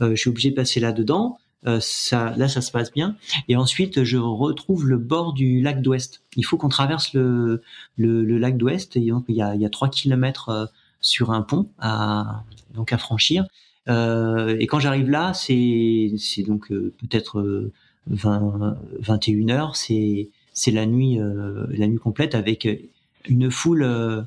[0.00, 1.38] je suis obligé de passer là dedans.
[1.80, 3.16] ça, là, ça se passe bien.
[3.48, 6.22] Et ensuite, je retrouve le bord du lac d'Ouest.
[6.36, 7.62] Il faut qu'on traverse le,
[7.96, 8.96] le, le lac d'Ouest.
[8.96, 10.70] Il y a, il y a 3 kilomètres
[11.00, 12.44] sur un pont à,
[12.74, 13.44] donc à franchir.
[13.88, 17.70] Euh, et quand j'arrive là, c'est donc euh, peut-être
[18.06, 22.68] 20 21 heures, c'est c'est la nuit euh, la nuit complète avec
[23.28, 24.26] une foule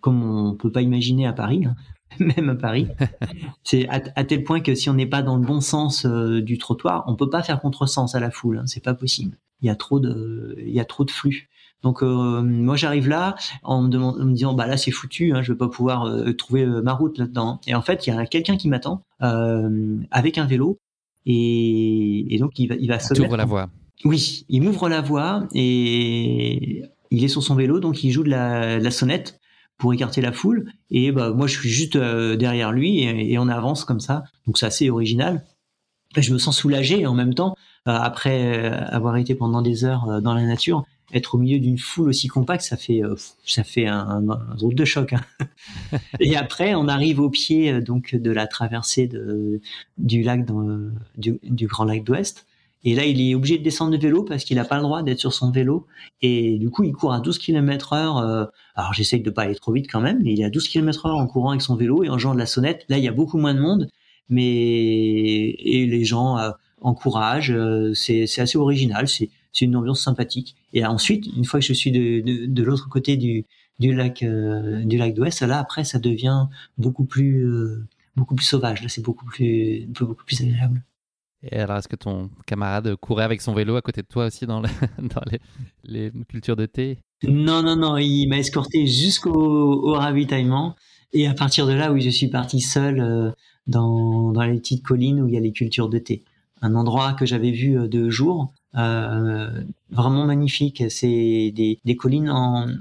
[0.00, 1.64] comme on peut pas imaginer à Paris.
[1.66, 1.74] Hein,
[2.20, 2.86] même à Paris,
[3.64, 7.04] c'est à, tel point que si on n'est pas dans le bon sens du trottoir,
[7.08, 9.36] on peut pas faire contresens à la foule, hein, c'est pas possible.
[9.62, 11.48] Il y a trop de, il y a trop de flux.
[11.84, 15.34] Donc euh, moi j'arrive là en me, demandant, en me disant bah là c'est foutu,
[15.34, 17.60] hein, je vais pas pouvoir euh, trouver euh, ma route là-dedans.
[17.66, 19.02] Et en fait il y a quelqu'un qui m'attend
[20.10, 20.78] avec un vélo.
[21.26, 23.36] Et, donc il va il va se mettre...
[23.36, 23.68] la voie.
[24.04, 28.30] Oui, il m'ouvre la voie et il est sur son vélo donc il joue de
[28.30, 29.38] la, sonnette
[29.76, 30.72] pour écarter la foule.
[30.90, 34.24] Et bah moi je suis juste derrière lui et, et on avance comme ça.
[34.46, 35.44] Donc c'est assez original.
[36.16, 40.46] Je me sens soulagé en même temps après avoir été pendant des heures dans la
[40.46, 40.84] nature
[41.14, 43.00] être au milieu d'une foule aussi compacte, ça fait
[43.44, 44.22] ça fait un,
[44.56, 45.12] drôle de choc.
[45.12, 45.20] Hein.
[46.20, 49.60] et après, on arrive au pied donc de la traversée de,
[49.98, 52.46] du lac dans, du, du grand lac d'Ouest.
[52.84, 55.02] Et là, il est obligé de descendre de vélo parce qu'il n'a pas le droit
[55.02, 55.86] d'être sur son vélo.
[56.20, 58.18] Et du coup, il court à 12 km heure.
[58.18, 58.44] Euh,
[58.74, 61.06] alors, j'essaye de pas aller trop vite quand même, mais il est à 12 km
[61.06, 62.84] heure en courant avec son vélo et en jouant de la sonnette.
[62.90, 63.88] Là, il y a beaucoup moins de monde,
[64.28, 66.50] mais et les gens euh,
[66.82, 67.52] encouragent.
[67.52, 69.08] Euh, c'est assez original.
[69.08, 69.30] C'est
[69.62, 70.56] une ambiance sympathique.
[70.72, 73.44] Et ensuite, une fois que je suis de, de, de l'autre côté du,
[73.78, 76.46] du lac du lac d'Ouest, là après, ça devient
[76.78, 77.46] beaucoup plus
[78.16, 78.82] beaucoup plus sauvage.
[78.82, 80.82] Là, c'est beaucoup plus beaucoup plus agréable.
[81.50, 84.46] Et alors, est-ce que ton camarade courait avec son vélo à côté de toi aussi
[84.46, 84.62] dans,
[84.98, 85.22] dans
[85.84, 86.98] les, cultures de thé?
[87.22, 90.74] Non, non, non, il m'a escorté jusqu'au ravitaillement.
[91.12, 93.30] Et à partir de là, oui, je suis parti seul euh,
[93.66, 96.24] dans, dans les petites collines où il y a les cultures de thé.
[96.64, 100.82] Un endroit que j'avais vu euh, de jour, euh, vraiment magnifique.
[100.90, 102.30] C'est des, collines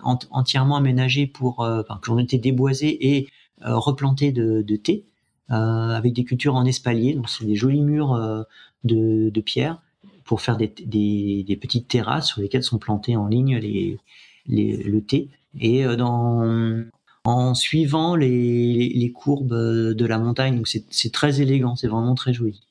[0.04, 3.28] entièrement aménagées pour, euh, qui ont été déboisées et
[3.62, 5.06] replantées de, thé.
[5.52, 7.14] Euh, avec des cultures en espalier.
[7.14, 8.44] Donc c'est des jolis murs euh,
[8.86, 9.82] de, pierre
[10.24, 14.00] pour faire des, petites terrasses sur lesquelles sont plantés en ligne les,
[14.48, 15.30] le thé.
[15.60, 16.86] Et euh,
[17.26, 22.62] en suivant les, courbes de la montagne, c'est très élégant, c'est vraiment très joli.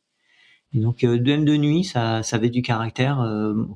[0.74, 3.18] Et donc même de nuit, ça, ça avait du caractère.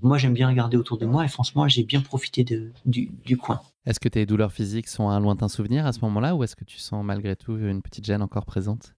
[0.03, 3.37] moi, j'aime bien regarder autour de moi et franchement, j'ai bien profité de, du, du
[3.37, 3.61] coin.
[3.85, 6.65] Est-ce que tes douleurs physiques sont un lointain souvenir à ce moment-là ou est-ce que
[6.65, 8.95] tu sens malgré tout une petite gêne encore présente?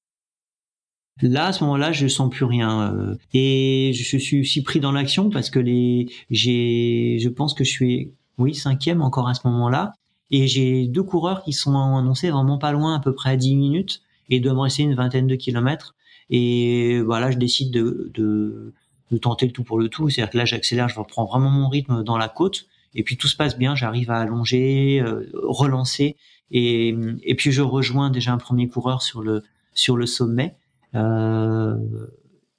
[1.20, 4.92] Là, à ce moment-là, je sens plus rien euh, et je suis aussi pris dans
[4.92, 9.40] l'action parce que les, j'ai, je pense que je suis, oui, cinquième encore à ce
[9.46, 9.92] moment-là
[10.30, 13.56] et j'ai deux coureurs qui sont annoncés vraiment pas loin, à peu près à 10
[13.56, 15.96] minutes et doivent rester une vingtaine de kilomètres
[16.30, 18.74] et voilà, je décide de, de,
[19.10, 21.68] de tenter le tout pour le tout, c'est-à-dire que là, j'accélère, je reprends vraiment mon
[21.68, 22.66] rythme dans la côte.
[22.94, 26.16] Et puis tout se passe bien, j'arrive à allonger, euh, relancer,
[26.50, 26.94] et,
[27.36, 29.42] puis je rejoins déjà un premier coureur sur le
[29.74, 30.56] sur le sommet.
[30.94, 31.76] Euh,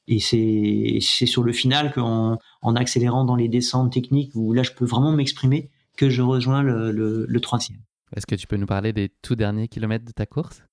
[0.07, 4.61] et c'est c'est sur le final qu'en en accélérant dans les descentes techniques où là
[4.61, 7.79] je peux vraiment m'exprimer que je rejoins le, le, le troisième.
[8.15, 10.63] Est-ce que tu peux nous parler des tout derniers kilomètres de ta course?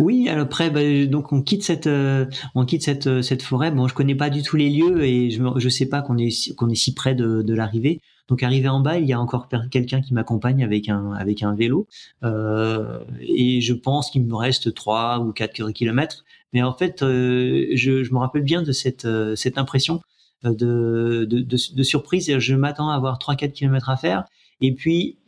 [0.00, 3.70] Oui, alors après, bah, donc on quitte cette, euh, on quitte cette, euh, cette forêt.
[3.70, 6.54] Bon, je connais pas du tout les lieux et je, je sais pas qu'on est,
[6.56, 8.00] qu'on est si près de, de l'arrivée.
[8.28, 11.54] Donc arrivé en bas, il y a encore quelqu'un qui m'accompagne avec un avec un
[11.54, 11.86] vélo
[12.24, 16.24] euh, et je pense qu'il me reste 3 ou 4 kilomètres.
[16.52, 20.02] Mais en fait, euh, je, je, me rappelle bien de cette euh, cette impression
[20.44, 22.38] euh, de, de, de, de surprise.
[22.38, 24.24] Je m'attends à avoir 3-4 kilomètres à faire
[24.60, 25.18] et puis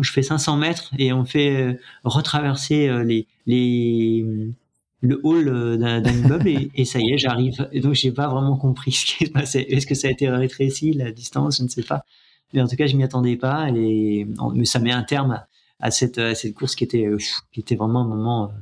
[0.00, 6.98] je fais 500 mètres et on fait retraverser les le hall d'un immeuble et, ça
[7.00, 7.68] y est, j'arrive.
[7.72, 9.62] Et donc j'ai pas vraiment compris ce qui se passait.
[9.62, 11.58] Est-ce que ça a été rétréci la distance?
[11.58, 12.04] Je ne sais pas.
[12.52, 13.70] Mais en tout cas, je m'y attendais pas.
[13.72, 14.26] Mais
[14.64, 15.42] ça met un terme
[15.80, 16.20] à cette,
[16.54, 17.08] course qui était,
[17.50, 18.52] qui était vraiment un moment,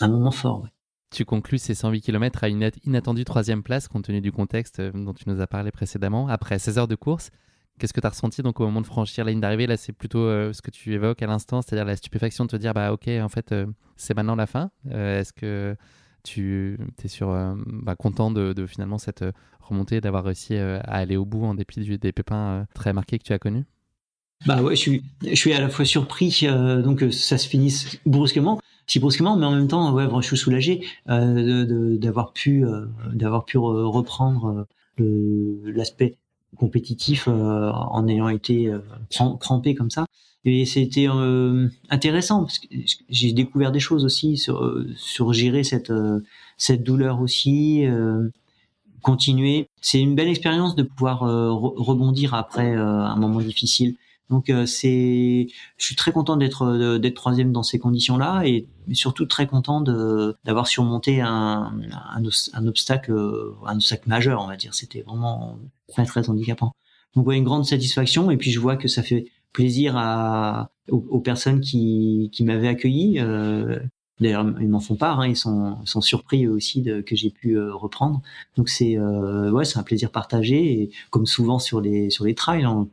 [0.00, 0.66] un moment fort.
[1.14, 4.90] Tu conclus ces 108 km à une inattendue troisième place compte tenu du contexte euh,
[4.92, 6.26] dont tu nous as parlé précédemment.
[6.26, 7.30] Après 16 heures de course,
[7.78, 9.66] qu'est-ce que tu as ressenti donc au moment de franchir la ligne d'arrivée?
[9.66, 12.56] Là, c'est plutôt euh, ce que tu évoques à l'instant, c'est-à-dire la stupéfaction de te
[12.56, 13.66] dire bah ok, en fait, euh,
[13.96, 14.70] c'est maintenant la fin.
[14.90, 15.76] Est-ce que
[16.22, 17.28] tu es sur,
[17.66, 19.24] bah, content de, finalement cette
[19.60, 23.32] remontée, d'avoir réussi à aller au bout en dépit des pépins très marqués que tu
[23.32, 23.66] as connus?
[24.46, 27.98] Bah ouais, je suis, je suis à la fois surpris, euh, donc ça se finisse
[28.04, 32.84] brusquement, si brusquement, mais en même temps, ouais, je suis soulagé euh, d'avoir pu, euh,
[33.14, 34.66] d'avoir pu reprendre
[34.98, 36.18] l'aspect
[36.58, 38.72] compétitif en ayant été
[39.40, 40.06] crampé comme ça.
[40.44, 41.06] Et c'était
[41.88, 42.66] intéressant parce que
[43.08, 45.92] j'ai découvert des choses aussi sur, sur gérer cette,
[46.58, 47.84] cette douleur aussi
[49.00, 49.68] continuer.
[49.80, 53.96] C'est une belle expérience de pouvoir rebondir après un moment difficile.
[54.30, 58.66] Donc euh, c'est, je suis très content d'être euh, d'être troisième dans ces conditions-là et
[58.92, 61.72] surtout très content d'avoir surmonté un,
[62.14, 63.12] un, obstacle
[63.66, 64.74] un obstacle majeur, on va dire.
[64.74, 65.58] C'était vraiment
[65.88, 66.72] très très handicapant.
[67.14, 71.20] Donc ouais, une grande satisfaction et puis je vois que ça fait plaisir à aux,
[71.20, 73.20] personnes qui qui m'avaient accueilli.
[73.20, 73.78] Euh,
[74.20, 77.58] D'ailleurs, ils m'en font part, hein, ils sont, sont surpris aussi de, que j'ai pu
[77.58, 78.22] euh, reprendre.
[78.56, 82.34] Donc c'est euh, ouais, c'est un plaisir partagé et comme souvent sur les sur les
[82.34, 82.88] trails, on,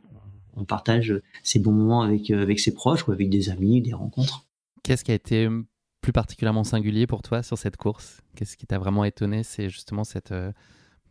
[0.56, 3.92] on partage ces bons moments avec, euh, avec ses proches ou avec des amis, des
[3.92, 4.46] rencontres.
[4.82, 5.66] Qu'est-ce qui a été hum,
[6.00, 8.20] plus particulièrement singulier pour toi sur cette course?
[8.34, 9.42] Qu'est-ce qui t'a vraiment étonné?
[9.42, 10.52] C'est justement cette, euh,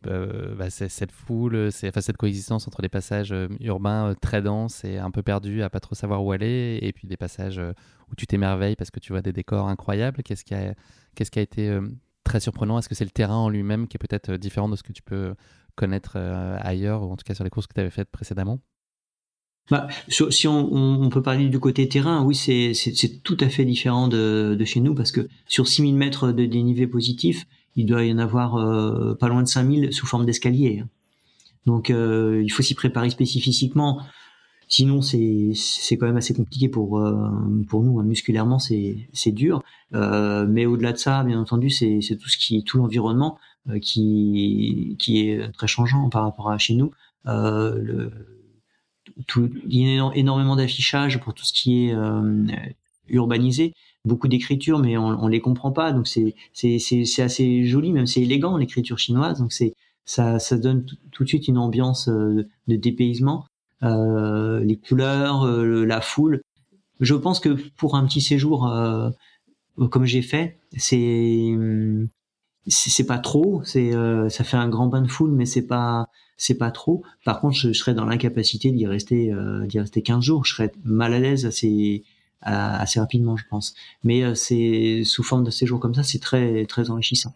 [0.08, 5.24] euh, bah, cette foule, cette coexistence entre des passages urbains très denses et un peu
[5.24, 7.62] perdus à pas trop savoir où aller, et puis des passages
[8.10, 10.24] où tu t'émerveilles parce que tu vois des décors incroyables.
[10.24, 10.56] Qu'est-ce qui
[11.16, 11.80] qu'est-ce qui a été
[12.24, 12.80] très surprenant?
[12.80, 15.04] Est-ce que c'est le terrain en lui-même qui est peut-être différent de ce que tu
[15.04, 15.36] peux
[15.76, 18.60] connaître ailleurs, ou en tout cas sur les courses que tu avais faites précédemment?
[19.70, 24.58] Bah, si on, peut parler du côté terrain, oui, c'est tout à fait différent de,
[24.66, 28.58] chez nous parce que sur 6000 mètres de dénivelé positif, il doit y en avoir
[28.58, 30.80] euh, pas loin de 5000 sous forme d'escalier.
[30.84, 30.90] Hein.
[31.66, 34.02] Donc euh, il faut s'y préparer spécifiquement.
[34.68, 35.54] Sinon, c'est
[35.92, 37.30] quand même assez compliqué pour euh,
[37.70, 38.04] pour nous hein.
[38.04, 39.64] musculairement, c'est dur.
[39.92, 43.38] mais au-delà de ça, bien entendu, c'est tout ce qui tout l'environnement
[43.82, 46.92] qui qui est très changeant par rapport à chez nous.
[49.28, 52.46] Tout, il y a énormément d'affichage pour tout ce qui est euh,
[53.10, 53.74] urbanisé,
[54.06, 55.92] beaucoup d'écriture, mais on, on les comprend pas.
[55.92, 59.40] Donc c'est c'est c'est assez joli, même c'est élégant l'écriture chinoise.
[59.40, 59.74] Donc c'est
[60.06, 63.46] ça ça donne tout de suite une ambiance euh, de dépaysement,
[63.84, 66.42] euh, les couleurs, euh, la foule.
[67.00, 68.72] Je pense que pour un petit séjour
[69.90, 71.58] comme j'ai fait, c'est
[72.68, 73.62] c'est pas trop.
[73.64, 73.92] C'est
[74.30, 76.06] ça fait un grand bain de foule, mais c'est pas
[76.42, 77.04] c'est pas trop.
[77.24, 80.44] Par contre, je, serais dans l'incapacité d'y rester, euh, d'y rester 15 jours.
[80.44, 82.04] Je serais mal à l'aise assez,
[82.42, 83.76] assez rapidement, je pense.
[84.04, 87.36] Mais euh, c'est sous forme de séjour comme ça, c'est très, très enrichissant.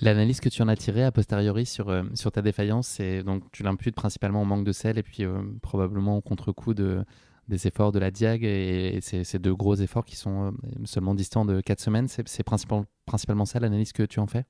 [0.00, 3.44] L'analyse que tu en as tirée a posteriori sur, euh, sur ta défaillance, c'est donc
[3.52, 5.22] tu l'imputes principalement au manque de sel et puis
[5.62, 7.04] probablement au contre-coup de,
[7.46, 10.52] des efforts de la Diag et, ces, deux gros efforts qui sont
[10.82, 12.08] seulement distants de 4 semaines.
[12.08, 14.44] C'est principalement, principalement ça l'analyse que tu en fais?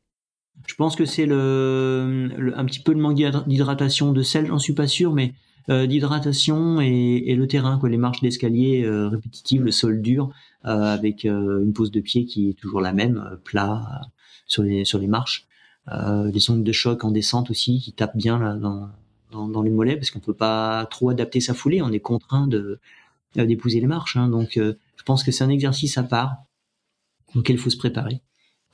[0.66, 3.16] Je pense que c'est le, un petit peu le manque
[3.46, 5.34] d'hydratation, de sel, j'en suis pas sûr, mais
[5.70, 10.30] euh, d'hydratation et, le terrain, quoi, les marches d'escalier euh, répétitives, le sol dur,
[10.64, 14.02] euh, avec une pose de pied qui est toujours la même, plat
[14.46, 15.46] sur les sur les marches,
[15.90, 18.88] les ondes de choc en descente aussi qui tapent bien là dans
[19.32, 22.48] dans, les mollets parce qu'on peut pas trop adapter sa foulée, on est contraint
[23.34, 24.28] d'épouser les marches, hein.
[24.28, 26.36] donc je pense que c'est un exercice à part
[27.34, 28.20] auquel il faut se préparer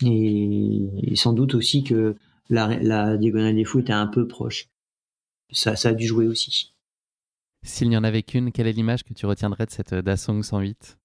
[0.04, 2.16] et, sans doute aussi que
[2.48, 4.68] la, diagonale des fous était un peu proche.
[5.52, 6.74] Ça, ça a dû jouer aussi.
[7.62, 10.98] S'il n'y en avait qu'une, quelle est l'image que tu retiendrais de cette Dassault 108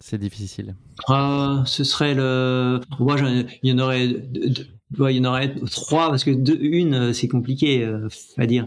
[0.00, 0.76] C'est difficile.
[1.06, 2.80] Ah, ce serait le.
[2.98, 3.16] Moi,
[3.62, 4.06] il y en aurait.
[4.06, 4.66] il
[4.98, 8.66] y en aurait trois parce que deux, une, c'est compliqué euh, à dire.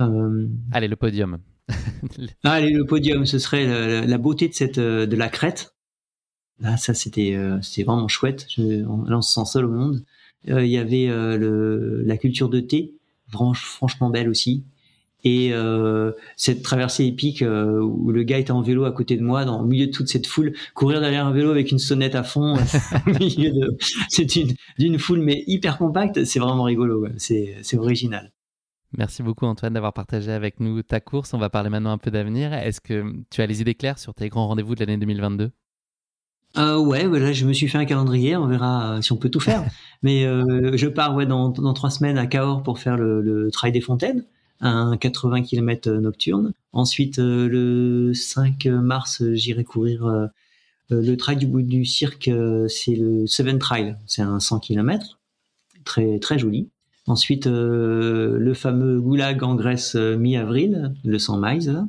[0.00, 1.38] Euh, Allez, le podium.
[2.44, 5.75] Allez, le podium, ce serait la, la beauté de cette de la crête
[6.60, 8.46] Là, ça c'était euh, c'était vraiment chouette.
[8.48, 10.04] Je, là, on se sent seul au monde.
[10.48, 12.94] Euh, il y avait euh, le, la culture de thé,
[13.30, 14.64] franchement belle aussi.
[15.24, 15.52] Et
[16.36, 19.66] cette traversée épique où le gars était en vélo à côté de moi, dans le
[19.66, 22.54] milieu de toute cette foule, courir derrière un vélo avec une sonnette à fond,
[23.06, 23.76] au
[24.08, 28.30] c'est une d'une foule mais hyper compacte, c'est vraiment rigolo, c'est original.
[28.96, 31.34] Merci beaucoup Antoine d'avoir partagé avec nous ta course.
[31.34, 32.52] On va parler maintenant un peu d'avenir.
[32.54, 35.50] Est-ce que tu as les idées claires sur tes grands rendez-vous de l'année 2022
[36.58, 39.28] euh, ouais, là je me suis fait un calendrier, on verra euh, si on peut
[39.28, 39.64] tout faire.
[40.02, 43.50] Mais euh, je pars ouais dans, dans trois semaines à Cahors pour faire le, le
[43.50, 44.24] Trail des Fontaines,
[44.60, 46.52] un 80 km nocturne.
[46.72, 50.28] Ensuite le 5 mars j'irai courir
[50.90, 52.30] le trail du bout du cirque,
[52.68, 55.18] c'est le Seven Trail, c'est un 100 km,
[55.84, 56.68] très très joli.
[57.06, 61.86] Ensuite le fameux Goulag en Grèce mi-avril, le 100 miles.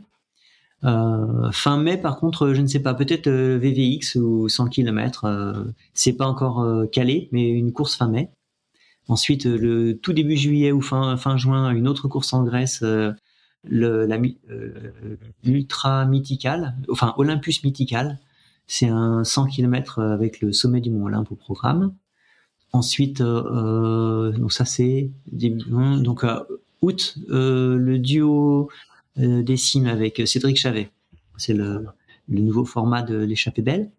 [0.84, 5.26] Euh, fin mai, par contre, je ne sais pas, peut-être euh, VVX ou 100 km.
[5.26, 5.64] Euh,
[5.94, 8.30] c'est pas encore euh, calé, mais une course fin mai.
[9.08, 12.82] Ensuite, le tout début juillet ou fin fin juin, une autre course en Grèce,
[13.64, 14.18] la
[15.44, 18.20] l'ultra mythical, enfin Olympus mythical.
[18.68, 21.94] C'est un 100 km avec le sommet du Mont Olympe au programme.
[22.74, 26.26] Ensuite, donc ça c'est donc
[26.82, 28.74] août, le duo euh,
[29.18, 30.90] des cimes avec Cédric Chavet.
[31.38, 31.86] C'est le,
[32.28, 33.92] nouveau format de l'échappée belle.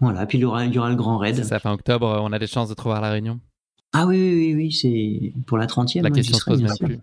[0.00, 1.44] Voilà, puis il y aura, il y aura le grand raid.
[1.44, 3.38] Ça fait octobre, on a des chances de trouver la Réunion
[3.92, 6.02] Ah oui, oui, oui, c'est pour la 30e.
[6.02, 6.98] La question se pose même plus.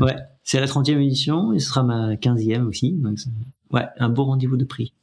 [0.00, 2.92] ouais, c'est la 30e édition et ce sera ma 15e aussi.
[2.92, 3.18] Donc,
[3.70, 4.94] ouais, un beau rendez-vous de prix.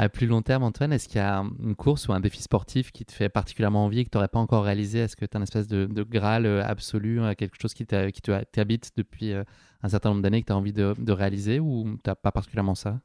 [0.00, 2.92] À plus long terme, Antoine, est-ce qu'il y a une course ou un défi sportif
[2.92, 5.00] qui te fait particulièrement envie et que tu n'aurais pas encore réalisé?
[5.00, 8.92] Est-ce que tu as une espèce de, graal euh, absolu, euh, quelque chose qui t'habite
[8.96, 9.32] depuis
[9.82, 12.76] un certain nombre d'années que tu as envie de, réaliser ou tu n'as pas particulièrement
[12.76, 13.00] ça?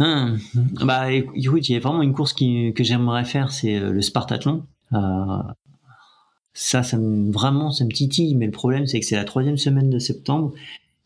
[0.00, 0.38] Hum,
[0.84, 4.02] Bah écoute, il y a vraiment une course qui, que j'aimerais faire, c'est euh, le
[4.02, 4.66] Spartathlon.
[4.92, 5.42] Euh,
[6.52, 9.56] ça, ça me, vraiment, ça me titille, mais le problème, c'est que c'est la troisième
[9.56, 10.52] semaine de septembre.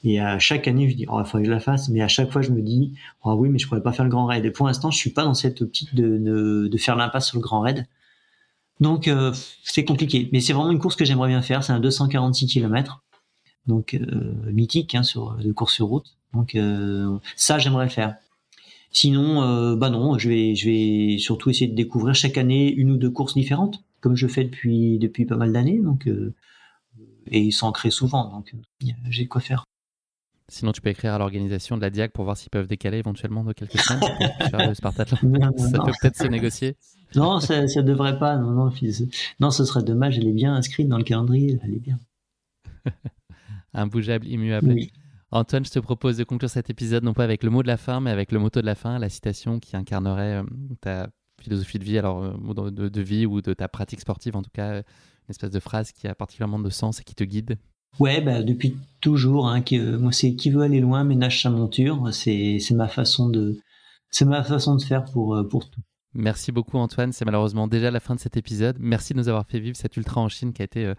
[0.04, 1.88] Et à chaque année, je dis, oh, il faudrait que je la fasse.
[1.88, 2.94] Mais à chaque fois, je me dis,
[3.24, 4.44] oh oui, mais je pourrais pas faire le grand raid.
[4.44, 6.18] Et pour l'instant, je suis pas dans cette optique de,
[6.68, 7.86] de, faire l'impasse sur le grand raid.
[8.80, 9.32] Donc, euh,
[9.64, 10.28] c'est compliqué.
[10.32, 11.64] Mais c'est vraiment une course que j'aimerais bien faire.
[11.64, 13.02] C'est un 246 km
[13.66, 16.16] donc euh, mythique hein, sur de course sur route.
[16.32, 18.14] Donc euh, ça, j'aimerais le faire.
[18.92, 22.96] Sinon, bah non, je vais, je vais surtout essayer de découvrir chaque année une ou
[22.96, 23.82] deux courses différentes.
[24.00, 25.80] comme je fais depuis depuis pas mal d'années.
[25.82, 26.08] Donc
[27.28, 28.54] et il s'en souvent, donc
[29.10, 29.64] j'ai quoi faire.
[30.48, 33.42] Sinon, tu peux écrire à l'organisation de la Diag pour voir s'ils peuvent décaler éventuellement
[33.42, 34.00] de quelques semaines
[34.48, 36.76] faire le ça peut peut-être se négocier.
[37.16, 38.36] Non, ça, ne devrait pas.
[38.36, 38.70] Non, non,
[39.40, 40.18] non, ce serait dommage.
[40.18, 41.58] Elle est bien inscrite dans le calendrier.
[41.64, 41.98] Elle est bien.
[43.74, 44.76] Imbougeable, immuable.
[45.32, 47.76] Antoine, je te propose de conclure cet épisode non pas avec le mot de la
[47.76, 50.44] fin, mais avec le motto de la fin, la citation qui incarnerait euh,
[50.80, 51.08] ta
[51.42, 54.50] philosophie de vie, alors euh, de, de, vie ou de ta pratique sportive, en tout
[54.52, 54.84] cas, une
[55.28, 57.58] espèce de phrase qui a particulièrement de sens et qui te guide.
[57.98, 59.48] Ouais, bah, depuis toujours.
[59.48, 59.62] Hein,
[59.98, 62.08] moi, c'est qui veut aller loin ménage sa monture.
[62.12, 65.80] C'est ma façon de faire pour euh, pour tout.
[66.14, 67.12] Merci beaucoup Antoine.
[67.12, 68.76] C'est malheureusement déjà la fin de cet épisode.
[68.80, 70.94] Merci de nous avoir fait vivre cet ultra en Chine qui a été euh,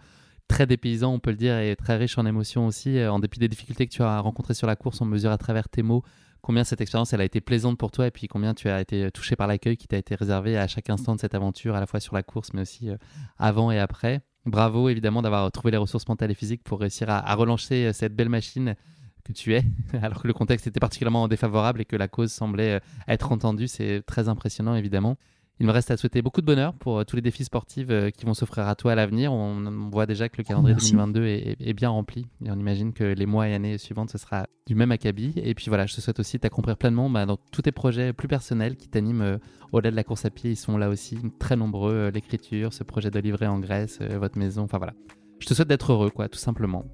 [0.46, 2.98] très dépaysant, on peut le dire, et très riche en émotions aussi.
[2.98, 5.38] Euh, en dépit des difficultés que tu as rencontrées sur la course, on mesure à
[5.38, 6.02] travers tes mots
[6.40, 9.10] combien cette expérience elle a été plaisante pour toi et puis combien tu as été
[9.10, 11.86] touché par l'accueil qui t'a été réservé à chaque instant de cette aventure, à la
[11.86, 12.90] fois sur la course mais aussi
[13.38, 14.22] avant et après.
[14.46, 18.14] Bravo évidemment d'avoir trouvé les ressources mentales et physiques pour réussir à, relancer euh, cette
[18.14, 18.76] belle machine
[19.24, 19.64] que tu es,
[20.02, 23.68] alors que le contexte était particulièrement défavorable et que la cause semblait euh, être entendue.
[23.68, 25.16] C'est très impressionnant évidemment.
[25.60, 28.10] Il me reste à souhaiter beaucoup de bonheur pour euh, tous les défis sportifs euh,
[28.10, 29.32] qui vont s'offrir à toi à l'avenir.
[29.32, 33.26] On, voit déjà que le calendrier 2022 est, bien rempli et on imagine que les
[33.26, 35.32] mois et années suivantes, ce sera du même acabit.
[35.36, 38.28] Et puis voilà, je te souhaite aussi t'accomplir pleinement bah, dans tous tes projets plus
[38.28, 39.36] personnels qui t'animent euh,
[39.72, 40.50] au-delà de la course à pied.
[40.50, 42.10] Ils sont là aussi très nombreux.
[42.14, 44.92] L'écriture, ce projet de livrer en Grèce, votre maison, enfin voilà.
[45.40, 46.84] Je te souhaite d'être heureux, quoi, tout simplement.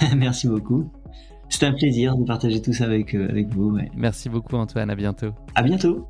[0.16, 0.90] Merci beaucoup.
[1.48, 3.76] C'est un plaisir de partager tout ça avec, avec vous.
[3.94, 5.32] Merci beaucoup Antoine, à bientôt.
[5.54, 6.09] À bientôt.